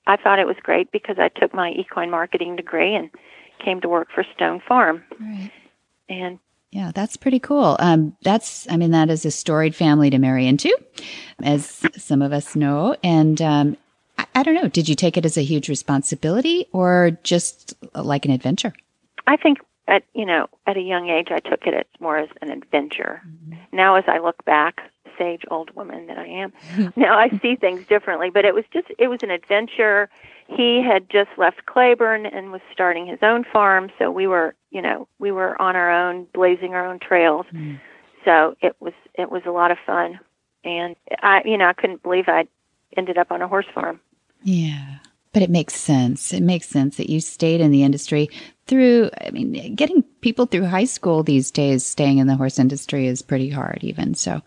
I 0.09 0.17
thought 0.17 0.41
it 0.41 0.49
was 0.49 0.57
great 0.65 0.91
because 0.91 1.17
I 1.21 1.29
took 1.29 1.55
my 1.55 1.71
equine 1.71 2.11
marketing 2.11 2.57
degree 2.57 2.93
and 2.93 3.09
came 3.65 3.81
to 3.83 3.89
work 3.89 4.09
for 4.13 4.25
Stone 4.35 4.63
Farm. 4.67 5.05
Right. 5.21 5.53
And 6.09 6.41
Yeah, 6.73 6.91
that's 6.93 7.17
pretty 7.17 7.39
cool. 7.39 7.77
Um, 7.79 8.17
that's, 8.23 8.67
I 8.69 8.77
mean, 8.77 8.91
that 8.91 9.11
is 9.11 9.25
a 9.25 9.31
storied 9.31 9.77
family 9.77 10.11
to 10.11 10.19
marry 10.19 10.49
into, 10.49 10.77
as 11.43 11.87
some 11.97 12.21
of 12.21 12.33
us 12.33 12.57
know. 12.57 12.97
And 13.05 13.41
um, 13.41 13.77
I, 14.39 14.43
don't 14.43 14.55
know, 14.55 14.69
did 14.69 14.89
you 14.89 14.95
take 14.95 15.17
it 15.17 15.25
as 15.25 15.37
a 15.37 15.43
huge 15.43 15.69
responsibility 15.69 16.67
or 16.73 17.19
just 17.23 17.75
uh, 17.95 18.03
like 18.03 18.25
an 18.25 18.31
adventure? 18.31 18.73
I 19.27 19.37
think 19.37 19.59
at 19.89 20.05
you 20.15 20.25
know 20.25 20.49
at 20.67 20.77
a 20.77 20.81
young 20.81 21.09
age 21.09 21.29
I 21.31 21.41
took 21.41 21.67
it 21.67 21.75
as 21.75 21.87
more 22.01 22.19
as 22.19 22.29
an 22.41 22.51
adventure. 22.51 23.23
Mm-hmm. 23.27 23.77
Now 23.77 23.97
as 23.97 24.05
I 24.07 24.19
look 24.19 24.45
back, 24.45 24.81
sage 25.19 25.43
old 25.51 25.75
woman 25.75 26.07
that 26.07 26.19
I 26.19 26.27
am, 26.27 26.53
now 26.97 27.19
I 27.19 27.31
see 27.43 27.57
things 27.57 27.85
differently. 27.87 28.31
But 28.31 28.45
it 28.45 28.55
was 28.55 28.65
just 28.73 28.87
it 28.99 29.09
was 29.09 29.23
an 29.23 29.31
adventure. 29.31 30.09
He 30.47 30.83
had 30.83 31.11
just 31.11 31.31
left 31.37 31.67
Claiborne 31.67 32.25
and 32.25 32.53
was 32.53 32.61
starting 32.73 33.07
his 33.07 33.19
own 33.23 33.45
farm, 33.45 33.91
so 33.99 34.11
we 34.11 34.27
were 34.27 34.55
you 34.71 34.83
know 34.83 35.09
we 35.19 35.33
were 35.33 35.61
on 35.61 35.75
our 35.75 35.91
own, 35.91 36.27
blazing 36.33 36.75
our 36.75 36.87
own 36.87 37.01
trails. 37.01 37.47
Mm. 37.53 37.81
So 38.25 38.57
it 38.61 38.77
was 38.81 38.95
it 39.15 39.31
was 39.31 39.43
a 39.47 39.51
lot 39.51 39.71
of 39.71 39.79
fun, 39.85 40.21
and 40.65 40.97
I 41.23 41.43
you 41.45 41.59
know 41.59 41.67
I 41.67 41.73
couldn't 41.73 42.03
believe 42.03 42.29
I 42.29 42.47
ended 42.97 43.19
up 43.19 43.33
on 43.33 43.43
a 43.43 43.49
horse 43.49 43.67
farm. 43.75 44.01
Yeah. 44.43 44.99
But 45.33 45.43
it 45.43 45.51
makes 45.51 45.75
sense. 45.75 46.33
It 46.33 46.43
makes 46.43 46.69
sense 46.69 46.97
that 46.97 47.11
you 47.11 47.21
stayed 47.21 47.61
in 47.61 47.71
the 47.71 47.83
industry 47.83 48.31
through, 48.67 49.11
I 49.21 49.31
mean, 49.31 49.75
getting 49.75 50.03
people 50.21 50.47
through 50.47 50.67
high 50.67 50.85
school 50.85 51.23
these 51.23 51.51
days, 51.51 51.85
staying 51.85 52.19
in 52.19 52.27
the 52.27 52.37
horse 52.37 52.59
industry 52.59 53.07
is 53.07 53.23
pretty 53.23 53.49
hard, 53.49 53.79
even. 53.83 54.15
So 54.15 54.43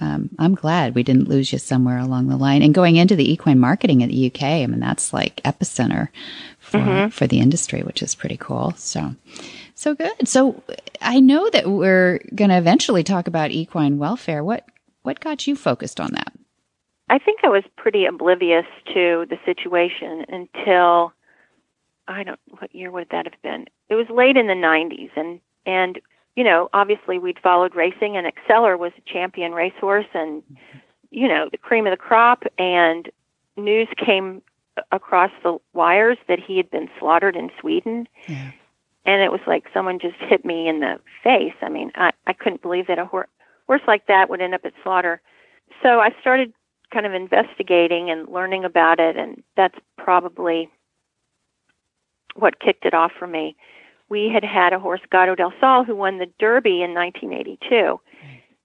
um, 0.00 0.30
I'm 0.38 0.54
glad 0.54 0.94
we 0.94 1.02
didn't 1.02 1.28
lose 1.28 1.52
you 1.52 1.58
somewhere 1.58 1.98
along 1.98 2.28
the 2.28 2.36
line. 2.36 2.62
And 2.62 2.74
going 2.74 2.96
into 2.96 3.16
the 3.16 3.30
equine 3.30 3.58
marketing 3.58 4.00
in 4.00 4.10
the 4.10 4.26
UK, 4.26 4.42
I 4.42 4.66
mean, 4.66 4.80
that's 4.80 5.12
like 5.12 5.42
epicenter 5.44 6.08
for, 6.58 7.08
for 7.10 7.26
the 7.26 7.40
industry, 7.40 7.82
which 7.82 8.02
is 8.02 8.14
pretty 8.14 8.36
cool. 8.36 8.72
So, 8.76 9.14
so 9.74 9.94
good. 9.94 10.28
So 10.28 10.62
I 11.00 11.20
know 11.20 11.48
that 11.50 11.68
we're 11.68 12.20
going 12.34 12.50
to 12.50 12.58
eventually 12.58 13.04
talk 13.04 13.28
about 13.28 13.50
equine 13.50 13.98
welfare. 13.98 14.44
What, 14.44 14.66
what 15.02 15.20
got 15.20 15.46
you 15.46 15.56
focused 15.56 16.00
on 16.00 16.12
that? 16.12 16.32
I 17.10 17.18
think 17.18 17.40
I 17.42 17.48
was 17.48 17.64
pretty 17.76 18.04
oblivious 18.04 18.66
to 18.94 19.26
the 19.28 19.38
situation 19.44 20.24
until 20.28 21.12
I 22.06 22.22
don't 22.22 22.40
what 22.58 22.74
year 22.74 22.90
would 22.90 23.08
that 23.10 23.26
have 23.26 23.40
been? 23.42 23.66
It 23.88 23.94
was 23.94 24.06
late 24.10 24.36
in 24.36 24.46
the 24.46 24.54
90s 24.54 25.10
and 25.16 25.40
and 25.66 26.00
you 26.36 26.44
know, 26.44 26.68
obviously 26.72 27.18
we'd 27.18 27.38
followed 27.40 27.74
racing 27.74 28.16
and 28.16 28.26
Exceller 28.26 28.76
was 28.76 28.92
a 28.96 29.12
champion 29.12 29.52
racehorse 29.52 30.06
and 30.14 30.42
you 31.10 31.26
know, 31.26 31.48
the 31.50 31.58
cream 31.58 31.86
of 31.86 31.90
the 31.90 31.96
crop 31.96 32.44
and 32.58 33.10
news 33.56 33.88
came 33.96 34.42
across 34.92 35.30
the 35.42 35.58
wires 35.72 36.18
that 36.28 36.38
he 36.38 36.56
had 36.56 36.70
been 36.70 36.88
slaughtered 36.98 37.34
in 37.34 37.50
Sweden. 37.60 38.06
Yeah. 38.26 38.52
And 39.04 39.22
it 39.22 39.32
was 39.32 39.40
like 39.46 39.64
someone 39.72 39.98
just 39.98 40.16
hit 40.18 40.44
me 40.44 40.68
in 40.68 40.80
the 40.80 41.00
face. 41.24 41.54
I 41.62 41.68
mean, 41.70 41.90
I 41.94 42.12
I 42.26 42.34
couldn't 42.34 42.62
believe 42.62 42.86
that 42.88 42.98
a 42.98 43.06
hor- 43.06 43.28
horse 43.66 43.82
like 43.86 44.06
that 44.06 44.28
would 44.28 44.40
end 44.40 44.54
up 44.54 44.64
at 44.64 44.74
slaughter. 44.82 45.20
So 45.82 46.00
I 46.00 46.10
started 46.20 46.52
kind 46.92 47.06
of 47.06 47.14
investigating 47.14 48.10
and 48.10 48.28
learning 48.28 48.64
about 48.64 49.00
it, 49.00 49.16
and 49.16 49.42
that's 49.56 49.78
probably 49.96 50.68
what 52.34 52.60
kicked 52.60 52.84
it 52.84 52.94
off 52.94 53.12
for 53.18 53.26
me. 53.26 53.56
We 54.08 54.30
had 54.32 54.44
had 54.44 54.72
a 54.72 54.78
horse, 54.78 55.00
Gato 55.10 55.34
del 55.34 55.52
Sol, 55.60 55.84
who 55.84 55.94
won 55.94 56.18
the 56.18 56.30
Derby 56.38 56.82
in 56.82 56.94
1982, 56.94 57.68
mm. 57.68 58.00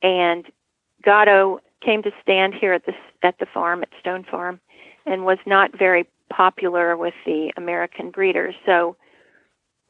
and 0.01 0.45
Gato 1.03 1.59
came 1.84 2.01
to 2.03 2.11
stand 2.21 2.53
here 2.53 2.74
at 2.74 2.86
the 2.86 2.93
at 3.24 3.39
the 3.39 3.45
farm 3.45 3.82
at 3.84 3.89
Stone 3.99 4.26
Farm, 4.30 4.59
and 5.05 5.26
was 5.26 5.39
not 5.45 5.78
very 5.78 6.07
popular 6.30 6.95
with 6.95 7.13
the 7.26 7.51
American 7.57 8.09
breeders. 8.09 8.55
So 8.65 8.95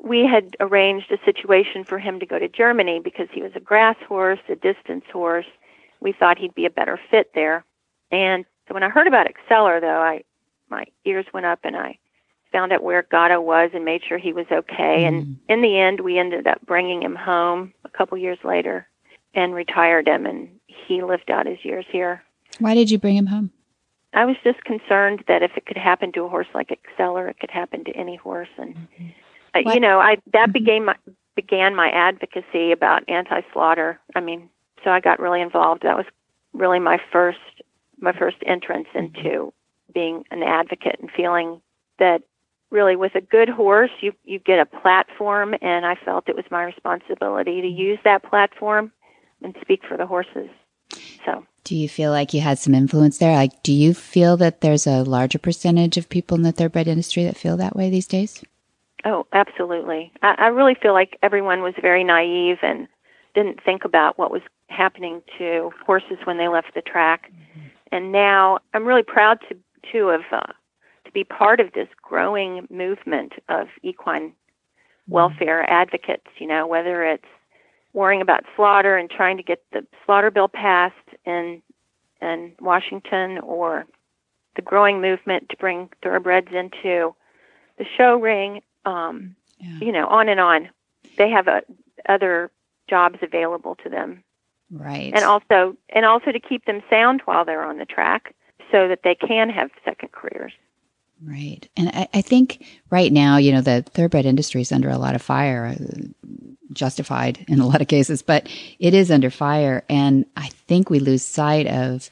we 0.02 0.26
had 0.26 0.56
arranged 0.60 1.12
a 1.12 1.24
situation 1.24 1.84
for 1.84 1.98
him 1.98 2.20
to 2.20 2.26
go 2.26 2.38
to 2.38 2.50
Germany 2.50 3.00
because 3.02 3.28
he 3.32 3.42
was 3.42 3.54
a 3.56 3.60
grass 3.60 3.96
horse, 4.08 4.40
a 4.50 4.56
distance 4.56 5.06
horse. 5.12 5.46
We 6.02 6.12
thought 6.12 6.38
he'd 6.38 6.56
be 6.56 6.66
a 6.66 6.70
better 6.70 7.00
fit 7.10 7.32
there. 7.34 7.64
And 8.14 8.46
so 8.68 8.74
when 8.74 8.84
I 8.84 8.90
heard 8.90 9.08
about 9.08 9.28
Exceller, 9.28 9.80
though, 9.82 10.00
I 10.00 10.24
my 10.70 10.86
ears 11.06 11.26
went 11.34 11.46
up 11.46 11.60
and 11.64 11.76
I 11.76 11.98
found 12.52 12.72
out 12.72 12.84
where 12.84 13.04
Gato 13.10 13.42
was 13.42 13.72
and 13.74 13.84
made 13.84 14.02
sure 14.08 14.18
he 14.18 14.34
was 14.34 14.46
okay. 14.52 15.06
And 15.06 15.40
in 15.50 15.62
the 15.62 15.80
end, 15.80 16.02
we 16.02 16.20
ended 16.20 16.46
up 16.48 16.62
bringing 16.66 17.02
him 17.02 17.16
home 17.16 17.74
a 17.84 17.90
couple 17.90 18.18
years 18.18 18.38
later 18.44 18.88
and 19.34 19.56
retired 19.56 20.08
him, 20.08 20.28
and 20.28 20.48
he 20.68 21.02
lived 21.02 21.32
out 21.32 21.48
his 21.48 21.66
years 21.66 21.86
here. 21.92 22.22
Why 22.60 22.76
did 22.76 22.92
you 22.92 23.00
bring 23.00 23.18
him 23.18 23.26
home? 23.26 23.50
I 24.14 24.26
was 24.26 24.36
just 24.44 24.64
concerned 24.64 25.24
that 25.28 25.42
if 25.42 25.58
it 25.58 25.66
could 25.66 25.78
happen 25.78 26.12
to 26.12 26.22
a 26.26 26.30
horse 26.30 26.48
like 26.54 26.70
Exceller, 26.70 27.28
it 27.28 27.40
could 27.40 27.50
happen 27.50 27.84
to 27.86 27.92
any 27.94 28.16
horse. 28.16 28.50
And 28.58 28.76
uh, 29.56 29.60
you 29.74 29.80
know, 29.80 30.00
I 30.00 30.18
that 30.34 30.50
Mhm. 30.50 30.54
began 30.54 30.86
my 30.86 30.96
began 31.36 31.76
my 31.76 31.90
advocacy 31.90 32.72
about 32.72 33.04
anti-slaughter. 33.08 34.00
I 34.16 34.20
mean, 34.20 34.50
so 34.84 34.92
I 34.92 35.00
got 35.00 35.20
really 35.20 35.42
involved. 35.42 35.82
That 35.82 35.98
was 35.98 36.06
really 36.54 36.78
my 36.78 37.00
first 37.12 37.40
my 38.04 38.14
first 38.14 38.38
entrance 38.46 38.88
mm-hmm. 38.94 39.16
into 39.16 39.54
being 39.94 40.24
an 40.32 40.44
advocate 40.44 40.98
and 41.00 41.10
feeling 41.16 41.62
that 42.00 42.22
really 42.70 42.96
with 42.96 43.14
a 43.16 43.22
good 43.22 43.50
horse 43.50 43.92
you 44.02 44.12
you 44.24 44.40
get 44.40 44.60
a 44.60 44.66
platform 44.66 45.54
and 45.62 45.86
I 45.86 45.96
felt 45.96 46.28
it 46.28 46.36
was 46.36 46.46
my 46.52 46.64
responsibility 46.64 47.62
to 47.62 47.68
mm-hmm. 47.68 47.78
use 47.78 48.00
that 48.04 48.24
platform 48.24 48.92
and 49.42 49.56
speak 49.62 49.82
for 49.88 49.98
the 49.98 50.08
horses. 50.08 50.50
So 51.26 51.46
Do 51.64 51.76
you 51.76 51.88
feel 51.88 52.12
like 52.12 52.34
you 52.34 52.42
had 52.42 52.60
some 52.60 52.74
influence 52.76 53.18
there? 53.18 53.36
Like, 53.36 53.64
do 53.64 53.74
you 53.74 53.94
feel 53.94 54.38
that 54.38 54.62
there's 54.62 54.88
a 54.88 55.04
larger 55.04 55.40
percentage 55.40 55.98
of 55.98 56.10
people 56.10 56.36
in 56.36 56.44
the 56.44 56.52
thoroughbred 56.52 56.88
industry 56.88 57.24
that 57.24 57.38
feel 57.38 57.58
that 57.58 57.76
way 57.76 57.90
these 57.90 58.08
days? 58.08 58.44
Oh, 59.06 59.28
absolutely. 59.34 60.12
I, 60.22 60.36
I 60.38 60.48
really 60.48 60.76
feel 60.76 60.94
like 60.94 61.18
everyone 61.22 61.62
was 61.62 61.74
very 61.82 62.04
naive 62.04 62.58
and 62.62 62.88
didn't 63.36 63.64
think 63.64 63.86
about 63.86 64.18
what 64.18 64.32
was 64.32 64.42
happening 64.68 65.22
to 65.38 65.72
horses 65.86 66.18
when 66.24 66.38
they 66.38 66.48
left 66.48 66.74
the 66.74 66.82
track. 66.82 67.32
Mm-hmm. 67.32 67.68
And 67.94 68.12
now 68.12 68.58
I'm 68.74 68.86
really 68.86 69.04
proud 69.04 69.40
to 69.50 69.56
to 69.92 70.08
have 70.08 70.24
uh, 70.32 70.52
to 71.06 71.12
be 71.12 71.24
part 71.24 71.60
of 71.60 71.74
this 71.74 71.88
growing 72.02 72.66
movement 72.72 73.34
of 73.50 73.68
equine 73.84 74.34
welfare 75.08 75.70
advocates. 75.70 76.26
You 76.40 76.48
know, 76.48 76.66
whether 76.66 77.04
it's 77.06 77.28
worrying 77.94 78.22
about 78.22 78.46
slaughter 78.56 78.98
and 78.98 79.12
trying 79.12 79.38
to 79.38 79.44
get 79.44 79.64
the 79.74 79.86
slaughter 80.06 80.32
bill 80.32 80.48
passed 80.48 80.96
in 81.24 81.62
in 82.20 82.54
Washington, 82.60 83.38
or 83.44 83.86
the 84.56 84.64
growing 84.64 85.00
movement 85.00 85.50
to 85.50 85.58
bring 85.58 85.90
thoroughbreds 86.02 86.52
into 86.52 87.14
the 87.78 87.86
show 87.96 88.18
ring. 88.18 88.62
Um, 88.86 89.36
Yeah. 89.60 89.78
you 89.86 89.92
know, 89.92 90.08
on 90.08 90.30
and 90.30 90.40
on. 90.40 90.70
They 91.18 91.30
have 91.30 91.48
uh 91.48 91.62
other 92.10 92.50
jobs 92.90 93.20
available 93.22 93.76
to 93.84 93.90
them 93.90 94.24
Right. 94.76 95.12
and 95.14 95.24
also 95.24 95.78
and 95.90 96.06
also 96.06 96.32
to 96.32 96.40
keep 96.40 96.66
them 96.66 96.82
sound 96.90 97.22
while 97.26 97.46
they're 97.46 97.64
on 97.64 97.78
the 97.78 97.86
track 97.86 98.34
so 98.72 98.88
that 98.88 99.02
they 99.04 99.16
can 99.16 99.50
have 99.50 99.70
second 99.86 100.12
careers 100.12 100.52
Right. 101.26 101.70
And 101.78 101.90
I, 101.90 102.08
I 102.14 102.22
think 102.22 102.66
right 102.90 103.12
now, 103.12 103.38
you 103.38 103.52
know, 103.52 103.62
the 103.62 103.84
thoroughbred 103.84 104.26
industry 104.26 104.62
is 104.62 104.72
under 104.72 104.90
a 104.90 104.98
lot 104.98 105.16
of 105.16 105.22
fire, 105.22 105.68
uh, 105.68 106.04
justified 106.74 107.46
in 107.48 107.60
a 107.60 107.68
lot 107.68 107.82
of 107.82 107.88
cases, 107.88 108.22
but 108.22 108.48
it 108.80 108.94
is 108.94 109.10
under 109.10 109.30
fire. 109.30 109.86
And 109.90 110.26
I 110.36 110.50
think 110.50 110.90
we 110.90 111.00
lose 111.00 111.24
sight 111.24 111.68
of 111.68 112.10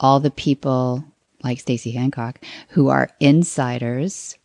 all 0.00 0.18
the 0.18 0.30
people 0.30 1.04
like 1.44 1.58
Staci 1.58 1.92
Hancock 1.92 2.44
who 2.70 2.88
are 2.88 3.10
insiders, 3.20 4.36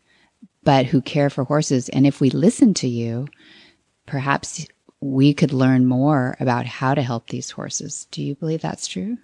but 0.63 0.85
who 0.85 1.01
care 1.01 1.29
for 1.29 1.43
horses. 1.43 1.89
And 1.89 2.05
if 2.05 2.21
we 2.21 2.29
listen 2.29 2.73
to 2.75 2.87
you, 2.87 3.27
perhaps 4.05 4.67
we 5.03 5.33
could 5.33 5.51
learn 5.51 5.85
more 5.85 6.37
about 6.39 6.65
how 6.65 6.93
to 6.93 7.01
help 7.01 7.27
these 7.27 7.51
horses. 7.51 8.07
Do 8.11 8.23
you 8.23 8.35
believe 8.35 8.61
that's 8.61 8.87
true? 8.87 9.17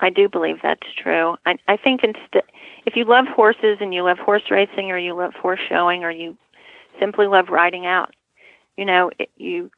I 0.00 0.10
do 0.10 0.28
believe 0.28 0.56
that's 0.60 0.86
true. 1.00 1.36
I, 1.46 1.56
I 1.68 1.76
think 1.76 2.02
inst- 2.02 2.44
if 2.84 2.96
you 2.96 3.04
love 3.04 3.26
horses 3.28 3.78
and 3.80 3.94
you 3.94 4.02
love 4.02 4.18
horse 4.18 4.42
racing 4.50 4.90
or 4.90 4.98
you 4.98 5.14
love 5.14 5.32
horse 5.34 5.60
showing 5.68 6.02
or 6.02 6.10
you 6.10 6.36
simply 6.98 7.28
love 7.28 7.48
riding 7.48 7.86
out, 7.86 8.12
you 8.76 8.84
know, 8.84 9.12
it, 9.18 9.30
you 9.36 9.70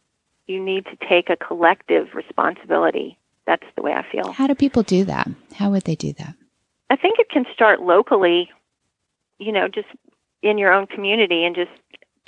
you 0.46 0.64
need 0.64 0.86
to 0.86 0.96
take 1.08 1.28
a 1.28 1.36
collective 1.36 2.14
responsibility. 2.14 3.18
That's 3.46 3.66
the 3.76 3.82
way 3.82 3.92
I 3.92 4.06
feel. 4.10 4.32
How 4.32 4.46
do 4.46 4.54
people 4.54 4.84
do 4.84 5.04
that? 5.04 5.28
How 5.54 5.70
would 5.70 5.82
they 5.82 5.96
do 5.96 6.12
that? 6.14 6.34
I 6.88 6.96
think 6.96 7.18
it 7.18 7.28
can 7.28 7.44
start 7.52 7.82
locally, 7.82 8.48
you 9.38 9.52
know, 9.52 9.68
just 9.68 9.88
in 10.42 10.56
your 10.56 10.72
own 10.72 10.86
community 10.86 11.44
and 11.44 11.54
just 11.54 11.70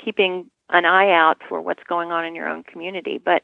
keeping 0.04 0.50
an 0.70 0.84
eye 0.84 1.10
out 1.12 1.38
for 1.48 1.60
what's 1.60 1.82
going 1.84 2.10
on 2.12 2.24
in 2.24 2.34
your 2.34 2.48
own 2.48 2.62
community. 2.62 3.18
But 3.18 3.42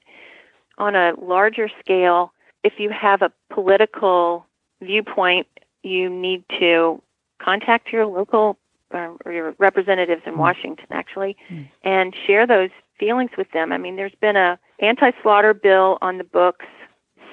on 0.79 0.95
a 0.95 1.13
larger 1.21 1.69
scale, 1.81 2.33
if 2.63 2.75
you 2.79 2.91
have 2.91 3.23
a 3.23 3.33
political 3.53 4.47
viewpoint, 4.83 5.47
you 5.83 6.09
need 6.11 6.45
to 6.59 7.01
contact 7.41 7.93
your 7.93 8.07
local 8.07 8.57
or, 8.91 9.17
or 9.25 9.33
your 9.33 9.55
representatives 9.59 10.23
in 10.27 10.39
Washington, 10.39 10.87
actually, 10.91 11.37
Mm. 11.51 11.69
and 11.83 12.15
share 12.27 12.47
those 12.47 12.71
feelings 12.99 13.31
with 13.37 13.51
them. 13.53 13.73
I 13.73 13.79
mean, 13.79 13.97
there's 13.97 14.15
been 14.21 14.37
a 14.37 14.59
anti-slaughter 14.81 15.53
bill 15.55 15.99
on 16.01 16.19
the 16.19 16.25
books 16.25 16.67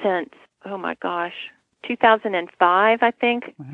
since 0.03 0.29
oh 0.65 0.77
my 0.77 0.95
gosh, 1.01 1.33
2005, 1.87 2.99
I 3.01 3.11
think, 3.11 3.53
Wow. 3.57 3.65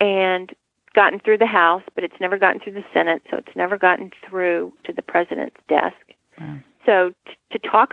and 0.00 0.54
gotten 0.94 1.20
through 1.20 1.38
the 1.38 1.46
House, 1.46 1.82
but 1.94 2.04
it's 2.04 2.20
never 2.20 2.38
gotten 2.38 2.60
through 2.60 2.74
the 2.74 2.84
Senate, 2.92 3.22
so 3.30 3.36
it's 3.36 3.56
never 3.56 3.78
gotten 3.78 4.10
through 4.28 4.72
to 4.84 4.92
the 4.92 5.02
president's 5.02 5.56
desk. 5.68 5.96
Wow. 6.38 6.58
So 6.86 7.12
t- 7.26 7.36
to 7.52 7.58
talk, 7.58 7.92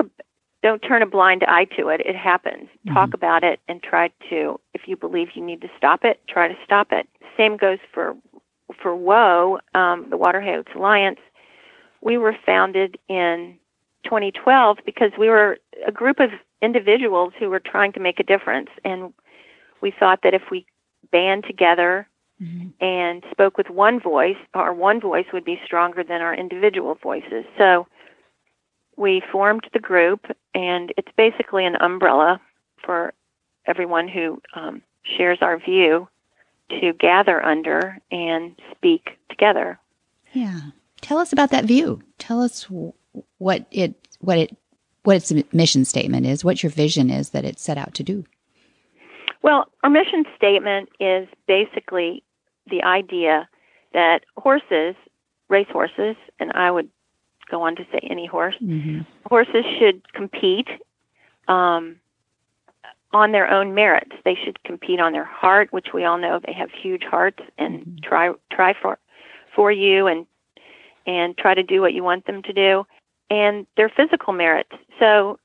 don't 0.64 0.80
turn 0.80 1.02
a 1.02 1.06
blind 1.06 1.43
eye 1.47 1.66
to 1.78 1.89
it. 1.89 2.02
It 2.02 2.16
happens. 2.16 2.70
Talk 2.93 3.14
about 3.14 3.43
it 3.43 3.60
and 3.68 3.82
try 3.82 4.10
to. 4.30 4.60
If 4.74 4.82
you 4.88 4.95
believe 4.95 5.30
you 5.36 5.45
need 5.45 5.62
to 5.62 5.70
stop 5.78 6.04
it, 6.04 6.20
try 6.28 6.47
to 6.47 6.56
stop 6.64 6.88
it. 6.91 7.08
Same 7.38 7.58
goes 7.58 7.80
for 7.93 8.16
for 8.82 8.95
WHOA, 8.95 9.60
um, 9.74 10.08
the 10.10 10.18
Water 10.18 10.41
Alliance. 10.76 11.20
We 12.02 12.18
were 12.18 12.36
founded 12.45 12.97
in 13.08 13.58
2012 14.04 14.78
because 14.86 15.12
we 15.18 15.28
were 15.28 15.58
a 15.86 15.91
group 15.91 16.20
of 16.20 16.30
individuals 16.62 17.34
who 17.39 17.50
were 17.50 17.60
trying 17.60 17.93
to 17.93 18.00
make 18.00 18.20
a 18.20 18.24
difference, 18.24 18.70
and 18.84 19.14
we 19.82 19.91
thought 19.97 20.20
that 20.24 20.34
if 20.34 20.43
we 20.52 20.66
band 21.12 21.45
together 21.47 22.08
and 22.80 23.24
spoke 23.32 23.58
with 23.58 23.70
one 23.70 24.00
voice, 24.00 24.38
our 24.54 24.74
one 24.74 25.02
voice 25.02 25.26
would 25.34 25.44
be 25.44 25.60
stronger 25.66 26.04
than 26.04 26.22
our 26.22 26.34
individual 26.34 26.96
voices. 27.02 27.44
So 27.58 27.88
we 28.96 29.22
formed 29.32 29.68
the 29.74 29.80
group, 29.80 30.26
and 30.54 30.94
it's 30.98 31.12
basically 31.18 31.66
an 31.66 31.76
umbrella 31.82 32.40
for 32.86 33.14
everyone 33.66 34.08
who 34.08 34.42
um, 34.56 34.82
shares 35.18 35.40
our 35.42 35.58
view 35.58 36.08
to 36.70 36.94
gather 36.94 37.44
under 37.44 37.98
and 38.12 38.56
speak 38.72 39.18
together. 39.30 39.80
Yeah. 40.34 40.60
Tell 41.02 41.18
us 41.18 41.34
about 41.34 41.52
that 41.52 41.66
view. 41.66 42.02
Tell 42.18 42.42
us 42.42 42.68
what 43.38 43.66
it 43.72 43.96
what 44.20 44.38
it 44.38 44.56
what 45.04 45.16
its 45.16 45.34
mission 45.54 45.86
statement 45.86 46.26
is, 46.26 46.44
what 46.44 46.62
your 46.62 46.70
vision 46.70 47.10
is 47.10 47.30
that 47.30 47.46
it's 47.46 47.64
set 47.64 47.78
out 47.78 47.94
to 47.96 48.04
do. 48.04 48.26
Well, 49.42 49.68
our 49.84 49.90
mission 49.90 50.26
statement 50.36 50.90
is 51.00 51.28
basically 51.48 52.24
the 52.70 52.84
idea 52.84 53.48
that 53.94 54.26
horses, 54.38 54.96
race 55.50 55.68
horses, 55.72 56.16
and 56.40 56.52
I 56.54 56.72
would 56.72 56.90
go 57.50 57.62
on 57.64 57.76
to 57.76 57.84
say 57.92 58.00
any 58.10 58.26
horse, 58.28 58.56
Mm-hmm. 58.62 59.02
horses 59.26 59.66
should 59.80 60.12
compete 60.14 60.68
um, 61.48 61.96
on 63.12 63.32
their 63.32 63.50
own 63.50 63.74
merits. 63.74 64.12
They 64.24 64.36
should 64.36 64.62
compete 64.64 65.00
on 65.00 65.14
their 65.14 65.26
heart, 65.26 65.74
which 65.74 65.88
we 65.94 66.06
all 66.06 66.18
know 66.20 66.40
they 66.46 66.54
have 66.54 66.70
huge 66.72 67.04
hearts, 67.04 67.40
and 67.58 68.00
try 68.04 68.32
try 68.52 68.74
for 68.80 69.00
for 69.56 69.72
you 69.72 70.06
and 70.08 70.28
and 71.08 71.36
try 71.38 71.56
to 71.56 71.64
do 71.64 71.82
what 71.82 71.94
you 71.94 72.04
want 72.04 72.28
them 72.28 72.44
to 72.44 72.54
do, 72.54 72.86
and 73.32 73.66
their 73.78 73.90
physical 73.90 74.34
merits. 74.34 74.72
So 75.00 75.40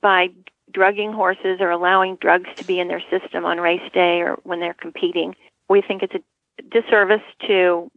by 0.00 0.28
drugging 0.70 1.12
horses 1.12 1.58
or 1.60 1.70
allowing 1.70 2.16
drugs 2.16 2.48
to 2.56 2.64
be 2.64 2.78
in 2.78 2.88
their 2.88 3.02
system 3.10 3.44
on 3.44 3.58
race 3.58 3.90
day 3.92 4.20
or 4.20 4.38
when 4.44 4.60
they're 4.60 4.74
competing, 4.74 5.34
we 5.68 5.80
think 5.80 6.02
it's 6.02 6.14
a 6.14 6.22
disservice 6.70 7.22
to 7.46 7.90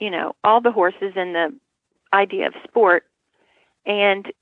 you 0.00 0.10
know 0.10 0.34
all 0.44 0.60
the 0.60 0.72
horses 0.72 1.12
and 1.16 1.34
the 1.34 1.54
idea 2.12 2.46
of 2.46 2.54
sport. 2.62 3.04
And 3.86 4.32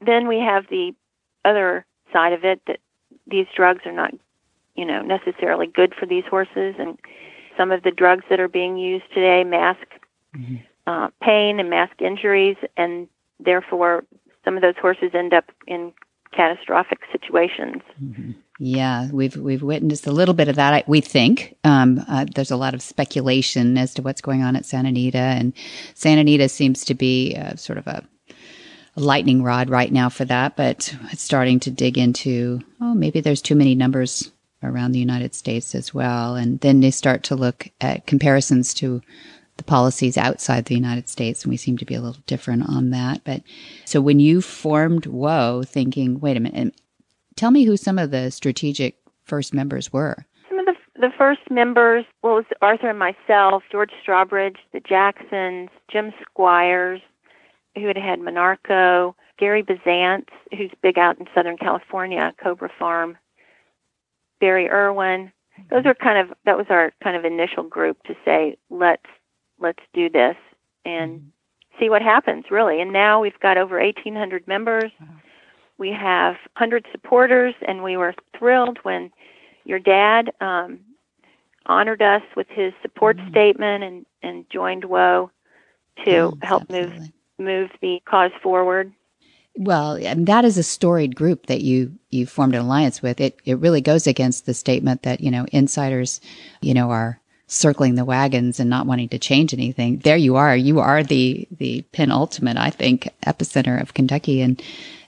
then 0.00 0.28
we 0.28 0.38
have 0.38 0.66
the 0.68 0.94
other 1.44 1.84
side 2.12 2.32
of 2.32 2.44
it 2.44 2.62
that 2.66 2.78
these 3.26 3.46
drugs 3.54 3.82
are 3.84 3.92
not, 3.92 4.14
you 4.74 4.84
know, 4.84 5.02
necessarily 5.02 5.66
good 5.66 5.94
for 5.98 6.06
these 6.06 6.24
horses, 6.28 6.74
and 6.78 6.98
some 7.56 7.70
of 7.70 7.82
the 7.82 7.90
drugs 7.90 8.24
that 8.30 8.40
are 8.40 8.48
being 8.48 8.76
used 8.78 9.04
today 9.12 9.44
mask 9.44 9.86
uh, 10.86 11.08
pain 11.22 11.60
and 11.60 11.68
mask 11.68 12.00
injuries, 12.00 12.56
and 12.76 13.08
therefore 13.38 14.04
some 14.44 14.56
of 14.56 14.62
those 14.62 14.74
horses 14.80 15.10
end 15.14 15.34
up 15.34 15.44
in 15.66 15.92
catastrophic 16.32 17.00
situations. 17.12 17.82
Yeah, 18.64 19.10
we've 19.10 19.34
we've 19.34 19.60
witnessed 19.60 20.06
a 20.06 20.12
little 20.12 20.34
bit 20.34 20.46
of 20.46 20.54
that. 20.54 20.88
We 20.88 21.00
think 21.00 21.56
um, 21.64 22.04
uh, 22.06 22.26
there's 22.32 22.52
a 22.52 22.56
lot 22.56 22.74
of 22.74 22.80
speculation 22.80 23.76
as 23.76 23.92
to 23.94 24.02
what's 24.02 24.20
going 24.20 24.44
on 24.44 24.54
at 24.54 24.64
Santa 24.64 24.90
Anita, 24.90 25.18
and 25.18 25.52
Santa 25.94 26.20
Anita 26.20 26.48
seems 26.48 26.84
to 26.84 26.94
be 26.94 27.34
uh, 27.34 27.56
sort 27.56 27.78
of 27.78 27.88
a, 27.88 28.04
a 28.96 29.00
lightning 29.00 29.42
rod 29.42 29.68
right 29.68 29.90
now 29.90 30.08
for 30.08 30.24
that. 30.26 30.54
But 30.54 30.94
it's 31.10 31.22
starting 31.22 31.58
to 31.58 31.72
dig 31.72 31.98
into 31.98 32.60
oh, 32.80 32.94
maybe 32.94 33.20
there's 33.20 33.42
too 33.42 33.56
many 33.56 33.74
numbers 33.74 34.30
around 34.62 34.92
the 34.92 35.00
United 35.00 35.34
States 35.34 35.74
as 35.74 35.92
well, 35.92 36.36
and 36.36 36.60
then 36.60 36.78
they 36.78 36.92
start 36.92 37.24
to 37.24 37.34
look 37.34 37.68
at 37.80 38.06
comparisons 38.06 38.74
to 38.74 39.02
the 39.56 39.64
policies 39.64 40.16
outside 40.16 40.66
the 40.66 40.76
United 40.76 41.08
States, 41.08 41.42
and 41.42 41.50
we 41.50 41.56
seem 41.56 41.78
to 41.78 41.84
be 41.84 41.96
a 41.96 42.00
little 42.00 42.22
different 42.28 42.68
on 42.68 42.90
that. 42.90 43.22
But 43.24 43.42
so 43.86 44.00
when 44.00 44.20
you 44.20 44.40
formed 44.40 45.02
WHOA, 45.02 45.66
thinking, 45.66 46.20
wait 46.20 46.36
a 46.36 46.40
minute, 46.40 46.74
Tell 47.36 47.50
me 47.50 47.64
who 47.64 47.76
some 47.76 47.98
of 47.98 48.10
the 48.10 48.30
strategic 48.30 48.96
first 49.24 49.54
members 49.54 49.92
were. 49.92 50.26
Some 50.48 50.58
of 50.58 50.66
the 50.66 50.74
the 51.02 51.10
first 51.18 51.40
members, 51.50 52.04
well, 52.22 52.34
it 52.38 52.46
was 52.48 52.58
Arthur 52.62 52.90
and 52.90 52.98
myself, 52.98 53.64
George 53.72 53.90
Strawbridge, 54.02 54.58
the 54.72 54.78
Jacksons, 54.78 55.68
Jim 55.90 56.12
Squires, 56.22 57.00
who 57.74 57.88
had 57.88 57.96
had 57.96 58.20
Monarchos, 58.20 59.14
Gary 59.36 59.64
Biszantz, 59.64 60.28
who's 60.56 60.70
big 60.80 60.98
out 60.98 61.18
in 61.18 61.26
Southern 61.34 61.56
California, 61.56 62.32
Cobra 62.40 62.70
Farm, 62.78 63.18
Barry 64.40 64.68
Irwin. 64.68 65.32
Those 65.70 65.84
are 65.86 65.94
kind 65.94 66.18
of 66.18 66.36
that 66.44 66.56
was 66.56 66.66
our 66.70 66.92
kind 67.02 67.16
of 67.16 67.24
initial 67.24 67.64
group 67.64 68.00
to 68.04 68.14
say 68.24 68.56
let's 68.70 69.02
let's 69.58 69.82
do 69.92 70.08
this 70.08 70.36
and 70.84 71.18
mm-hmm. 71.18 71.80
see 71.80 71.90
what 71.90 72.02
happens 72.02 72.44
really. 72.50 72.80
And 72.80 72.92
now 72.92 73.20
we've 73.20 73.38
got 73.40 73.58
over 73.58 73.80
1,800 73.80 74.46
members. 74.46 74.92
We 75.82 75.90
have 75.90 76.34
100 76.54 76.86
supporters, 76.92 77.56
and 77.66 77.82
we 77.82 77.96
were 77.96 78.14
thrilled 78.38 78.78
when 78.84 79.10
your 79.64 79.80
dad 79.80 80.30
um, 80.40 80.78
honored 81.66 82.00
us 82.00 82.22
with 82.36 82.46
his 82.50 82.72
support 82.82 83.18
statement 83.28 83.82
and, 83.82 84.06
and 84.22 84.48
joined 84.48 84.84
WHOA 84.84 85.30
to 86.04 86.10
Yes, 86.10 86.32
help 86.40 86.70
move 86.70 86.92
move 87.36 87.70
the 87.80 88.00
cause 88.04 88.30
forward. 88.44 88.92
Well, 89.56 89.94
and 89.94 90.28
that 90.28 90.44
is 90.44 90.56
a 90.56 90.62
storied 90.62 91.16
group 91.16 91.46
that 91.46 91.62
you 91.62 91.98
you 92.10 92.26
formed 92.26 92.54
an 92.54 92.60
alliance 92.60 93.02
with. 93.02 93.20
It 93.20 93.40
it 93.44 93.58
really 93.58 93.80
goes 93.80 94.06
against 94.06 94.46
the 94.46 94.54
statement 94.54 95.02
that 95.02 95.20
you 95.20 95.32
know 95.32 95.46
insiders, 95.50 96.20
you 96.60 96.74
know, 96.74 96.92
are 96.92 97.20
circling 97.48 97.96
the 97.96 98.04
wagons 98.04 98.60
and 98.60 98.70
not 98.70 98.86
wanting 98.86 99.08
to 99.08 99.18
change 99.18 99.52
anything. 99.52 99.98
There 99.98 100.16
you 100.16 100.36
are. 100.36 100.56
You 100.56 100.78
are 100.78 101.02
the 101.02 101.48
the 101.50 101.84
penultimate, 101.90 102.56
I 102.56 102.70
think, 102.70 103.08
epicenter 103.26 103.82
of 103.82 103.94
Kentucky 103.94 104.42
and 104.42 104.62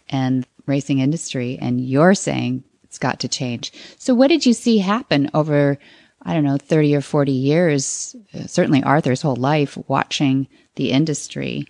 and 0.09 0.45
racing 0.67 0.99
industry, 0.99 1.59
and 1.61 1.81
you're 1.81 2.15
saying 2.15 2.65
it's 2.83 2.99
got 2.99 3.21
to 3.21 3.29
change. 3.29 3.73
So, 3.99 4.15
what 4.15 4.29
did 4.29 4.47
you 4.47 4.53
see 4.53 4.79
happen 4.79 5.31
over? 5.35 5.79
I 6.27 6.33
don't 6.33 6.45
know, 6.45 6.57
30 6.57 6.97
or 6.97 7.01
40 7.03 7.33
years, 7.33 8.17
uh, 8.33 8.47
certainly 8.47 8.83
Arthur's 8.83 9.21
whole 9.21 9.37
life 9.37 9.77
watching 9.89 10.49
the 10.77 10.91
industry 10.91 11.67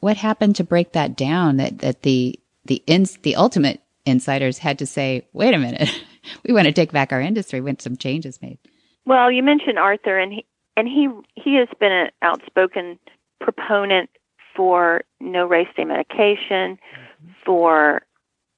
what 0.00 0.16
happened 0.16 0.56
to 0.56 0.64
break 0.64 0.92
that 0.92 1.16
down 1.16 1.56
that 1.56 1.78
that 1.78 2.02
the 2.02 2.38
the 2.64 2.82
ins 2.86 3.16
the 3.18 3.36
ultimate 3.36 3.80
insiders 4.04 4.58
had 4.58 4.78
to 4.78 4.86
say, 4.86 5.26
wait 5.32 5.54
a 5.54 5.58
minute, 5.58 5.88
we 6.44 6.52
want 6.52 6.66
to 6.66 6.72
take 6.72 6.92
back 6.92 7.12
our 7.12 7.20
industry 7.20 7.60
when 7.60 7.78
some 7.78 7.96
changes 7.96 8.40
made. 8.42 8.58
Well, 9.04 9.30
you 9.30 9.42
mentioned 9.42 9.78
Arthur, 9.78 10.18
and 10.18 10.32
he 10.32 10.46
and 10.76 10.86
he 10.88 11.08
he 11.34 11.56
has 11.56 11.68
been 11.80 11.92
an 11.92 12.10
outspoken 12.22 12.98
proponent 13.40 14.10
for 14.54 15.02
no 15.20 15.46
race 15.46 15.68
day 15.76 15.84
medication. 15.84 16.78
For 17.44 18.02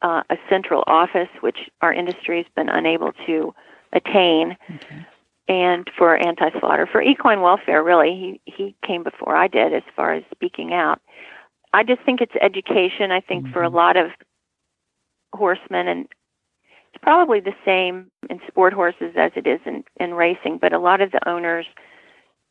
uh, 0.03 0.23
a 0.31 0.37
central 0.49 0.85
office, 0.87 1.29
which 1.41 1.59
our 1.81 1.93
industry 1.93 2.39
has 2.39 2.47
been 2.55 2.69
unable 2.69 3.13
to 3.27 3.55
attain, 3.93 4.57
okay. 4.75 5.07
and 5.49 5.89
for 5.97 6.17
anti-slaughter, 6.17 6.87
for 6.91 7.01
equine 7.01 7.41
welfare. 7.41 7.83
Really, 7.83 8.41
he 8.45 8.53
he 8.53 8.77
came 8.87 9.03
before 9.03 9.37
I 9.37 9.49
did 9.49 9.73
as 9.73 9.83
far 9.97 10.15
as 10.15 10.23
speaking 10.35 10.73
out. 10.73 11.01
I 11.73 11.83
just 11.83 12.03
think 12.03 12.21
it's 12.21 12.35
education. 12.41 13.11
I 13.11 13.21
think 13.21 13.45
mm-hmm. 13.45 13.53
for 13.53 13.63
a 13.63 13.67
mm-hmm. 13.67 13.77
lot 13.77 13.97
of 13.97 14.11
horsemen, 15.35 15.89
and 15.89 16.09
it's 16.93 17.03
probably 17.03 17.41
the 17.41 17.55
same 17.65 18.11
in 18.31 18.41
sport 18.47 18.73
horses 18.73 19.15
as 19.17 19.33
it 19.35 19.47
is 19.47 19.61
in, 19.67 19.85
in 19.99 20.15
racing, 20.15 20.59
but 20.61 20.73
a 20.73 20.79
lot 20.79 21.01
of 21.01 21.11
the 21.11 21.29
owners 21.29 21.67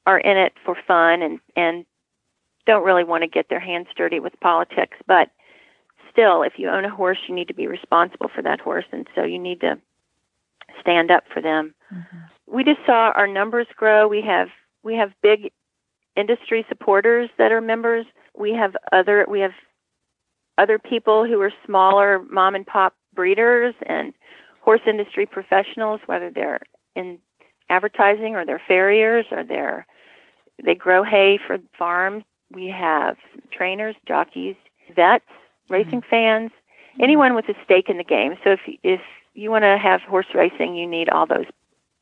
are 0.06 0.20
in 0.20 0.38
it 0.38 0.54
for 0.66 0.76
fun 0.86 1.22
and, 1.22 1.40
and 1.56 1.86
don't 2.66 2.84
really 2.84 3.06
want 3.06 3.24
to 3.24 3.30
get 3.30 3.48
their 3.50 3.60
hands 3.60 3.88
dirty 3.96 4.20
with 4.20 4.38
politics. 4.42 4.98
But 5.08 5.30
still, 6.14 6.44
if 6.44 6.54
you 6.58 6.70
own 6.70 6.86
a 6.86 6.96
horse, 6.96 7.18
you 7.28 7.36
need 7.36 7.50
to 7.50 7.54
be 7.54 7.68
responsible 7.68 8.30
for 8.34 8.42
that 8.44 8.62
horse, 8.62 8.86
and 8.92 9.08
so 9.16 9.24
you 9.24 9.40
need 9.40 9.60
to 9.62 9.78
stand 10.80 11.12
up 11.12 11.24
for 11.34 11.42
them. 11.42 11.74
Mm-hmm. 11.94 12.18
We 12.56 12.64
just 12.64 12.80
saw 12.86 13.12
our 13.16 13.28
numbers 13.28 13.68
grow. 13.76 14.08
We 14.08 14.22
have 14.22 14.48
we 14.84 14.96
have 14.96 15.12
big 15.22 15.52
industry 16.16 16.66
supporters 16.70 17.30
that 17.38 17.52
are 17.52 17.62
members. 17.62 18.06
We 18.38 18.54
have 18.54 18.76
other 18.92 19.26
we 19.30 19.40
have 19.40 19.54
other 20.58 20.78
people 20.78 21.26
who 21.26 21.42
are 21.42 21.52
smaller 21.66 22.24
mom 22.30 22.56
and 22.56 22.66
pop 22.66 22.96
breeders 23.16 23.74
and 23.88 24.14
horse 24.62 24.82
industry 24.88 25.26
professionals, 25.26 26.00
whether 26.06 26.30
they're 26.30 26.60
in 26.96 27.18
advertising 27.70 28.36
or 28.36 28.46
they're 28.46 28.62
farriers 28.68 29.26
or 29.32 29.44
they're 29.44 29.86
they 30.64 30.76
grow 30.76 31.04
hay 31.04 31.40
for 31.46 31.58
farms. 31.78 32.24
We 32.52 32.68
have 32.68 33.18
trainers, 33.52 33.96
jockeys, 34.08 34.56
vets, 34.96 35.26
racing 35.70 36.02
mm-hmm. 36.02 36.10
fans, 36.10 36.52
anyone 37.02 37.36
with 37.36 37.46
a 37.50 37.54
stake 37.64 37.90
in 37.90 37.98
the 37.98 38.04
game. 38.04 38.36
So 38.44 38.52
if 38.52 38.60
if 38.84 39.02
you 39.34 39.50
want 39.50 39.64
to 39.64 39.78
have 39.82 40.02
horse 40.02 40.28
racing, 40.34 40.76
you 40.76 40.88
need 40.88 41.10
all 41.10 41.26
those 41.26 41.46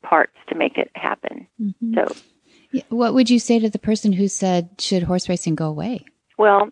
parts 0.02 0.36
to 0.48 0.54
make 0.54 0.76
it 0.76 0.90
happen. 0.94 1.46
Mm-hmm. 1.60 1.94
So, 1.94 2.82
what 2.88 3.14
would 3.14 3.30
you 3.30 3.38
say 3.38 3.58
to 3.58 3.70
the 3.70 3.78
person 3.78 4.12
who 4.12 4.28
said, 4.28 4.70
"Should 4.78 5.04
horse 5.04 5.28
racing 5.28 5.54
go 5.54 5.68
away?" 5.68 6.04
Well, 6.38 6.70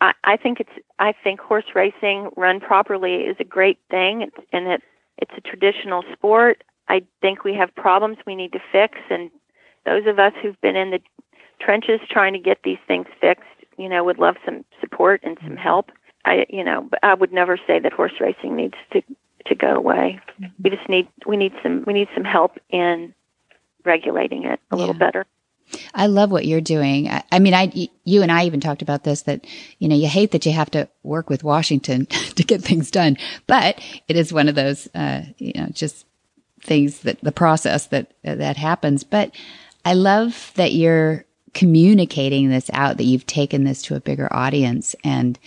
I, 0.00 0.12
I 0.24 0.36
think 0.36 0.60
it's 0.60 0.84
I 0.98 1.12
think 1.24 1.40
horse 1.40 1.74
racing 1.74 2.30
run 2.36 2.60
properly 2.60 3.14
is 3.14 3.36
a 3.40 3.44
great 3.44 3.78
thing, 3.90 4.22
it's, 4.22 4.46
and 4.52 4.66
it 4.66 4.82
it's 5.18 5.32
a 5.36 5.40
traditional 5.40 6.02
sport. 6.12 6.64
I 6.88 7.02
think 7.20 7.44
we 7.44 7.54
have 7.54 7.74
problems 7.74 8.18
we 8.26 8.34
need 8.34 8.52
to 8.52 8.60
fix, 8.72 8.98
and 9.10 9.30
those 9.84 10.06
of 10.06 10.18
us 10.18 10.32
who've 10.42 10.60
been 10.60 10.76
in 10.76 10.90
the 10.90 11.00
trenches 11.60 12.00
trying 12.10 12.32
to 12.32 12.38
get 12.38 12.58
these 12.64 12.78
things 12.88 13.06
fixed, 13.20 13.44
you 13.76 13.88
know, 13.88 14.04
would 14.04 14.18
love 14.18 14.36
some 14.44 14.64
support 14.80 15.20
and 15.22 15.38
some 15.40 15.50
mm-hmm. 15.50 15.58
help. 15.58 15.90
I, 16.24 16.46
you 16.48 16.64
know, 16.64 16.86
but 16.88 17.00
I 17.02 17.14
would 17.14 17.32
never 17.32 17.56
say 17.66 17.80
that 17.80 17.92
horse 17.92 18.12
racing 18.20 18.56
needs 18.56 18.76
to 18.92 19.02
to 19.46 19.54
go 19.54 19.74
away. 19.74 20.20
Mm-hmm. 20.40 20.62
We 20.62 20.70
just 20.70 20.88
need 20.88 21.08
we 21.26 21.36
need 21.36 21.52
some 21.62 21.84
we 21.86 21.92
need 21.92 22.08
some 22.14 22.24
help 22.24 22.58
in 22.70 23.14
regulating 23.84 24.44
it 24.44 24.60
a 24.70 24.76
yeah. 24.76 24.80
little 24.80 24.94
better. 24.94 25.26
I 25.94 26.06
love 26.06 26.30
what 26.30 26.46
you're 26.46 26.60
doing. 26.60 27.08
I, 27.08 27.22
I, 27.32 27.38
mean, 27.38 27.54
I, 27.54 27.88
you 28.04 28.22
and 28.22 28.30
I 28.30 28.44
even 28.44 28.60
talked 28.60 28.82
about 28.82 29.04
this 29.04 29.22
that, 29.22 29.46
you 29.78 29.88
know, 29.88 29.96
you 29.96 30.08
hate 30.08 30.32
that 30.32 30.44
you 30.44 30.52
have 30.52 30.70
to 30.72 30.88
work 31.02 31.30
with 31.30 31.44
Washington 31.44 32.06
to 32.36 32.42
get 32.42 32.62
things 32.62 32.90
done, 32.90 33.16
but 33.46 33.80
it 34.08 34.16
is 34.16 34.32
one 34.32 34.48
of 34.48 34.54
those, 34.54 34.88
uh, 34.94 35.22
you 35.38 35.52
know, 35.54 35.68
just 35.68 36.04
things 36.60 37.00
that 37.00 37.20
the 37.22 37.32
process 37.32 37.86
that, 37.86 38.12
that 38.22 38.56
happens. 38.56 39.02
But 39.04 39.34
I 39.84 39.94
love 39.94 40.52
that 40.56 40.72
you're 40.72 41.24
communicating 41.54 42.48
this 42.48 42.70
out, 42.72 42.96
that 42.96 43.04
you've 43.04 43.26
taken 43.26 43.64
this 43.64 43.82
to 43.82 43.94
a 43.94 44.00
bigger 44.00 44.32
audience 44.32 44.94
and, 45.04 45.38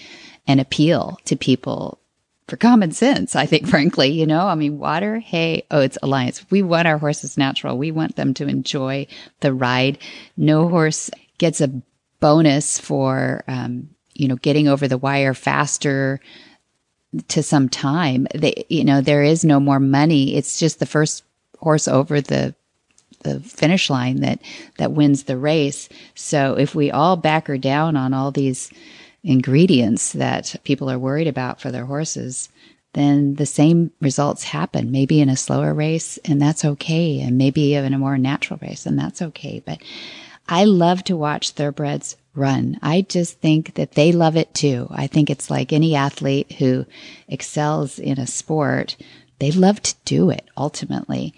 an 0.48 0.60
appeal 0.60 1.20
to 1.26 1.36
people 1.36 2.00
for 2.48 2.58
common 2.58 2.92
sense, 2.92 3.36
I 3.36 3.46
think, 3.46 3.68
frankly, 3.68 4.12
you 4.12 4.26
know, 4.26 4.48
I 4.48 4.56
mean, 4.56 4.78
water, 4.78 5.20
hay, 5.20 5.66
oats, 5.72 5.98
alliance. 6.04 6.46
We 6.50 6.62
want 6.62 6.88
our 6.88 6.98
horses 6.98 7.38
natural. 7.38 7.78
We 7.78 7.92
want 7.92 8.16
them 8.16 8.34
to 8.36 8.48
enjoy 8.48 9.08
the 9.40 9.54
ride. 9.54 9.98
No 10.38 10.70
horse 10.70 11.10
gets 11.38 11.62
a 11.62 11.82
bonus 12.20 12.80
for, 12.80 13.44
um, 13.48 13.90
you 14.14 14.28
know, 14.28 14.36
getting 14.36 14.68
over 14.68 14.88
the 14.88 14.98
wire 14.98 15.34
faster 15.34 16.20
to 17.30 17.42
some 17.42 17.70
time. 17.70 18.28
They, 18.36 18.66
you 18.70 18.84
know, 18.84 19.02
there 19.02 19.24
is 19.24 19.44
no 19.44 19.60
more 19.60 19.80
money. 19.80 20.36
It's 20.36 20.60
just 20.60 20.80
the 20.80 20.86
first 20.86 21.24
horse 21.60 21.88
over 21.88 22.22
the 22.22 22.54
the 23.26 23.42
finish 23.42 23.90
line 23.90 24.22
that 24.22 24.40
that 24.78 24.94
wins 24.94 25.24
the 25.24 25.38
race. 25.38 25.90
So 26.16 26.58
if 26.58 26.74
we 26.74 26.90
all 26.90 27.18
back 27.18 27.48
her 27.48 27.58
down 27.58 27.98
on 27.98 28.14
all 28.14 28.32
these 28.32 28.72
ingredients 29.24 30.14
that 30.14 30.56
people 30.64 30.90
are 30.90 31.00
worried 31.00 31.28
about 31.28 31.60
for 31.60 31.72
their 31.72 31.86
horses, 31.86 32.48
then 32.94 33.36
the 33.36 33.46
same 33.46 33.92
results 34.00 34.46
happen, 34.46 34.92
maybe 34.92 35.20
in 35.20 35.28
a 35.28 35.36
slower 35.36 35.74
race, 35.74 36.18
and 36.24 36.42
that's 36.42 36.64
okay. 36.64 37.20
And 37.20 37.38
maybe 37.38 37.74
in 37.74 37.94
a 37.94 37.98
more 37.98 38.18
natural 38.18 38.60
race, 38.62 38.86
and 38.86 38.98
that's 38.98 39.22
okay. 39.22 39.62
But 39.66 39.80
I 40.48 40.64
love 40.64 41.04
to 41.06 41.18
watch 41.18 41.52
thoroughbreds 41.52 42.16
run. 42.36 42.78
I 42.82 43.02
just 43.02 43.40
think 43.42 43.74
that 43.76 43.94
they 43.94 44.12
love 44.12 44.38
it 44.38 44.54
too. 44.54 44.88
I 44.92 45.08
think 45.08 45.30
it's 45.30 45.50
like 45.50 45.74
any 45.74 45.96
athlete 45.96 46.54
who 46.54 46.86
excels 47.28 48.00
in 48.00 48.20
a 48.20 48.28
sport, 48.28 48.96
they 49.40 49.52
love 49.52 49.82
to 49.82 49.96
do 50.06 50.30
it 50.30 50.48
ultimately. 50.56 51.34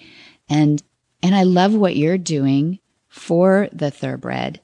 And, 0.49 0.83
and 1.21 1.35
I 1.35 1.43
love 1.43 1.73
what 1.73 1.95
you're 1.95 2.17
doing 2.17 2.79
for 3.07 3.69
the 3.71 3.91
thoroughbred 3.91 4.59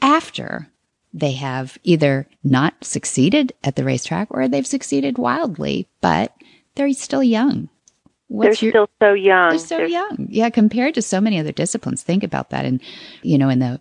after 0.00 0.68
they 1.12 1.32
have 1.32 1.78
either 1.84 2.26
not 2.42 2.74
succeeded 2.82 3.52
at 3.62 3.76
the 3.76 3.84
racetrack 3.84 4.28
or 4.30 4.48
they've 4.48 4.66
succeeded 4.66 5.16
wildly, 5.16 5.88
but 6.00 6.34
they're 6.74 6.92
still 6.92 7.22
young. 7.22 7.68
What's 8.28 8.60
they're 8.60 8.66
your, 8.66 8.72
still 8.72 8.90
so 9.00 9.12
young. 9.12 9.50
They're 9.50 9.58
so 9.58 9.76
they're, 9.76 9.86
young. 9.86 10.26
Yeah, 10.28 10.50
compared 10.50 10.94
to 10.94 11.02
so 11.02 11.20
many 11.20 11.38
other 11.38 11.52
disciplines. 11.52 12.02
Think 12.02 12.24
about 12.24 12.50
that. 12.50 12.64
And, 12.64 12.80
you 13.22 13.38
know, 13.38 13.48
in 13.48 13.60
the 13.60 13.80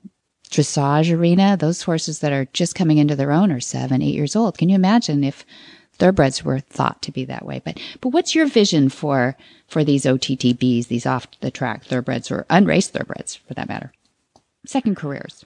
dressage 0.51 1.15
arena, 1.15 1.57
those 1.57 1.81
horses 1.81 2.19
that 2.19 2.31
are 2.31 2.45
just 2.53 2.75
coming 2.75 2.99
into 2.99 3.15
their 3.15 3.31
own 3.31 3.51
are 3.51 3.59
seven, 3.59 4.03
eight 4.03 4.13
years 4.13 4.35
old. 4.35 4.57
Can 4.57 4.69
you 4.69 4.75
imagine 4.75 5.23
if 5.23 5.45
thoroughbreds 5.93 6.43
were 6.43 6.59
thought 6.59 7.01
to 7.03 7.11
be 7.11 7.25
that 7.25 7.45
way? 7.45 7.61
But, 7.63 7.79
but 8.01 8.09
what's 8.09 8.35
your 8.35 8.45
vision 8.45 8.89
for, 8.89 9.35
for 9.67 9.83
these 9.83 10.03
OTTBs, 10.03 10.87
these 10.87 11.05
off 11.05 11.27
the 11.39 11.51
track 11.51 11.85
thoroughbreds 11.85 12.31
or 12.31 12.45
unraced 12.49 12.93
thoroughbreds 12.93 13.35
for 13.35 13.53
that 13.53 13.69
matter? 13.69 13.91
Second 14.65 14.95
careers. 14.95 15.45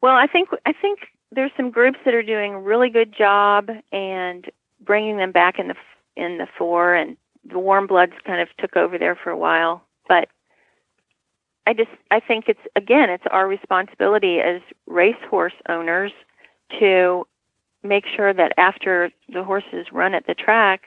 Well, 0.00 0.14
I 0.14 0.26
think 0.26 0.50
I 0.64 0.72
think 0.72 1.00
there's 1.32 1.50
some 1.56 1.70
groups 1.70 1.98
that 2.04 2.14
are 2.14 2.22
doing 2.22 2.54
a 2.54 2.60
really 2.60 2.88
good 2.88 3.12
job 3.16 3.68
and 3.92 4.46
bringing 4.80 5.16
them 5.16 5.32
back 5.32 5.58
in 5.58 5.68
the 5.68 5.74
in 6.16 6.38
the 6.38 6.46
fore, 6.56 6.94
and 6.94 7.16
the 7.44 7.58
warm 7.58 7.86
bloods 7.86 8.12
kind 8.24 8.40
of 8.40 8.48
took 8.58 8.76
over 8.76 8.98
there 8.98 9.16
for 9.16 9.30
a 9.30 9.36
while. 9.36 9.82
But 10.08 10.28
I 11.66 11.72
just 11.72 11.90
I 12.10 12.20
think 12.20 12.44
it's 12.48 12.60
again 12.76 13.10
it's 13.10 13.24
our 13.30 13.48
responsibility 13.48 14.38
as 14.38 14.62
racehorse 14.86 15.54
owners 15.68 16.12
to 16.78 17.26
make 17.82 18.04
sure 18.06 18.32
that 18.32 18.52
after 18.56 19.10
the 19.28 19.44
horses 19.44 19.86
run 19.92 20.14
at 20.14 20.26
the 20.26 20.34
track, 20.34 20.82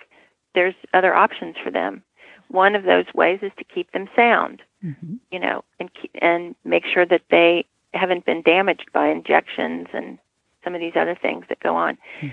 there's 0.54 0.76
other 0.94 1.14
options 1.14 1.56
for 1.64 1.72
them. 1.72 2.04
One 2.50 2.76
of 2.76 2.84
those 2.84 3.06
ways 3.16 3.40
is 3.42 3.52
to 3.58 3.64
keep 3.64 3.92
them 3.92 4.10
sound, 4.16 4.62
mm-hmm. 4.84 5.16
you 5.32 5.40
know, 5.40 5.64
and 5.80 5.90
keep, 5.94 6.12
and 6.22 6.56
make 6.66 6.84
sure 6.86 7.06
that 7.06 7.22
they 7.32 7.66
haven't 7.94 8.26
been 8.26 8.42
damaged 8.42 8.90
by 8.94 9.08
injections 9.08 9.88
and 9.94 10.18
some 10.64 10.76
of 10.76 10.82
these 10.82 10.94
other 10.96 11.18
things 11.20 11.46
that 11.50 11.60
go 11.62 11.76
on. 11.76 11.98
Hmm. 12.20 12.28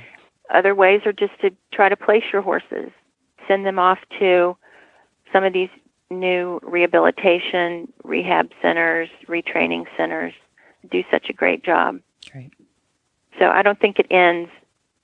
Other 0.53 0.75
ways 0.75 1.03
are 1.05 1.13
just 1.13 1.39
to 1.43 1.51
try 1.73 1.89
to 1.89 1.97
place 1.97 2.25
your 2.33 2.43
horses, 2.43 2.91
send 3.47 3.67
them 3.67 3.79
off 3.79 3.99
to 4.19 4.57
some 5.33 5.45
of 5.45 5.53
these 5.53 5.69
new 6.11 6.59
rehabilitation 6.63 7.93
rehab 8.03 8.51
centers, 8.63 9.09
retraining 9.29 9.85
centers. 9.97 10.33
Do 10.91 11.03
such 11.11 11.29
a 11.29 11.33
great 11.33 11.65
job. 11.65 12.01
Great. 12.31 12.53
So 13.39 13.47
I 13.47 13.63
don't 13.63 13.79
think 13.79 13.99
it 13.99 14.07
ends 14.11 14.51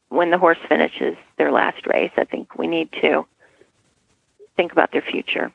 when 0.09 0.31
the 0.31 0.39
horse 0.39 0.59
finishes 0.69 1.17
their 1.39 1.53
last 1.53 1.87
race. 1.87 2.13
I 2.17 2.25
think 2.25 2.57
we 2.57 2.67
need 2.67 2.91
to 3.01 3.27
think 4.57 4.73
about 4.73 4.93
their 4.93 5.03
future. 5.03 5.53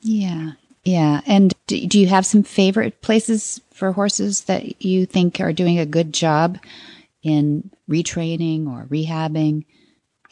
Yeah. 0.00 0.52
Yeah. 0.84 1.20
And 1.26 1.54
do, 1.66 1.86
do 1.86 2.00
you 2.00 2.06
have 2.08 2.26
some 2.26 2.42
favorite 2.42 3.00
places 3.02 3.60
for 3.72 3.92
horses 3.92 4.42
that 4.42 4.82
you 4.82 5.06
think 5.06 5.40
are 5.40 5.52
doing 5.52 5.78
a 5.78 5.86
good 5.86 6.12
job 6.12 6.58
in 7.22 7.70
retraining 7.88 8.66
or 8.66 8.86
rehabbing? 8.86 9.64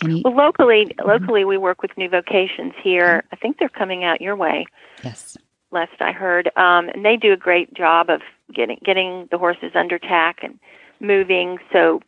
Any? 0.03 0.22
Well, 0.24 0.36
locally, 0.36 0.94
locally 1.05 1.44
we 1.44 1.59
work 1.59 1.82
with 1.82 1.96
New 1.96 2.09
Vocations 2.09 2.72
here. 2.82 3.24
I 3.32 3.36
think 3.36 3.59
they're 3.59 3.68
coming 3.68 4.05
out 4.05 4.20
your 4.20 4.36
way. 4.36 4.66
Yes. 5.03 5.36
Last 5.70 6.01
I 6.01 6.12
heard, 6.12 6.51
um, 6.57 6.88
and 6.88 7.05
they 7.05 7.16
do 7.16 7.32
a 7.32 7.36
great 7.36 7.74
job 7.74 8.09
of 8.09 8.22
getting 8.55 8.78
getting 8.82 9.28
the 9.30 9.36
horses 9.36 9.72
under 9.74 9.99
tack 9.99 10.38
and 10.42 10.59
moving. 11.01 11.59
So 11.72 12.01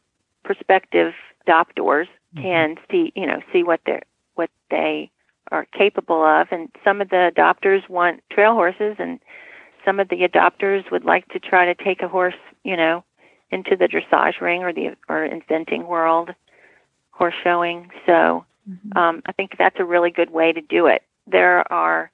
prospective 0.44 1.12
adopters 1.46 2.06
can 2.36 2.76
see 2.90 3.12
you 3.16 3.26
know 3.26 3.40
see 3.52 3.62
what 3.64 3.80
they're 3.86 4.02
what 4.34 4.50
they 4.70 5.10
are 5.50 5.64
capable 5.76 6.22
of. 6.24 6.46
And 6.52 6.68
some 6.84 7.00
of 7.00 7.08
the 7.08 7.32
adopters 7.34 7.88
want 7.88 8.22
trail 8.30 8.54
horses 8.54 8.96
and 8.98 9.18
some 9.84 9.98
of 9.98 10.08
the 10.08 10.28
adopters 10.28 10.88
would 10.92 11.04
like 11.04 11.26
to 11.28 11.40
try 11.40 11.64
to 11.64 11.74
take 11.74 12.02
a 12.02 12.08
horse 12.08 12.34
you 12.62 12.76
know 12.76 13.02
into 13.50 13.76
the 13.76 13.88
dressage 13.88 14.40
ring 14.40 14.62
or 14.62 14.72
the 14.72 14.96
or 15.08 15.28
eventing 15.28 15.86
world 15.86 16.30
horse 17.10 17.34
showing. 17.42 17.90
So 18.06 18.44
um, 18.96 19.22
i 19.26 19.32
think 19.32 19.56
that's 19.58 19.80
a 19.80 19.84
really 19.84 20.10
good 20.10 20.30
way 20.30 20.52
to 20.52 20.60
do 20.60 20.86
it. 20.86 21.02
There 21.26 21.70
are 21.72 22.10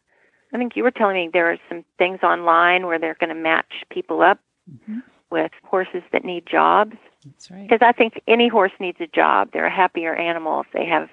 i 0.55 0.59
think 0.59 0.77
you 0.77 0.83
were 0.83 0.91
telling 0.91 1.16
me 1.16 1.31
there 1.31 1.51
are 1.51 1.59
some 1.68 1.85
things 1.99 2.20
online 2.22 2.87
where 2.87 2.99
they're 2.99 3.16
going 3.20 3.35
to 3.35 3.43
match 3.53 3.85
people 3.91 4.22
up. 4.22 4.39
Mhm. 4.70 5.03
With 5.31 5.51
horses 5.64 6.03
that 6.12 6.24
need 6.24 6.45
jobs 6.47 6.97
That's 7.24 7.51
right. 7.51 7.68
because 7.68 7.81
I 7.83 7.93
think 7.93 8.20
any 8.29 8.49
horse 8.49 8.72
needs 8.79 8.99
a 9.01 9.09
job. 9.09 9.51
They're 9.53 9.66
a 9.66 9.74
happier 9.74 10.14
animal 10.14 10.61
if 10.61 10.66
they 10.72 10.87
have 10.87 11.09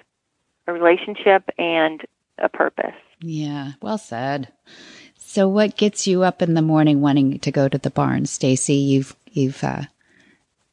a 0.66 0.72
relationship 0.72 1.48
and 1.58 2.00
a 2.38 2.48
purpose. 2.48 2.94
Yeah, 3.20 3.72
well 3.82 3.98
said. 3.98 4.52
So, 5.16 5.48
what 5.48 5.76
gets 5.76 6.06
you 6.06 6.22
up 6.22 6.42
in 6.42 6.54
the 6.54 6.62
morning 6.62 7.00
wanting 7.00 7.38
to 7.40 7.50
go 7.50 7.68
to 7.68 7.78
the 7.78 7.90
barn, 7.90 8.24
Staci? 8.24 8.86
You've 8.86 9.16
you've 9.32 9.64
uh, 9.64 9.82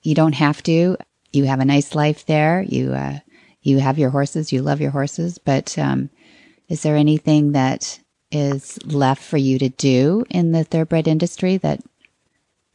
you 0.03 0.13
don't 0.13 0.35
have 0.35 0.61
to. 0.63 0.97
You 1.33 1.45
have 1.45 1.59
a 1.59 1.65
nice 1.65 1.95
life 1.95 2.25
there. 2.25 2.61
You 2.61 2.93
uh, 2.93 3.19
you 3.61 3.79
have 3.79 3.97
your 3.97 4.09
horses. 4.09 4.51
You 4.51 4.61
love 4.61 4.81
your 4.81 4.91
horses. 4.91 5.37
But 5.37 5.77
um, 5.77 6.09
is 6.67 6.83
there 6.83 6.95
anything 6.95 7.53
that 7.53 7.99
is 8.31 8.83
left 8.85 9.23
for 9.23 9.37
you 9.37 9.59
to 9.59 9.69
do 9.69 10.25
in 10.29 10.51
the 10.51 10.63
thoroughbred 10.63 11.07
industry 11.07 11.57
that 11.57 11.81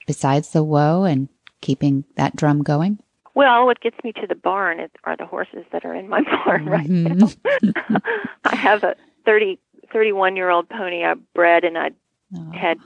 besides 0.06 0.50
the 0.50 0.64
WHOA 0.64 1.10
and 1.10 1.28
keeping 1.60 2.04
that 2.16 2.36
drum 2.36 2.62
going? 2.62 2.98
Well, 3.34 3.66
what 3.66 3.80
gets 3.80 3.96
me 4.02 4.12
to 4.12 4.26
the 4.26 4.34
barn 4.34 4.80
is, 4.80 4.90
are 5.04 5.16
the 5.16 5.26
horses 5.26 5.64
that 5.72 5.84
are 5.84 5.94
in 5.94 6.08
my 6.08 6.22
barn 6.44 6.66
right 6.66 6.88
now. 6.88 7.26
Mhm. 7.26 8.02
I 8.44 8.56
have 8.56 8.82
a 8.82 8.96
30, 9.26 9.58
31 9.92 10.36
year 10.36 10.48
old 10.50 10.68
pony 10.68 11.04
I 11.04 11.14
bred, 11.34 11.64
and 11.64 11.76
I 11.76 11.90
Oh, 12.36 12.50
had 12.50 12.78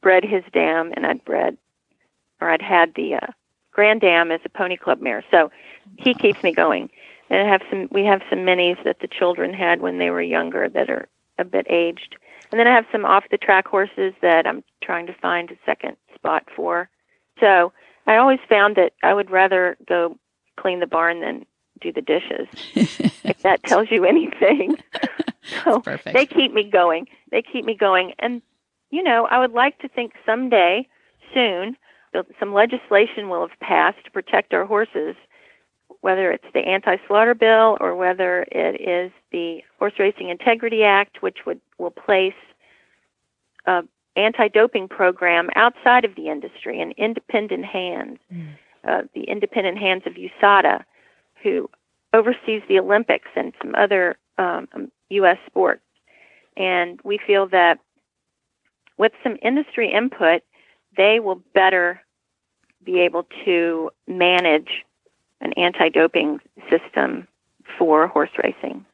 bred 0.00 0.24
his 0.24 0.42
dam, 0.52 0.92
and 0.96 1.04
I'd 1.04 1.22
bred, 1.26 1.58
or 2.40 2.48
I'd 2.50 2.62
had 2.62 2.94
the 2.94 3.16
uh, 3.16 3.26
Grand 3.70 4.00
Dam 4.00 4.30
as 4.30 4.40
a 4.46 4.48
pony 4.48 4.78
club 4.78 5.02
mare. 5.02 5.22
So 5.30 5.50
he 5.98 6.14
keeps 6.14 6.42
me 6.42 6.52
going. 6.54 6.88
And 7.28 7.46
I 7.46 7.50
have 7.52 7.60
some. 7.68 7.88
We 7.92 8.04
have 8.06 8.22
some 8.30 8.38
minis 8.40 8.82
that 8.84 9.00
the 9.00 9.06
children 9.08 9.52
had 9.52 9.82
when 9.82 9.98
they 9.98 10.08
were 10.08 10.22
younger 10.22 10.70
that 10.70 10.88
are 10.88 11.06
a 11.38 11.44
bit 11.44 11.66
aged. 11.68 12.16
And 12.50 12.58
then 12.58 12.66
I 12.66 12.74
have 12.74 12.86
some 12.90 13.04
off 13.04 13.24
the 13.30 13.38
track 13.38 13.66
horses 13.68 14.14
that 14.22 14.46
I'm 14.46 14.64
trying 14.82 15.06
to 15.06 15.14
find 15.14 15.50
a 15.50 15.58
second 15.66 15.96
spot 16.14 16.48
for. 16.54 16.88
So 17.40 17.72
I 18.06 18.16
always 18.16 18.40
found 18.48 18.76
that 18.76 18.92
I 19.02 19.12
would 19.14 19.30
rather 19.30 19.76
go 19.86 20.18
clean 20.56 20.80
the 20.80 20.86
barn 20.86 21.20
than 21.20 21.46
do 21.80 21.92
the 21.92 22.00
dishes. 22.00 22.48
if 23.24 23.42
that 23.42 23.62
tells 23.64 23.90
you 23.90 24.04
anything. 24.04 24.76
so 25.64 25.80
perfect. 25.80 26.14
they 26.14 26.26
keep 26.26 26.52
me 26.52 26.64
going. 26.64 27.06
They 27.30 27.42
keep 27.42 27.64
me 27.64 27.74
going. 27.74 28.14
And, 28.18 28.42
you 28.90 29.02
know, 29.02 29.26
I 29.30 29.38
would 29.38 29.52
like 29.52 29.78
to 29.80 29.88
think 29.88 30.12
someday, 30.24 30.88
soon, 31.34 31.76
some 32.40 32.54
legislation 32.54 33.28
will 33.28 33.46
have 33.46 33.60
passed 33.60 34.02
to 34.04 34.10
protect 34.10 34.54
our 34.54 34.64
horses, 34.64 35.14
whether 36.00 36.30
it's 36.30 36.44
the 36.54 36.60
anti 36.60 36.96
slaughter 37.06 37.34
bill 37.34 37.76
or 37.80 37.94
whether 37.96 38.42
it 38.50 38.80
is 38.80 39.12
the 39.32 39.62
Horse 39.78 39.94
Racing 39.98 40.28
Integrity 40.28 40.84
Act, 40.84 41.22
which 41.22 41.38
would 41.46 41.60
will 41.78 41.90
place 41.90 42.34
a 43.66 43.82
anti 44.16 44.48
doping 44.48 44.88
program 44.88 45.48
outside 45.54 46.04
of 46.04 46.14
the 46.14 46.28
industry 46.28 46.80
in 46.80 46.92
independent 46.92 47.64
hands. 47.64 48.18
Uh, 48.86 49.02
the 49.14 49.24
independent 49.24 49.76
hands 49.76 50.02
of 50.06 50.14
USADA, 50.14 50.84
who 51.42 51.68
oversees 52.14 52.62
the 52.68 52.78
Olympics 52.78 53.28
and 53.36 53.52
some 53.60 53.74
other 53.74 54.16
um, 54.38 54.68
um, 54.72 54.90
U.S. 55.10 55.36
sports. 55.46 55.82
And 56.56 57.00
we 57.04 57.18
feel 57.26 57.48
that 57.48 57.80
with 58.96 59.12
some 59.22 59.36
industry 59.42 59.92
input, 59.92 60.42
they 60.96 61.20
will 61.20 61.42
better 61.54 62.00
be 62.84 63.00
able 63.00 63.26
to 63.44 63.90
manage 64.06 64.84
an 65.40 65.52
anti 65.54 65.88
doping 65.88 66.40
system 66.70 67.26
for 67.78 68.06
horse 68.06 68.30
racing. 68.42 68.84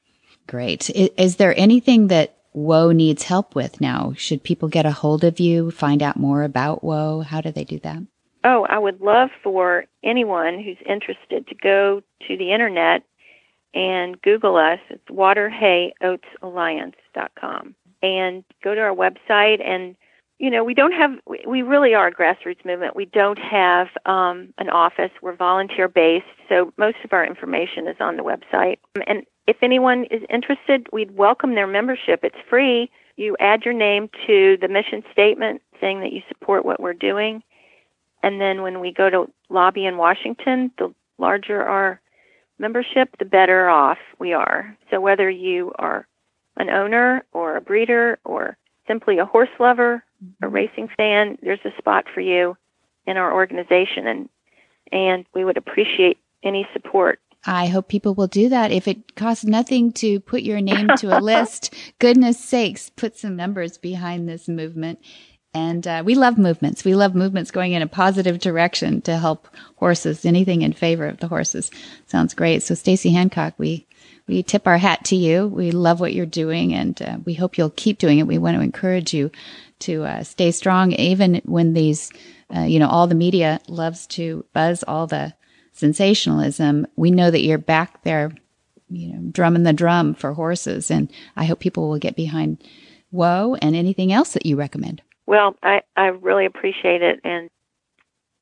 Great. 0.47 0.91
I- 0.95 1.11
Is 1.17 1.37
there 1.37 1.59
anything 1.59 2.09
that 2.09 2.37
WHOA 2.55 2.95
needs 2.95 3.25
help 3.25 3.55
with 3.55 3.81
now? 3.81 4.13
Should 4.17 4.43
people 4.43 4.69
get 4.69 4.87
a 4.87 4.93
hold 4.93 5.25
of 5.25 5.41
you, 5.41 5.71
find 5.71 6.03
out 6.03 6.17
more 6.17 6.43
about 6.43 6.85
WHOA? 6.85 7.25
How 7.25 7.41
do 7.41 7.51
they 7.51 7.65
do 7.65 7.79
that? 7.81 7.99
Oh, 8.45 8.67
I 8.69 8.79
would 8.79 9.01
love 9.01 9.31
for 9.43 9.87
anyone 10.03 10.63
who's 10.63 10.77
interested 10.87 11.47
to 11.49 11.55
go 11.55 12.03
to 12.29 12.37
the 12.37 12.53
internet 12.53 13.03
and 13.73 14.21
Google 14.21 14.57
us. 14.57 14.79
It's 14.91 15.09
waterhayoatsalliance.com 15.09 17.75
and 18.03 18.45
go 18.63 18.75
to 18.75 18.81
our 18.81 18.95
website. 18.95 19.67
And, 19.67 19.97
you 20.39 20.51
know, 20.51 20.65
we 20.65 20.75
don't 20.75 20.93
have, 20.93 21.13
we- 21.27 21.63
really 21.63 21.95
are 21.95 22.09
a 22.09 22.15
grassroots 22.15 22.65
movement. 22.65 22.97
We 22.97 23.07
don't 23.07 23.39
have 23.39 23.89
um, 24.05 24.53
an 24.59 24.69
office. 24.69 25.11
We're 25.23 25.37
volunteer 25.37 25.89
based. 25.89 26.27
So 26.49 26.73
most 26.77 26.99
of 27.05 27.13
our 27.13 27.25
information 27.25 27.87
is 27.87 27.97
on 28.01 28.17
the 28.17 28.23
website. 28.23 28.79
And 29.07 29.25
if 29.47 29.57
anyone 29.63 30.05
is 30.11 30.23
interested, 30.29 30.87
we'd 30.93 31.17
welcome 31.17 31.55
their 31.55 31.67
membership. 31.67 32.21
It's 32.23 32.37
free. 32.49 32.91
You 33.17 33.37
add 33.39 33.65
your 33.65 33.75
name 33.75 34.11
to 34.27 34.57
the 34.61 34.69
mission 34.69 35.03
statement 35.13 35.63
saying 35.81 36.01
that 36.01 36.13
you 36.13 36.23
support 36.29 36.65
what 36.65 36.81
we're 36.81 36.95
doing. 36.95 37.43
And 38.23 38.41
then 38.41 38.63
when 38.63 38.81
we 38.81 38.93
go 38.93 39.11
to 39.11 39.31
lobby 39.51 39.87
in 39.87 39.97
Washington, 39.97 40.73
the 40.79 40.93
larger 41.19 41.63
our 41.63 42.01
membership, 42.59 43.17
the 43.19 43.25
better 43.25 43.69
off 43.69 43.99
we 44.19 44.33
are. 44.33 44.77
So 44.91 45.01
whether 45.01 45.29
you 45.29 45.73
are 45.79 46.07
an 46.57 46.71
owner 46.71 47.25
or 47.33 47.57
a 47.57 47.61
breeder 47.61 48.19
or 48.25 48.57
simply 48.87 49.19
a 49.19 49.27
horse 49.27 49.49
lover, 49.59 50.05
a 50.43 50.49
racing 50.49 50.89
fan, 50.97 51.39
there's 51.43 51.65
a 51.65 51.77
spot 51.79 52.05
for 52.13 52.21
you 52.21 52.57
in 53.07 53.17
our 53.17 53.33
organization 53.33 54.07
and 54.07 54.29
and 54.93 55.25
we 55.35 55.45
would 55.45 55.57
appreciate 55.57 56.19
any 56.43 56.69
support. 56.73 57.19
I 57.47 57.67
hope 57.67 57.89
people 57.89 58.15
will 58.15 58.27
do 58.27 58.49
that. 58.49 58.71
If 58.71 58.89
it 58.89 59.17
costs 59.17 59.45
nothing 59.45 59.93
to 59.95 60.21
put 60.21 60.43
your 60.43 60.61
name 60.61 60.89
to 60.99 61.19
a 61.19 61.21
list, 61.23 61.75
goodness 61.99 62.39
sakes, 62.39 62.91
put 62.91 63.17
some 63.17 63.37
numbers 63.37 63.77
behind 63.77 64.29
this 64.29 64.49
movement. 64.49 65.01
And 65.53 65.87
uh, 65.87 66.03
we 66.05 66.15
love 66.15 66.37
movements. 66.37 66.85
We 66.85 66.95
love 66.95 67.15
movements 67.15 67.51
going 67.51 67.73
in 67.73 67.83
a 67.83 67.87
positive 67.87 68.39
direction 68.39 69.01
to 69.03 69.17
help 69.17 69.47
horses. 69.77 70.25
Anything 70.25 70.63
in 70.63 70.73
favor 70.73 71.07
of 71.07 71.19
the 71.19 71.29
horses 71.29 71.71
sounds 72.07 72.35
great. 72.35 72.63
So, 72.63 72.75
Staci 72.75 73.13
Hancock, 73.13 73.55
we 73.57 73.87
we 74.27 74.43
tip 74.43 74.67
our 74.67 74.79
hat 74.79 75.05
to 75.07 75.17
you. 75.17 75.47
We 75.47 75.71
love 75.71 76.01
what 76.01 76.15
you're 76.15 76.27
doing, 76.27 76.73
and 76.75 77.01
uh, 77.01 77.19
we 77.25 77.35
hope 77.35 77.59
you'll 77.59 77.71
keep 77.71 77.99
doing 77.99 78.19
it. 78.19 78.27
We 78.27 78.39
want 78.39 78.57
to 78.57 78.63
encourage 78.63 79.13
you 79.13 79.31
to 79.81 80.05
uh, 80.05 80.23
stay 80.23 80.51
strong, 80.51 80.93
even 80.93 81.43
when 81.45 81.75
these, 81.75 82.11
uh, 82.55 82.61
you 82.61 82.79
know, 82.79 82.89
all 82.89 83.07
the 83.07 83.15
media 83.15 83.61
loves 83.69 84.07
to 84.09 84.45
buzz 84.53 84.83
all 84.85 85.07
the 85.07 85.35
sensationalism. 85.73 86.87
We 86.97 87.11
know 87.11 87.31
that 87.31 87.43
you're 87.43 87.59
back 87.59 88.03
there, 88.03 88.33
you 88.89 89.13
know, 89.13 89.31
drumming 89.31 89.65
the 89.65 89.73
drum 89.73 90.15
for 90.15 90.33
horses, 90.33 90.91
and 90.91 91.11
I 91.37 91.45
hope 91.45 91.61
people 91.61 91.89
will 91.89 91.99
get 91.99 92.17
behind 92.17 92.63
WHOA 93.13 93.59
and 93.61 93.77
anything 93.77 94.13
else 94.13 94.33
that 94.33 94.47
you 94.47 94.57
recommend. 94.57 95.03
Well, 95.27 95.57
I, 95.63 95.83
I 95.97 96.07
really 96.07 96.47
appreciate 96.47 97.03
it 97.03 97.21
and 97.25 97.51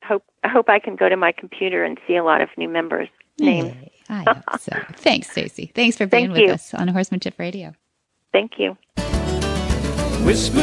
hope 0.03 0.23
I 0.43 0.49
hope 0.49 0.69
I 0.69 0.79
can 0.79 0.95
go 0.95 1.09
to 1.09 1.17
my 1.17 1.31
computer 1.31 1.83
and 1.83 1.97
see 2.07 2.15
a 2.15 2.23
lot 2.23 2.41
of 2.41 2.49
new 2.57 2.69
members' 2.69 3.09
names. 3.39 3.73
Yay. 3.73 3.91
I 4.09 4.23
hope 4.47 4.59
so. 4.59 4.77
Thanks, 4.97 5.29
Staci. 5.29 5.73
Thanks 5.73 5.97
for 5.97 6.05
being 6.05 6.25
Thank 6.27 6.33
with 6.33 6.47
you. 6.47 6.53
us 6.53 6.73
on 6.73 6.87
Horsemanship 6.87 7.39
Radio. 7.39 7.73
Thank 8.31 8.53
you. 8.57 8.77
Whisper 10.25 10.59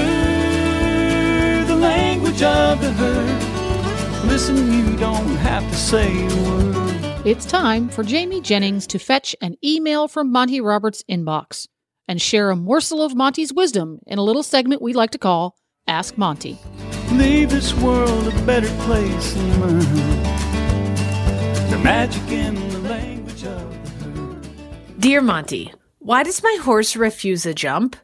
the 1.67 1.77
language 1.77 2.43
of 2.43 2.81
the 2.81 2.91
herd. 2.93 4.27
Listen, 4.27 4.73
you 4.73 4.97
don't 4.97 5.37
have 5.37 5.69
to 5.69 5.77
say 5.77 6.27
a 6.27 6.43
word. 6.43 7.27
It's 7.27 7.45
time 7.45 7.89
for 7.89 8.03
Jamie 8.03 8.41
Jennings 8.41 8.87
to 8.89 8.99
fetch 8.99 9.37
an 9.41 9.57
email 9.63 10.09
from 10.09 10.33
Monty 10.33 10.61
Roberts' 10.61 11.05
inbox 11.09 11.69
and 12.09 12.21
share 12.21 12.51
a 12.51 12.57
morsel 12.57 13.03
of 13.03 13.15
Monty's 13.15 13.53
wisdom 13.53 14.01
in 14.07 14.19
a 14.19 14.23
little 14.23 14.43
segment 14.43 14.83
we 14.83 14.95
like 14.95 15.11
to 15.11 15.19
call 15.19 15.57
Ask 15.87 16.17
Monty. 16.17 16.59
Leave 17.13 17.51
this 17.51 17.75
world 17.75 18.29
a 18.29 18.43
better 18.43 18.69
place 18.85 19.35
than 19.35 19.61
mine. 19.61 20.23
The 21.71 21.79
magic 21.83 22.31
in 22.31 22.55
the 22.71 22.79
language 22.81 23.45
of 23.45 24.01
the 24.01 24.05
herd. 24.11 25.01
Dear 25.01 25.21
Monty, 25.21 25.73
why 25.99 26.23
does 26.23 26.43
my 26.43 26.59
horse 26.63 26.97
refuse 26.97 27.45
a 27.45 27.53
jump? 27.53 27.97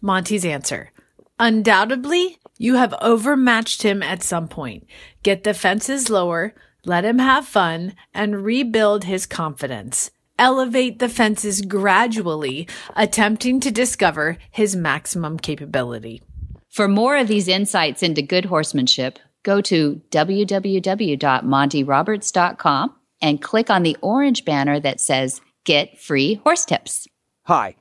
Monty's 0.00 0.44
answer 0.44 0.90
Undoubtedly, 1.38 2.38
you 2.58 2.76
have 2.76 2.94
overmatched 3.00 3.82
him 3.82 4.02
at 4.02 4.22
some 4.22 4.48
point. 4.48 4.86
Get 5.22 5.44
the 5.44 5.54
fences 5.54 6.10
lower, 6.10 6.54
let 6.84 7.04
him 7.04 7.18
have 7.18 7.46
fun, 7.46 7.94
and 8.12 8.44
rebuild 8.44 9.04
his 9.04 9.26
confidence. 9.26 10.10
Elevate 10.38 10.98
the 10.98 11.08
fences 11.08 11.60
gradually, 11.60 12.66
attempting 12.96 13.60
to 13.60 13.70
discover 13.70 14.38
his 14.50 14.74
maximum 14.74 15.38
capability. 15.38 16.22
For 16.70 16.86
more 16.86 17.16
of 17.16 17.26
these 17.26 17.48
insights 17.48 18.00
into 18.00 18.22
good 18.22 18.44
horsemanship, 18.44 19.18
go 19.42 19.60
to 19.62 20.00
www.montyroberts.com 20.10 22.94
and 23.20 23.42
click 23.42 23.70
on 23.70 23.82
the 23.82 23.96
orange 24.02 24.44
banner 24.44 24.78
that 24.78 25.00
says 25.00 25.40
Get 25.64 25.98
Free 25.98 26.34
Horse 26.44 26.64
Tips. 26.64 27.08
Hi, 27.46 27.74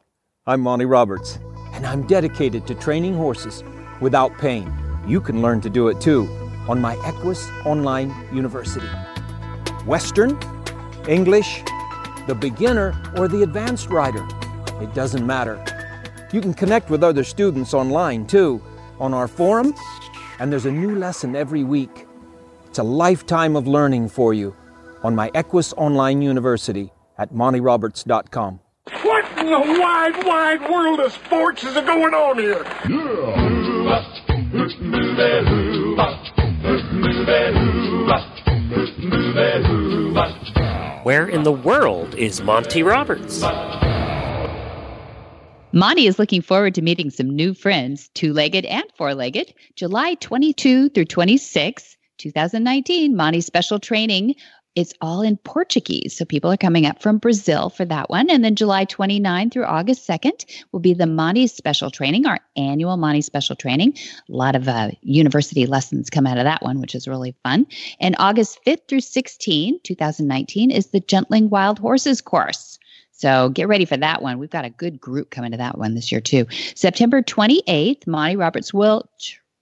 I'm 0.47 0.61
Monty 0.61 0.85
Roberts, 0.85 1.37
and 1.73 1.85
I'm 1.85 2.07
dedicated 2.07 2.65
to 2.65 2.73
training 2.73 3.13
horses 3.13 3.63
without 4.01 4.35
pain. 4.39 4.73
You 5.05 5.21
can 5.21 5.43
learn 5.43 5.61
to 5.61 5.69
do 5.69 5.89
it 5.89 6.01
too 6.01 6.27
on 6.67 6.81
my 6.81 6.95
Equus 7.05 7.47
Online 7.65 8.11
University. 8.33 8.87
Western, 9.85 10.31
English, 11.07 11.61
the 12.25 12.33
beginner, 12.33 12.99
or 13.17 13.27
the 13.27 13.43
advanced 13.43 13.89
rider. 13.89 14.27
It 14.81 14.95
doesn't 14.95 15.27
matter. 15.27 15.63
You 16.31 16.41
can 16.41 16.55
connect 16.55 16.89
with 16.89 17.03
other 17.03 17.23
students 17.23 17.75
online 17.75 18.25
too, 18.25 18.63
on 18.99 19.13
our 19.13 19.27
forum, 19.27 19.73
and 20.39 20.51
there's 20.51 20.65
a 20.65 20.71
new 20.71 20.95
lesson 20.95 21.35
every 21.35 21.63
week. 21.63 22.05
It's 22.67 22.79
a 22.79 22.83
lifetime 22.83 23.55
of 23.55 23.67
learning 23.67 24.09
for 24.09 24.33
you 24.33 24.55
on 25.03 25.15
my 25.15 25.31
Equus 25.33 25.73
Online 25.73 26.21
University 26.21 26.91
at 27.17 27.33
montyroberts.com. 27.33 28.59
What 29.03 29.25
in 29.39 29.45
the 29.47 29.79
wide, 29.79 30.23
wide 30.25 30.69
world 30.69 30.99
of 30.99 31.11
sports 31.11 31.63
is 31.63 31.73
going 31.73 32.13
on 32.13 32.37
here? 32.37 32.63
Where 41.03 41.27
in 41.27 41.43
the 41.43 41.51
world 41.51 42.15
is 42.15 42.41
Monty 42.41 42.83
Roberts? 42.83 43.41
Monty 45.71 46.07
is 46.07 46.17
looking 46.17 46.41
forward 46.41 46.73
to 46.75 46.81
meeting 46.81 47.11
some 47.11 47.29
new 47.29 47.53
friends, 47.53 48.09
two 48.15 48.33
legged 48.33 48.65
and 48.65 48.83
four 48.97 49.13
legged, 49.13 49.53
July 49.75 50.15
22 50.15 50.89
through 50.89 51.05
26, 51.05 51.95
2019. 52.17 53.15
Monty's 53.15 53.45
special 53.45 53.79
training 53.79 54.33
it's 54.75 54.93
all 55.01 55.21
in 55.21 55.35
Portuguese. 55.35 56.15
So 56.15 56.25
people 56.25 56.51
are 56.51 56.57
coming 56.57 56.85
up 56.85 57.01
from 57.01 57.17
Brazil 57.17 57.69
for 57.69 57.85
that 57.85 58.09
one. 58.09 58.29
And 58.29 58.45
then 58.45 58.55
July 58.55 58.85
29 58.85 59.49
through 59.49 59.65
August 59.65 60.07
2nd 60.07 60.45
will 60.71 60.79
be 60.79 60.93
the 60.93 61.05
Monty 61.05 61.47
Special 61.47 61.91
Training, 61.91 62.25
our 62.25 62.39
annual 62.55 62.95
Monty 62.95 63.21
Special 63.21 63.55
Training. 63.55 63.97
A 63.97 64.33
lot 64.33 64.55
of 64.55 64.67
uh, 64.67 64.91
university 65.01 65.65
lessons 65.65 66.09
come 66.09 66.25
out 66.25 66.37
of 66.37 66.45
that 66.45 66.63
one, 66.63 66.79
which 66.79 66.95
is 66.95 67.07
really 67.07 67.35
fun. 67.43 67.67
And 67.99 68.15
August 68.19 68.59
5th 68.65 68.87
through 68.87 69.01
16, 69.01 69.81
2019, 69.83 70.71
is 70.71 70.87
the 70.87 71.01
Gentling 71.01 71.49
Wild 71.49 71.79
Horses 71.79 72.21
course. 72.21 72.78
So 73.19 73.49
get 73.49 73.67
ready 73.67 73.83
for 73.83 73.97
that 73.97 74.21
one. 74.21 74.39
We've 74.39 74.49
got 74.49 74.63
a 74.63 74.69
good 74.69 75.01
group 75.01 75.29
coming 75.29 75.51
to 75.51 75.57
that 75.57 75.77
one 75.77 75.93
this 75.93 76.09
year, 76.09 76.21
too. 76.21 76.47
September 76.73 77.21
28th, 77.21 78.07
Monty 78.07 78.37
Roberts 78.37 78.73
will 78.73 79.09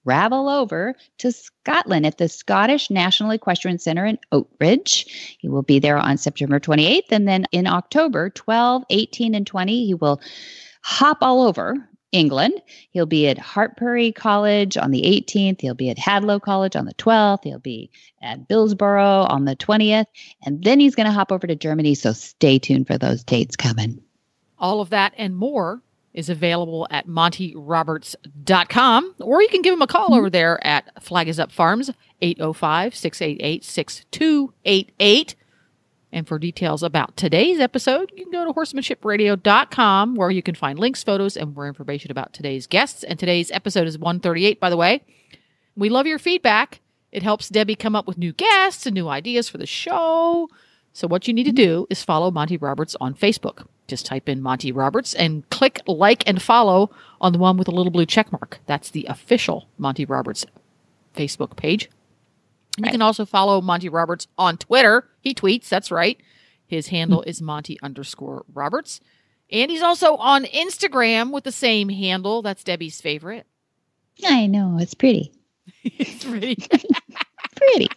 travel 0.05 0.47
over 0.47 0.93
to 1.17 1.31
Scotland 1.31 2.05
at 2.05 2.19
the 2.19 2.29
Scottish 2.29 2.91
National 2.91 3.31
Equestrian 3.31 3.79
Center 3.79 4.05
in 4.05 4.19
Oatridge. 4.31 5.07
He 5.39 5.49
will 5.49 5.63
be 5.63 5.79
there 5.79 5.97
on 5.97 6.17
September 6.17 6.59
28th. 6.59 7.11
And 7.11 7.27
then 7.27 7.45
in 7.51 7.65
October 7.65 8.29
12, 8.29 8.83
18, 8.91 9.33
and 9.33 9.47
20, 9.47 9.87
he 9.87 9.93
will 9.95 10.21
hop 10.83 11.17
all 11.21 11.41
over 11.41 11.89
England. 12.11 12.61
He'll 12.91 13.05
be 13.05 13.27
at 13.27 13.37
Hartpury 13.37 14.15
College 14.15 14.77
on 14.77 14.91
the 14.91 15.01
18th. 15.01 15.61
He'll 15.61 15.73
be 15.73 15.89
at 15.89 15.97
Hadlow 15.97 16.41
College 16.41 16.75
on 16.75 16.85
the 16.85 16.93
12th. 16.95 17.43
He'll 17.43 17.59
be 17.59 17.89
at 18.21 18.47
Bilsborrow 18.47 19.29
on 19.29 19.45
the 19.45 19.55
20th. 19.55 20.05
And 20.43 20.63
then 20.63 20.79
he's 20.79 20.95
going 20.95 21.07
to 21.07 21.11
hop 21.11 21.31
over 21.31 21.47
to 21.47 21.55
Germany. 21.55 21.95
So 21.95 22.13
stay 22.13 22.59
tuned 22.59 22.85
for 22.87 22.97
those 22.97 23.23
dates 23.23 23.55
coming. 23.55 24.01
All 24.57 24.81
of 24.81 24.89
that 24.89 25.13
and 25.17 25.35
more 25.35 25.81
is 26.13 26.29
available 26.29 26.87
at 26.89 27.07
montyroberts.com, 27.07 29.15
or 29.21 29.41
you 29.43 29.49
can 29.49 29.61
give 29.61 29.73
him 29.73 29.83
a 29.83 29.87
call 29.87 30.07
mm-hmm. 30.07 30.17
over 30.17 30.31
there 30.31 30.65
at 30.65 31.03
Flag 31.03 31.27
is 31.27 31.39
Up 31.39 31.51
Farms, 31.51 31.91
805 32.21 32.95
688 32.95 33.63
6288. 33.63 35.35
And 36.11 36.27
for 36.27 36.39
details 36.39 36.83
about 36.83 37.17
today's 37.17 37.59
episode, 37.59 38.11
you 38.15 38.23
can 38.23 38.31
go 38.31 38.45
to 38.45 38.53
horsemanshipradio.com 38.53 40.15
where 40.15 40.31
you 40.31 40.41
can 40.41 40.55
find 40.55 40.79
links, 40.79 41.03
photos, 41.03 41.35
and 41.35 41.53
more 41.53 41.67
information 41.67 42.11
about 42.11 42.33
today's 42.33 42.65
guests. 42.65 43.03
And 43.03 43.19
today's 43.19 43.51
episode 43.51 43.87
is 43.87 43.97
138, 43.97 44.59
by 44.59 44.69
the 44.69 44.77
way. 44.77 45.03
We 45.75 45.89
love 45.89 46.07
your 46.07 46.19
feedback. 46.19 46.79
It 47.11 47.23
helps 47.23 47.49
Debbie 47.49 47.75
come 47.75 47.95
up 47.95 48.07
with 48.07 48.17
new 48.17 48.31
guests 48.33 48.85
and 48.85 48.93
new 48.93 49.07
ideas 49.09 49.49
for 49.49 49.57
the 49.57 49.65
show. 49.65 50.49
So, 50.93 51.07
what 51.07 51.27
you 51.27 51.33
need 51.33 51.43
to 51.43 51.51
do 51.51 51.85
is 51.89 52.03
follow 52.03 52.31
Monty 52.31 52.57
Roberts 52.57 52.95
on 52.99 53.13
Facebook. 53.13 53.67
Just 53.87 54.05
type 54.05 54.27
in 54.27 54.41
Monty 54.41 54.71
Roberts 54.71 55.13
and 55.13 55.47
click 55.49 55.79
like 55.87 56.27
and 56.27 56.41
follow 56.41 56.89
on 57.21 57.33
the 57.33 57.39
one 57.39 57.57
with 57.57 57.67
a 57.67 57.71
little 57.71 57.91
blue 57.91 58.05
check 58.05 58.31
mark. 58.31 58.59
That's 58.65 58.89
the 58.89 59.05
official 59.07 59.67
Monty 59.77 60.05
Roberts 60.05 60.45
Facebook 61.15 61.55
page. 61.55 61.89
Right. 62.79 62.87
You 62.87 62.91
can 62.91 63.01
also 63.01 63.25
follow 63.25 63.61
Monty 63.61 63.89
Roberts 63.89 64.27
on 64.37 64.57
Twitter. 64.57 65.07
He 65.19 65.33
tweets, 65.33 65.67
that's 65.69 65.91
right. 65.91 66.19
His 66.65 66.87
handle 66.87 67.21
is 67.23 67.41
Monty 67.41 67.77
underscore 67.81 68.45
Roberts. 68.53 68.99
And 69.49 69.71
he's 69.71 69.81
also 69.81 70.15
on 70.17 70.43
Instagram 70.45 71.31
with 71.31 71.45
the 71.45 71.51
same 71.51 71.89
handle. 71.89 72.41
That's 72.41 72.63
Debbie's 72.63 72.99
favorite. 72.99 73.47
I 74.25 74.45
know. 74.47 74.77
It's 74.79 74.93
pretty. 74.93 75.31
it's 75.83 76.25
pretty. 76.25 76.57
pretty. 77.55 77.87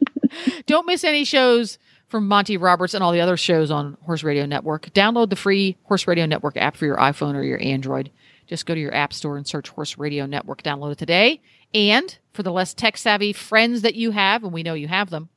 Don't 0.66 0.86
miss 0.86 1.04
any 1.04 1.24
shows 1.24 1.78
from 2.08 2.28
Monty 2.28 2.58
Roberts 2.58 2.92
and 2.92 3.02
all 3.02 3.12
the 3.12 3.22
other 3.22 3.38
shows 3.38 3.70
on 3.70 3.96
Horse 4.02 4.22
Radio 4.22 4.44
Network. 4.44 4.92
Download 4.92 5.30
the 5.30 5.36
free 5.36 5.78
Horse 5.84 6.06
Radio 6.06 6.26
Network 6.26 6.56
app 6.58 6.76
for 6.76 6.84
your 6.84 6.98
iPhone 6.98 7.34
or 7.34 7.42
your 7.42 7.60
Android. 7.62 8.10
Just 8.52 8.66
go 8.66 8.74
to 8.74 8.80
your 8.80 8.94
app 8.94 9.14
store 9.14 9.38
and 9.38 9.46
search 9.46 9.70
Horse 9.70 9.96
Radio 9.96 10.26
Network. 10.26 10.62
Download 10.62 10.92
it 10.92 10.98
today. 10.98 11.40
And 11.72 12.18
for 12.34 12.42
the 12.42 12.52
less 12.52 12.74
tech 12.74 12.98
savvy 12.98 13.32
friends 13.32 13.80
that 13.80 13.94
you 13.94 14.10
have, 14.10 14.44
and 14.44 14.52
we 14.52 14.62
know 14.62 14.74
you 14.74 14.88
have 14.88 15.08
them, 15.08 15.30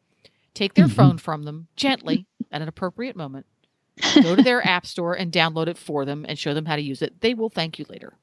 take 0.54 0.74
their 0.74 0.88
mm-hmm. 0.88 0.96
phone 0.96 1.18
from 1.18 1.44
them 1.44 1.70
gently 1.78 2.26
at 2.52 2.62
an 2.62 2.68
appropriate 2.68 3.16
moment. 3.16 3.46
Go 4.22 4.36
to 4.36 4.44
their 4.44 4.68
app 4.68 4.86
store 4.86 5.14
and 5.14 5.32
download 5.32 5.68
it 5.68 5.78
for 5.78 6.04
them 6.04 6.26
and 6.28 6.38
show 6.38 6.54
them 6.54 6.66
how 6.66 6.76
to 6.76 6.82
use 6.82 7.02
it. 7.02 7.22
They 7.22 7.34
will 7.34 7.50
thank 7.50 7.80
you 7.80 7.86
later. 7.88 8.18